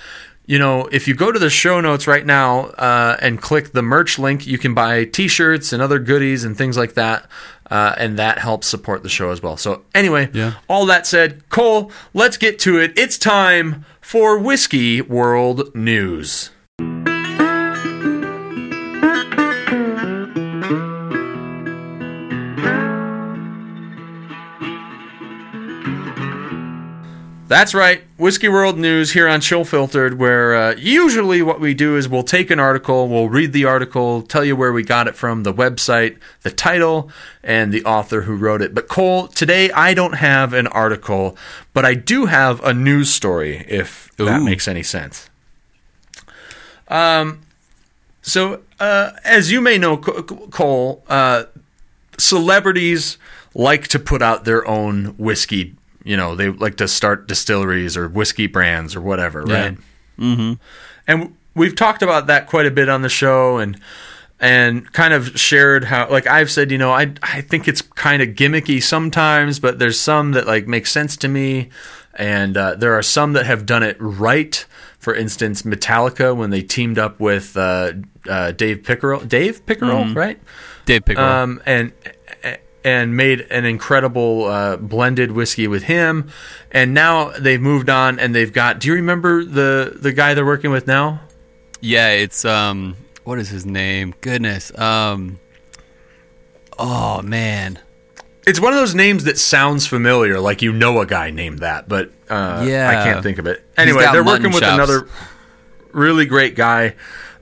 you 0.48 0.58
know, 0.60 0.88
if 0.92 1.08
you 1.08 1.14
go 1.14 1.32
to 1.32 1.40
the 1.40 1.50
show 1.50 1.80
notes 1.80 2.08
right 2.08 2.26
now 2.26 2.62
uh, 2.78 3.16
and 3.22 3.40
click 3.42 3.72
the 3.74 3.82
merch 3.84 4.18
link, 4.20 4.46
you 4.48 4.58
can 4.58 4.74
buy 4.74 5.06
T-shirts 5.06 5.72
and 5.72 5.82
other 5.82 6.00
goodies 6.00 6.44
and 6.44 6.58
things 6.58 6.78
like 6.78 6.96
that. 6.96 7.28
Uh, 7.70 7.94
and 7.98 8.20
that 8.20 8.38
helps 8.40 8.68
support 8.68 9.02
the 9.02 9.08
show 9.08 9.30
as 9.30 9.42
well. 9.42 9.56
So, 9.56 9.84
anyway, 9.96 10.30
Yeah. 10.34 10.56
all 10.68 10.86
that 10.88 11.08
said, 11.08 11.48
Cole, 11.48 11.90
let's 12.14 12.36
get 12.36 12.60
to 12.60 12.78
it. 12.80 12.92
It's 12.98 13.18
time 13.18 13.86
for 14.02 14.38
Whiskey 14.38 15.00
World 15.02 15.74
News. 15.74 16.50
That's 27.52 27.74
right, 27.74 28.02
Whiskey 28.18 28.48
World 28.48 28.80
News 28.80 29.12
here 29.12 29.28
on 29.28 29.42
Chill 29.42 29.66
Filtered, 29.66 30.18
where 30.18 30.56
uh, 30.56 30.76
usually 30.78 31.42
what 31.42 31.60
we 31.60 31.74
do 31.74 31.98
is 31.98 32.08
we'll 32.08 32.24
take 32.24 32.50
an 32.50 32.62
article, 32.62 33.10
we'll 33.10 33.28
read 33.28 33.52
the 33.52 33.66
article, 33.66 34.22
tell 34.22 34.46
you 34.46 34.56
where 34.56 34.72
we 34.72 34.84
got 34.84 35.10
it 35.10 35.18
from, 35.18 35.44
the 35.44 35.54
website, 35.54 36.18
the 36.44 36.50
title, 36.50 37.12
and 37.44 37.74
the 37.74 37.84
author 37.84 38.22
who 38.22 38.38
wrote 38.38 38.62
it. 38.62 38.74
But 38.74 38.88
Cole, 38.88 39.28
today 39.28 39.70
I 39.72 39.94
don't 39.94 40.14
have 40.14 40.54
an 40.54 40.68
article, 40.68 41.36
but 41.74 41.84
I 41.84 41.94
do 41.94 42.28
have 42.28 42.64
a 42.64 42.74
news 42.74 43.10
story, 43.10 43.66
if 43.68 44.10
that 44.16 44.42
makes 44.42 44.66
any 44.66 44.82
sense. 44.82 45.30
Um, 46.88 47.42
so 48.22 48.62
uh, 48.80 49.12
as 49.26 49.52
you 49.52 49.60
may 49.60 49.78
know, 49.78 49.98
Cole, 49.98 51.04
uh, 51.10 51.44
celebrities 52.18 53.18
like 53.54 53.90
to 53.90 54.00
put 54.00 54.22
out 54.22 54.46
their 54.46 54.66
own 54.66 55.16
whiskey. 55.18 55.76
You 56.04 56.18
know, 56.18 56.36
they 56.36 56.50
like 56.50 56.78
to 56.78 56.88
start 56.88 57.28
distilleries 57.28 57.96
or 57.98 58.08
whiskey 58.08 58.48
brands 58.48 58.96
or 58.96 59.02
whatever, 59.02 59.44
Yeah. 59.48 59.62
right? 59.64 59.78
Mm-hmm. 60.20 60.54
And 61.08 61.36
we've 61.56 61.76
talked 61.76 62.02
about 62.02 62.28
that 62.28 62.48
quite 62.48 62.66
a 62.66 62.72
bit 62.72 62.90
on 62.90 63.02
the 63.02 63.10
show, 63.10 63.58
and 63.58 63.80
and 64.40 64.92
kind 64.94 65.14
of 65.14 65.40
shared 65.40 65.84
how, 65.86 66.10
like 66.10 66.26
I've 66.28 66.50
said, 66.50 66.72
you 66.72 66.78
know, 66.78 66.92
I 66.92 67.14
I 67.22 67.42
think 67.42 67.68
it's 67.68 67.82
kind 67.82 68.22
of 68.22 68.30
gimmicky 68.30 68.82
sometimes, 68.82 69.60
but 69.60 69.78
there's 69.80 70.00
some 70.00 70.32
that 70.32 70.48
like 70.48 70.68
make 70.68 70.88
sense 70.88 71.16
to 71.18 71.28
me, 71.28 71.70
and 72.16 72.58
uh, 72.58 72.76
there 72.76 72.94
are 72.98 73.04
some 73.04 73.34
that 73.34 73.46
have 73.46 73.66
done 73.66 73.84
it 73.84 73.98
right. 74.00 74.66
For 75.00 75.16
instance, 75.16 75.64
Metallica 75.64 76.36
when 76.36 76.52
they 76.52 76.62
teamed 76.62 77.00
up 77.00 77.20
with 77.20 77.58
uh, 77.58 77.94
uh, 78.30 78.52
Dave 78.52 78.84
Pickerell, 78.84 79.28
Dave 79.28 79.66
Pickerell, 79.66 80.14
right? 80.16 80.40
Dave 80.86 81.06
Pickerell. 81.06 81.18
um, 81.44 81.62
and 81.66 81.92
and 82.84 83.16
made 83.16 83.42
an 83.52 83.66
incredible 83.66 84.46
uh, 84.46 84.78
blended 84.78 85.32
whiskey 85.32 85.68
with 85.68 85.84
him. 85.84 86.30
And 86.72 86.94
now 86.94 87.30
they've 87.38 87.62
moved 87.62 87.90
on 87.90 88.20
and 88.20 88.34
they've 88.34 88.52
got. 88.52 88.80
Do 88.80 88.88
you 88.88 88.96
remember 88.96 89.44
the 89.44 89.98
the 90.00 90.12
guy 90.14 90.34
they're 90.34 90.46
working 90.46 90.72
with 90.72 90.88
now? 90.88 91.22
yeah, 91.84 92.10
it's 92.10 92.46
um, 92.46 92.96
what 93.24 93.40
is 93.40 93.50
his 93.50 93.66
name? 93.66 94.14
Goodness. 94.22 94.78
Um, 94.78 95.40
oh 96.78 97.22
man. 97.22 97.80
It's 98.48 98.60
one 98.60 98.74
of 98.74 98.80
those 98.80 98.96
names 98.96 99.26
that 99.26 99.38
sounds 99.38 99.86
familiar, 99.86 100.40
like 100.40 100.62
you 100.64 100.72
know 100.74 101.00
a 101.00 101.06
guy 101.06 101.30
named 101.30 101.60
that, 101.60 101.88
but 101.88 102.12
uh, 102.30 102.66
Yeah. 102.68 102.90
I 102.90 103.04
can't 103.04 103.22
think 103.24 103.38
of 103.38 103.46
it. 103.46 103.64
Anyway, 103.78 104.04
they're 104.12 104.24
working 104.24 104.52
with 104.52 104.62
chops. 104.62 104.74
another 104.74 105.08
really 105.92 106.26
great 106.26 106.56
guy. 106.56 106.96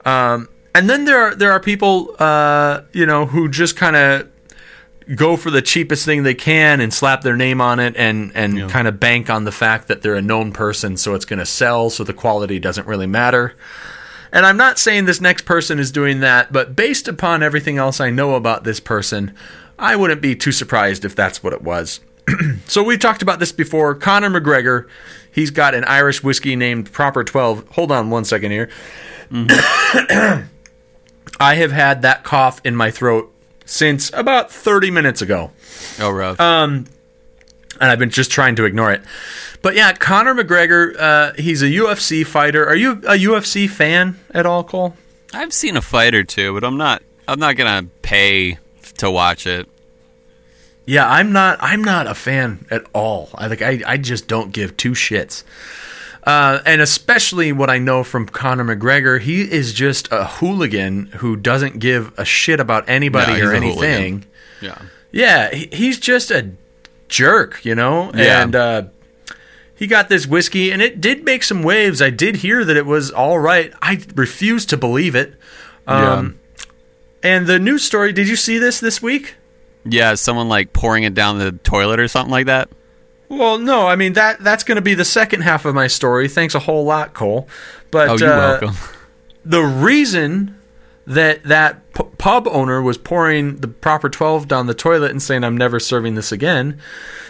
Um, 0.06 0.50
and 0.76 0.90
then 0.90 1.06
there 1.06 1.20
are 1.22 1.36
there 1.36 1.52
are 1.52 1.60
people, 1.60 2.16
uh, 2.20 2.82
you 2.92 3.06
know, 3.06 3.26
who 3.26 3.48
just 3.50 3.76
kind 3.78 3.96
of 3.96 4.30
go 5.16 5.36
for 5.36 5.50
the 5.50 5.62
cheapest 5.62 6.06
thing 6.06 6.24
they 6.24 6.36
can 6.36 6.80
and 6.80 6.94
slap 6.94 7.22
their 7.22 7.36
name 7.36 7.62
on 7.62 7.80
it 7.80 7.96
and 7.98 8.32
and 8.36 8.70
kind 8.70 8.88
of 8.88 9.00
bank 9.00 9.30
on 9.30 9.44
the 9.44 9.52
fact 9.52 9.88
that 9.88 10.02
they're 10.02 10.16
a 10.16 10.22
known 10.22 10.52
person, 10.52 10.98
so 10.98 11.16
it's 11.16 11.26
going 11.26 11.40
to 11.40 11.46
sell, 11.46 11.90
so 11.90 12.04
the 12.04 12.14
quality 12.14 12.60
doesn't 12.60 12.88
really 12.88 13.08
matter. 13.08 13.56
And 14.32 14.46
I'm 14.46 14.58
not 14.58 14.78
saying 14.78 15.06
this 15.06 15.22
next 15.22 15.44
person 15.44 15.80
is 15.80 15.92
doing 15.92 16.20
that, 16.20 16.52
but 16.52 16.76
based 16.76 17.08
upon 17.08 17.42
everything 17.42 17.78
else 17.78 18.00
I 18.00 18.12
know 18.12 18.36
about 18.36 18.64
this 18.64 18.80
person, 18.80 19.34
I 19.80 19.96
wouldn't 19.96 20.22
be 20.22 20.36
too 20.36 20.52
surprised 20.52 21.04
if 21.04 21.16
that's 21.16 21.42
what 21.42 21.54
it 21.54 21.64
was. 21.64 22.00
so 22.68 22.84
we've 22.84 23.00
talked 23.00 23.24
about 23.24 23.40
this 23.40 23.52
before. 23.52 23.96
Conor 23.96 24.30
McGregor, 24.30 24.88
he's 25.32 25.50
got 25.50 25.74
an 25.74 25.84
Irish 25.86 26.22
whiskey 26.24 26.56
named 26.56 26.92
Proper 26.92 27.24
12. 27.24 27.70
Hold 27.70 27.92
on 27.92 28.12
one 28.12 28.24
second 28.24 28.52
here. 28.52 28.70
Mm-hmm. 29.32 30.48
I 31.40 31.56
have 31.56 31.72
had 31.72 32.04
that 32.04 32.24
cough 32.24 32.62
in 32.64 32.76
my 32.76 32.92
throat 32.92 33.34
since 33.70 34.12
about 34.14 34.52
30 34.52 34.90
minutes 34.92 35.22
ago 35.22 35.52
Oh, 36.00 36.10
rough. 36.10 36.40
Um, 36.40 36.86
and 37.80 37.92
I've 37.92 38.00
been 38.00 38.10
just 38.10 38.32
trying 38.32 38.56
to 38.56 38.66
ignore 38.66 38.92
it. 38.92 39.02
But 39.62 39.76
yeah, 39.76 39.94
Conor 39.94 40.34
McGregor, 40.34 40.96
uh, 41.00 41.34
he's 41.34 41.62
a 41.62 41.68
UFC 41.68 42.26
fighter. 42.26 42.66
Are 42.68 42.76
you 42.76 42.94
a 42.94 43.18
UFC 43.18 43.70
fan 43.70 44.20
at 44.32 44.46
all, 44.46 44.64
Cole? 44.64 44.96
I've 45.34 45.54
seen 45.54 45.78
a 45.78 45.82
fight 45.82 46.16
or 46.16 46.24
two, 46.24 46.54
but 46.54 46.64
I'm 46.64 46.78
not. 46.78 47.04
I'm 47.28 47.40
not 47.40 47.56
gonna 47.56 47.88
pay 48.02 48.58
to 48.98 49.12
watch 49.12 49.46
it. 49.46 49.70
Yeah, 50.86 51.08
I'm 51.08 51.32
not. 51.32 51.60
I'm 51.62 51.84
not 51.84 52.08
a 52.08 52.16
fan 52.16 52.66
at 52.72 52.86
all. 52.94 53.30
I 53.36 53.48
like. 53.48 53.62
I, 53.62 53.82
I 53.86 53.98
just 53.98 54.28
don't 54.28 54.52
give 54.52 54.76
two 54.76 54.92
shits. 54.92 55.44
Uh, 56.24 56.60
and 56.66 56.82
especially 56.82 57.52
what 57.52 57.70
I 57.70 57.78
know 57.78 58.04
from 58.04 58.28
Conor 58.28 58.64
McGregor, 58.76 59.20
he 59.20 59.42
is 59.42 59.74
just 59.74 60.10
a 60.12 60.26
hooligan 60.26 61.08
who 61.18 61.36
doesn't 61.36 61.80
give 61.80 62.18
a 62.18 62.26
shit 62.26 62.60
about 62.60 62.88
anybody 62.90 63.40
No, 63.40 63.48
or 63.48 63.54
anything. 63.54 64.26
Yeah. 64.62 64.80
Yeah, 65.12 65.54
he, 65.54 65.70
he's 65.72 66.00
just 66.00 66.30
a 66.30 66.52
jerk, 67.08 67.64
you 67.66 67.74
know? 67.74 68.12
Yeah. 68.14 68.44
And 68.44 68.56
uh, 68.56 68.84
he 69.76 69.88
got 69.88 70.10
this 70.10 70.28
whiskey, 70.28 70.72
and 70.72 70.82
it 70.82 71.02
did 71.02 71.24
make 71.24 71.42
some 71.44 71.64
waves. 71.64 72.02
I 72.02 72.10
did 72.10 72.38
hear 72.38 72.66
that 72.66 72.76
it 72.78 72.86
was 72.86 73.12
all 73.12 73.40
right. 73.40 73.74
I 73.82 74.02
refuse 74.14 74.66
to 74.68 74.78
believe 74.78 75.16
it. 75.16 75.36
Um, 75.88 76.40
And 77.24 77.48
the 77.48 77.60
news 77.60 77.84
story, 77.84 78.14
did 78.14 78.28
you 78.30 78.36
see 78.36 78.58
this 78.58 78.80
this 78.80 79.02
week? 79.02 79.36
Yeah, 79.86 80.16
someone 80.16 80.50
like 80.50 80.74
pouring 80.74 81.04
it 81.04 81.14
down 81.14 81.40
the 81.40 81.52
toilet 81.52 82.00
or 82.00 82.08
something 82.08 82.32
like 82.32 82.46
that. 82.46 82.70
Well, 83.30 83.58
no, 83.60 83.88
I 83.88 83.96
mean 83.96 84.14
that 84.14 84.40
that's 84.44 84.64
going 84.64 84.76
to 84.78 84.82
be 84.82 84.96
the 84.96 85.06
second 85.06 85.42
half 85.42 85.64
of 85.66 85.76
my 85.76 85.88
story. 85.88 86.28
Thanks 86.28 86.56
a 86.56 86.60
whole 86.60 86.84
lot, 86.84 87.14
Cole. 87.14 87.48
But 87.92 88.10
Oh, 88.10 88.18
you're 88.18 88.34
uh, 88.34 88.60
welcome. 88.60 88.76
the 89.46 89.62
reason 89.62 90.56
that 91.06 91.44
that 91.44 91.94
p- 91.94 92.04
pub 92.18 92.48
owner 92.52 92.82
was 92.82 92.98
pouring 92.98 93.58
the 93.58 93.68
proper 93.68 94.10
12 94.10 94.48
down 94.48 94.68
the 94.68 94.74
toilet 94.74 95.12
and 95.12 95.22
saying 95.22 95.44
I'm 95.44 95.58
never 95.58 95.80
serving 95.80 96.16
this 96.16 96.32
again 96.32 96.80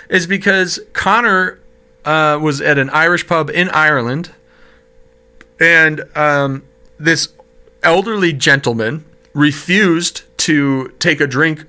is 0.09 0.25
because 0.27 0.79
Conor 0.93 1.59
uh, 2.05 2.39
was 2.41 2.59
at 2.61 2.77
an 2.77 2.89
Irish 2.89 3.25
pub 3.27 3.49
in 3.49 3.69
Ireland 3.69 4.31
and 5.59 6.03
um, 6.15 6.63
this 6.97 7.29
elderly 7.83 8.33
gentleman 8.33 9.05
refused 9.33 10.23
to 10.39 10.89
take 10.99 11.21
a 11.21 11.27
drink 11.27 11.65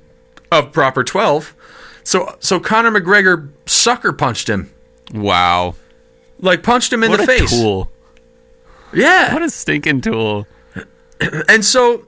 of 0.51 0.73
proper 0.73 1.05
12 1.05 1.55
so 2.11 2.35
so 2.41 2.59
Conor 2.59 2.91
McGregor 2.91 3.49
sucker 3.67 4.13
punched 4.13 4.49
him 4.49 4.71
Wow. 5.15 5.75
like 6.41 6.63
punched 6.63 6.93
him 6.93 7.03
in 7.05 7.11
What 7.11 7.19
the 7.19 7.25
a 7.25 7.27
face 7.27 7.51
tool. 7.51 7.91
yeah 8.93 9.33
What 9.33 9.43
a 9.43 9.51
stinking 9.51 10.01
tool. 10.01 10.47
and 11.49 11.65
so 11.65 12.07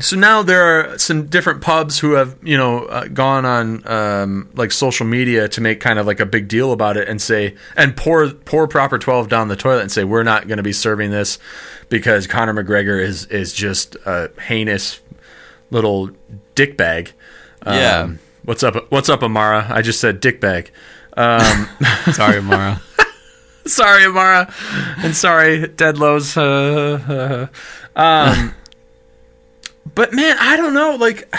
so 0.00 0.16
now 0.16 0.42
there 0.42 0.62
are 0.92 0.96
some 0.98 1.26
different 1.26 1.60
pubs 1.60 1.98
who 1.98 2.12
have 2.12 2.36
you 2.42 2.56
know 2.56 2.84
uh, 2.86 3.06
gone 3.08 3.44
on 3.44 3.86
um, 3.88 4.48
like 4.54 4.70
social 4.72 5.04
media 5.06 5.48
to 5.48 5.60
make 5.60 5.80
kind 5.80 5.98
of 5.98 6.06
like 6.06 6.20
a 6.20 6.26
big 6.26 6.46
deal 6.48 6.72
about 6.72 6.96
it 6.96 7.08
and 7.08 7.20
say 7.20 7.54
and 7.76 7.96
pour 7.96 8.28
pour 8.30 8.66
proper 8.68 8.98
12 8.98 9.28
down 9.28 9.48
the 9.48 9.56
toilet 9.56 9.82
and 9.82 9.92
say 9.92 10.04
we're 10.04 10.22
not 10.22 10.46
going 10.48 10.56
to 10.58 10.62
be 10.62 10.72
serving 10.72 11.10
this 11.10 11.38
because 11.88 12.26
Conor 12.26 12.54
McGregor 12.54 13.00
is 13.00 13.26
is 13.26 13.52
just 13.52 13.96
a 14.06 14.30
heinous 14.40 15.00
little 15.70 16.10
dick 16.54 16.76
bag. 16.76 17.12
Yeah. 17.66 18.12
What's 18.48 18.62
up? 18.62 18.90
What's 18.90 19.10
up, 19.10 19.22
Amara? 19.22 19.66
I 19.68 19.82
just 19.82 20.00
said 20.00 20.20
dick 20.20 20.40
bag. 20.40 20.70
Um, 21.14 21.68
Sorry, 22.12 22.38
Amara. 22.38 22.80
sorry, 23.66 24.06
Amara, 24.06 24.50
and 24.96 25.14
sorry, 25.14 25.68
Deadlows. 25.68 26.34
Uh, 26.34 27.48
uh, 27.94 28.00
um, 28.00 28.54
but 29.94 30.14
man, 30.14 30.38
I 30.40 30.56
don't 30.56 30.72
know. 30.72 30.96
Like, 30.96 31.30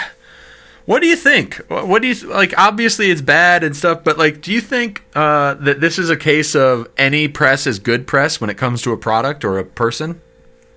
what 0.84 1.02
do 1.02 1.08
you 1.08 1.16
think? 1.16 1.56
What 1.66 2.00
do 2.00 2.06
you 2.06 2.14
like? 2.28 2.56
Obviously, 2.56 3.10
it's 3.10 3.22
bad 3.22 3.64
and 3.64 3.76
stuff, 3.76 4.04
but 4.04 4.16
like, 4.16 4.40
do 4.40 4.52
you 4.52 4.60
think 4.60 5.02
uh, 5.16 5.54
that 5.54 5.80
this 5.80 5.98
is 5.98 6.10
a 6.10 6.16
case 6.16 6.54
of 6.54 6.86
any 6.96 7.26
press 7.26 7.66
is 7.66 7.80
good 7.80 8.06
press 8.06 8.40
when 8.40 8.50
it 8.50 8.56
comes 8.56 8.82
to 8.82 8.92
a 8.92 8.96
product 8.96 9.44
or 9.44 9.58
a 9.58 9.64
person? 9.64 10.22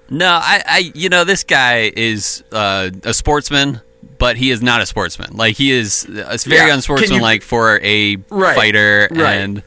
No, 0.10 0.32
I, 0.32 0.64
I, 0.66 0.92
you 0.96 1.10
know, 1.10 1.26
this 1.26 1.44
guy 1.44 1.92
is 1.96 2.44
uh, 2.52 2.90
a 3.04 3.14
sportsman, 3.14 3.82
but 4.24 4.38
he 4.38 4.52
is 4.52 4.62
not 4.62 4.80
a 4.80 4.86
sportsman. 4.86 5.36
Like 5.36 5.58
he 5.58 5.70
is, 5.74 6.06
uh, 6.08 6.30
it's 6.32 6.46
very 6.46 6.68
Yeah. 6.70 6.76
unsportsmanlike 6.76 7.42
for 7.44 7.82
a 7.84 8.16
Right. 8.30 8.56
fighter, 8.56 9.10
Right. 9.12 9.34
and 9.34 9.62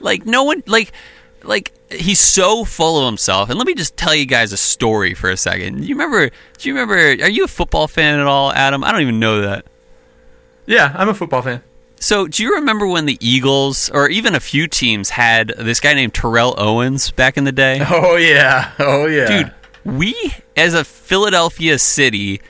like 0.00 0.24
no 0.24 0.44
one, 0.44 0.62
like, 0.66 0.92
like 1.42 1.72
he's 1.90 2.18
so 2.18 2.64
full 2.64 2.98
of 2.98 3.04
himself. 3.04 3.50
And 3.50 3.58
let 3.58 3.66
me 3.66 3.74
just 3.74 3.98
tell 3.98 4.14
you 4.14 4.24
guys 4.24 4.54
a 4.54 4.56
story 4.56 5.12
for 5.12 5.28
a 5.28 5.36
second. 5.36 5.84
You 5.84 5.94
remember? 5.96 6.30
Do 6.56 6.62
you 6.68 6.72
remember? 6.72 6.96
Are 6.96 7.28
you 7.28 7.44
a 7.44 7.48
football 7.48 7.88
fan 7.88 8.18
at 8.18 8.26
all, 8.26 8.50
Adam? 8.54 8.82
I 8.82 8.90
don't 8.90 9.02
even 9.02 9.20
know 9.20 9.42
that. 9.42 9.66
Yeah, 10.66 10.94
I'm 10.96 11.10
a 11.10 11.14
football 11.14 11.42
fan. 11.42 11.60
So, 12.02 12.26
do 12.26 12.42
you 12.42 12.54
remember 12.54 12.86
when 12.86 13.04
the 13.04 13.18
Eagles, 13.20 13.90
or 13.92 14.08
even 14.08 14.34
a 14.34 14.40
few 14.40 14.66
teams, 14.66 15.10
had 15.10 15.52
this 15.58 15.78
guy 15.78 15.92
named 15.92 16.14
Terrell 16.14 16.54
Owens 16.56 17.10
back 17.10 17.36
in 17.36 17.44
the 17.44 17.52
day? 17.52 17.84
Oh 17.90 18.16
yeah, 18.16 18.70
oh 18.78 19.04
yeah, 19.04 19.26
Dude, 19.26 19.52
we 19.84 20.14
as 20.56 20.72
a 20.72 20.84
Philadelphia 20.84 21.78
city 21.78 22.40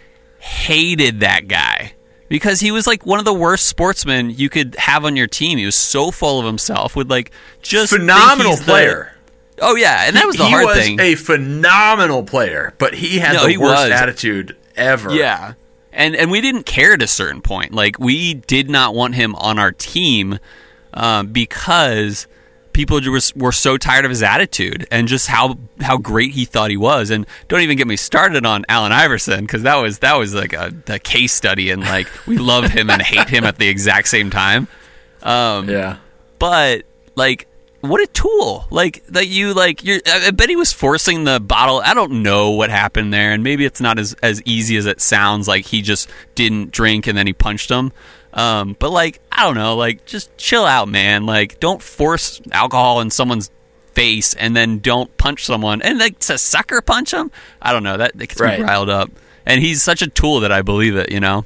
hated 0.41 1.20
that 1.20 1.47
guy 1.49 1.93
because 2.28 2.61
he 2.61 2.70
was 2.72 2.86
like 2.86 3.05
one 3.07 3.18
of 3.18 3.24
the 3.24 3.34
worst 3.34 3.66
sportsmen 3.66 4.30
you 4.30 4.49
could 4.49 4.74
have 4.76 5.05
on 5.05 5.16
your 5.16 5.26
team. 5.26 5.59
He 5.59 5.64
was 5.66 5.76
so 5.76 6.11
full 6.11 6.41
of 6.41 6.47
himself 6.47 6.97
with 6.97 7.11
like 7.11 7.30
just 7.62 7.93
phenomenal 7.93 8.53
he's 8.53 8.61
the- 8.61 8.64
player. 8.72 9.12
oh 9.61 9.76
yeah, 9.76 10.05
and 10.07 10.16
that 10.16 10.26
was 10.26 10.36
the 10.36 10.45
he 10.45 10.51
hard 10.51 10.66
was 10.66 10.76
thing. 10.78 10.99
a 11.01 11.14
phenomenal 11.14 12.22
player, 12.24 12.74
but 12.78 12.95
he 12.95 13.18
had 13.18 13.34
No, 13.34 13.45
the 13.45 13.51
he 13.51 13.59
worst 13.59 13.82
was. 13.82 13.91
attitude 13.91 14.57
ever. 14.76 15.12
Yeah. 15.12 15.55
And 15.93 16.14
and 16.14 16.30
we 16.30 16.41
didn't 16.41 16.64
care 16.66 16.93
at 16.93 17.03
a 17.03 17.07
certain 17.09 17.43
point. 17.43 17.72
Like 17.72 17.99
we 17.99 18.34
did 18.34 18.70
not 18.70 18.95
want 18.95 19.16
him 19.16 19.34
on 19.34 19.59
our 19.59 19.72
team 19.72 20.38
um, 20.95 21.28
because 21.32 22.26
people 22.87 23.01
were 23.37 23.53
so 23.53 23.76
tired 23.76 24.07
of 24.07 24.11
his 24.11 24.22
attitude 24.22 24.87
and 24.91 25.07
just 25.07 25.26
how 25.26 25.59
how 25.81 25.99
great 25.99 26.33
he 26.33 26.47
thought 26.47 26.70
he 26.70 26.78
was. 26.78 27.11
And 27.11 27.26
don't 27.49 27.61
even 27.61 27.76
get 27.76 27.87
me 27.87 27.97
started 27.97 28.47
on 28.47 28.64
Allen 28.70 28.91
Iverson 28.91 29.45
because 29.45 29.64
that 29.64 29.76
was 29.76 29.99
that 29.99 30.16
was 30.16 30.35
like 30.35 30.55
a, 30.55 30.72
a 30.89 30.99
case 30.99 31.35
study 31.35 31.70
and 31.70 31.83
like 31.83 32.09
we 32.26 32.39
love 32.39 32.64
him 32.64 32.89
and 32.89 33.03
hate 33.03 33.28
him 33.28 33.45
at 33.45 33.59
the 33.59 33.68
exact 33.68 34.09
same 34.09 34.31
time. 34.31 34.66
Um, 35.22 35.68
yeah. 35.68 35.99
but 36.39 36.85
like 37.16 37.47
what 37.83 38.01
a 38.01 38.07
tool 38.07 38.66
like 38.70 39.05
that 39.09 39.26
you 39.28 39.53
like 39.53 39.85
you're 39.85 40.01
I 40.07 40.28
I 40.28 40.31
bet 40.31 40.49
he 40.49 40.57
was 40.57 40.72
forcing 40.72 41.24
the 41.24 41.39
bottle 41.39 41.83
I 41.85 41.93
don't 41.93 42.22
know 42.22 42.51
what 42.51 42.70
happened 42.70 43.12
there 43.12 43.33
and 43.33 43.43
maybe 43.43 43.66
it's 43.66 43.81
not 43.81 43.99
as 43.99 44.14
as 44.22 44.41
easy 44.47 44.76
as 44.78 44.87
it 44.87 45.03
sounds 45.03 45.47
like 45.47 45.66
he 45.66 45.83
just 45.83 46.09
didn't 46.35 46.70
drink 46.72 47.07
and 47.07 47.18
then 47.18 47.26
he 47.26 47.35
punched 47.35 47.70
him 47.70 47.93
um 48.33 48.76
but 48.78 48.91
like 48.91 49.20
I 49.33 49.45
don't 49.45 49.57
know 49.57 49.74
like 49.76 50.05
just 50.07 50.37
chill 50.37 50.64
out 50.64 50.89
man 50.89 51.26
like 51.26 51.59
don't 51.61 51.83
force 51.83 52.41
alcohol 52.53 53.01
in 53.01 53.11
someone's 53.11 53.51
face 53.95 54.35
and 54.35 54.55
then 54.57 54.78
don't 54.78 55.14
punch 55.16 55.45
someone 55.45 55.83
and 55.83 55.99
like 55.99 56.18
to 56.20 56.39
sucker 56.39 56.81
punch 56.81 57.11
them 57.11 57.31
I 57.61 57.72
don't 57.72 57.83
know 57.83 57.97
that, 57.97 58.16
that 58.16 58.26
gets 58.28 58.41
Right. 58.41 58.61
me 58.61 58.64
riled 58.64 58.89
up 58.89 59.11
and 59.45 59.61
he's 59.61 59.83
such 59.83 60.01
a 60.01 60.07
tool 60.07 60.41
that 60.41 60.53
I 60.53 60.62
believe 60.62 60.95
it 60.97 61.11
you 61.11 61.20
know 61.20 61.45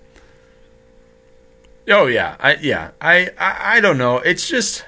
Oh 1.86 2.06
yeah, 2.06 2.36
I 2.40 2.54
yeah, 2.56 2.92
I, 3.00 3.28
I 3.38 3.76
I 3.76 3.80
don't 3.80 3.98
know. 3.98 4.16
It's 4.18 4.48
just 4.48 4.86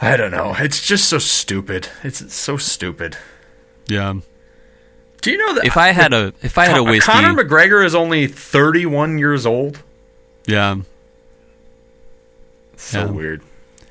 I 0.00 0.16
don't 0.16 0.30
know. 0.30 0.54
It's 0.58 0.84
just 0.86 1.08
so 1.08 1.18
stupid. 1.18 1.88
It's 2.04 2.32
so 2.32 2.56
stupid. 2.56 3.16
yeah 3.86 4.14
Do 5.20 5.30
you 5.32 5.38
know 5.38 5.54
that 5.54 5.64
if 5.64 5.76
I 5.76 5.88
had 5.88 6.12
a 6.12 6.32
if 6.42 6.58
I 6.58 6.66
had 6.66 6.76
a 6.76 6.78
Con- 6.82 6.90
whiskey 6.90 7.10
Conor 7.10 7.42
McGregor 7.44 7.84
is 7.84 7.92
only 7.94 8.28
31 8.28 9.18
years 9.18 9.44
old? 9.44 9.82
Yeah 10.46 10.76
So 12.76 13.00
Yeah. 13.04 13.10
weird. 13.10 13.42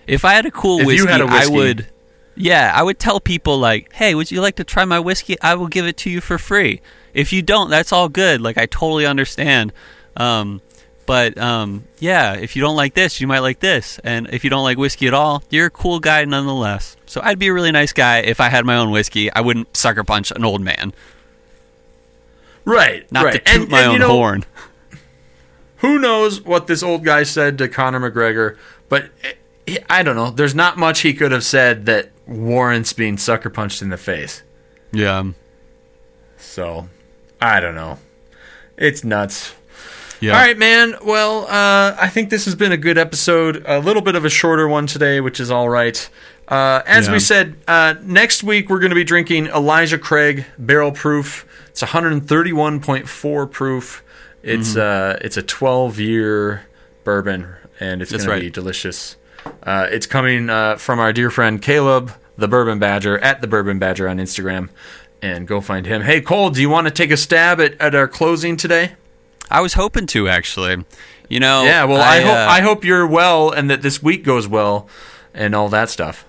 If 0.08 0.26
I 0.26 0.34
had 0.34 0.45
a 0.45 0.52
cool 0.52 0.80
If 0.82 0.86
whiskey, 0.88 1.08
had 1.10 1.22
a 1.22 1.26
I 1.26 1.34
whiskey- 1.39 1.54
would. 1.56 1.88
Yeah, 2.36 2.72
I 2.76 2.82
would 2.84 2.97
tell 2.99 3.20
people 3.20 3.58
like, 3.58 3.91
"Hey, 3.93 4.16
would 4.16 4.32
you 4.32 4.41
like 4.41 4.56
to 4.56 4.64
try 4.64 4.84
my 4.86 4.99
whiskey? 4.99 5.39
I 5.41 5.56
will 5.56 5.68
give 5.68 5.86
it 5.86 5.95
to 5.97 6.10
you 6.10 6.20
for 6.22 6.38
free. 6.38 6.82
If 7.14 7.32
you 7.34 7.41
don't, 7.41 7.70
that's 7.70 7.91
all 7.91 8.10
good. 8.10 8.41
Like 8.41 8.58
I 8.58 8.66
totally 8.66 9.06
understand. 9.06 9.72
Um, 10.18 10.62
but 11.06 11.38
um, 11.38 11.84
yeah, 11.99 12.34
if 12.34 12.56
you 12.56 12.62
don't 12.62 12.76
like 12.76 12.93
this, 12.93 13.20
you 13.22 13.28
might 13.28 13.39
like 13.39 13.60
this, 13.60 13.99
and 14.04 14.28
if 14.32 14.43
you 14.43 14.49
don't 14.49 14.64
like 14.64 14.78
whiskey 14.78 15.08
at 15.08 15.14
all, 15.14 15.43
you're 15.49 15.68
a 15.68 15.70
cool 15.72 15.99
guy 15.99 16.24
nonetheless. 16.26 16.95
So 17.06 17.22
I'd 17.24 17.38
be 17.39 17.47
a 17.47 17.54
really 17.54 17.72
nice 17.72 17.93
guy 17.93 18.20
if 18.20 18.39
I 18.41 18.49
had 18.49 18.66
my 18.66 18.76
own 18.78 18.91
whiskey. 18.91 19.32
I 19.32 19.41
wouldn't 19.41 19.76
sucker 19.76 20.04
punch 20.04 20.32
an 20.32 20.43
old 20.45 20.62
man, 20.62 20.93
Right. 22.66 23.10
not 23.12 23.26
right. 23.26 23.34
to 23.34 23.39
toot 23.39 23.62
And- 23.64 23.70
my 23.70 23.80
and, 23.82 23.88
own 23.88 23.93
you 23.93 23.99
know, 23.99 24.10
horn. 24.10 24.45
Who 25.82 25.99
knows 25.99 26.41
what 26.41 26.67
this 26.67 26.82
old 26.84 27.03
guy 27.03 27.23
said 27.23 27.57
to 27.59 27.67
Conor 27.67 27.99
McGregor, 28.11 28.57
but 28.89 29.09
I 29.89 30.03
don't 30.03 30.15
know. 30.15 30.32
There's 30.32 30.55
not 30.55 30.77
much 30.77 31.01
he 31.01 31.13
could 31.13 31.32
have 31.32 31.43
said 31.43 31.86
that 31.88 32.11
warrants 32.27 32.93
being 32.93 33.17
sucker 33.17 33.49
punched 33.49 33.82
in 33.82 33.89
the 33.89 33.97
face. 33.97 34.43
Yeah, 34.91 35.23
So, 36.38 36.89
I 37.41 37.59
don't 37.59 37.75
know. 37.75 37.97
It's 38.77 39.03
nuts. 39.03 39.53
yeah. 40.19 40.34
All 40.34 40.39
right, 40.39 40.57
man. 40.57 40.95
Well, 41.03 41.43
uh, 41.45 41.95
I 41.99 42.09
think 42.09 42.29
this 42.29 42.45
has 42.45 42.55
been 42.55 42.71
a 42.71 42.77
good 42.77 42.97
episode. 42.97 43.63
A 43.67 43.79
little 43.79 44.01
bit 44.01 44.15
of 44.15 44.25
a 44.25 44.29
shorter 44.29 44.67
one 44.67 44.88
today, 44.88 45.19
which 45.21 45.39
is 45.39 45.49
all 45.51 45.69
right. 45.69 46.09
Uh, 46.47 46.82
as 46.86 47.07
Yeah. 47.07 47.13
we 47.13 47.19
said, 47.19 47.55
uh, 47.67 47.95
next 48.01 48.43
week 48.43 48.69
we're 48.69 48.79
going 48.79 48.89
to 48.89 48.95
be 48.95 49.03
drinking 49.05 49.47
Elijah 49.47 49.97
Craig 49.97 50.45
Barrel 50.57 50.91
Proof. 50.91 51.45
It's 51.69 51.82
131.4 51.82 53.45
proof. 53.51 54.03
It's 54.43 54.75
uh, 54.75 55.19
it's 55.21 55.37
a 55.37 55.43
12 55.43 55.99
year 55.99 56.65
bourbon, 57.03 57.55
and 57.79 58.01
it's 58.01 58.11
going 58.11 58.23
to 58.23 58.39
be 58.39 58.49
delicious. 58.49 59.15
Uh, 59.63 59.87
it's 59.89 60.05
coming 60.05 60.49
uh, 60.49 60.77
from 60.77 60.99
our 60.99 61.13
dear 61.13 61.29
friend 61.29 61.61
Caleb, 61.61 62.11
the 62.37 62.47
Bourbon 62.47 62.79
Badger, 62.79 63.17
at 63.19 63.41
the 63.41 63.47
Bourbon 63.47 63.79
Badger 63.79 64.07
on 64.07 64.17
Instagram, 64.17 64.69
and 65.21 65.47
go 65.47 65.61
find 65.61 65.85
him. 65.85 66.01
Hey, 66.01 66.21
Cole, 66.21 66.49
do 66.49 66.61
you 66.61 66.69
want 66.69 66.87
to 66.87 66.91
take 66.91 67.11
a 67.11 67.17
stab 67.17 67.59
at, 67.59 67.79
at 67.79 67.95
our 67.95 68.07
closing 68.07 68.57
today? 68.57 68.93
I 69.49 69.61
was 69.61 69.73
hoping 69.73 70.07
to 70.07 70.27
actually. 70.27 70.83
You 71.29 71.39
know. 71.39 71.63
Yeah, 71.63 71.85
well, 71.85 72.01
I, 72.01 72.21
hope 72.21 72.35
uh, 72.35 72.47
I 72.49 72.61
hope 72.61 72.83
you're 72.83 73.07
well 73.07 73.51
and 73.51 73.69
that 73.69 73.81
this 73.81 74.01
week 74.01 74.23
goes 74.23 74.47
well 74.47 74.87
and 75.33 75.55
all 75.55 75.69
that 75.69 75.89
stuff. 75.89 76.25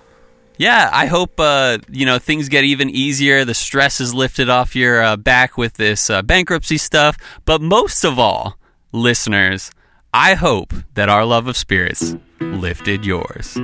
Yeah, 0.57 0.89
I 0.93 1.07
hope 1.07 1.39
uh, 1.39 1.79
you 1.89 2.05
know 2.05 2.19
things 2.19 2.49
get 2.49 2.63
even 2.63 2.89
easier. 2.89 3.43
The 3.45 3.53
stress 3.53 3.99
is 3.99 4.13
lifted 4.13 4.49
off 4.49 4.75
your 4.75 5.01
uh, 5.01 5.17
back 5.17 5.57
with 5.57 5.73
this 5.73 6.09
uh, 6.09 6.21
bankruptcy 6.21 6.77
stuff. 6.77 7.17
But 7.45 7.61
most 7.61 8.03
of 8.03 8.19
all, 8.19 8.57
listeners, 8.91 9.71
I 10.13 10.35
hope 10.35 10.73
that 10.93 11.09
our 11.09 11.25
love 11.25 11.47
of 11.47 11.57
spirits 11.57 12.15
lifted 12.39 13.05
yours. 13.05 13.57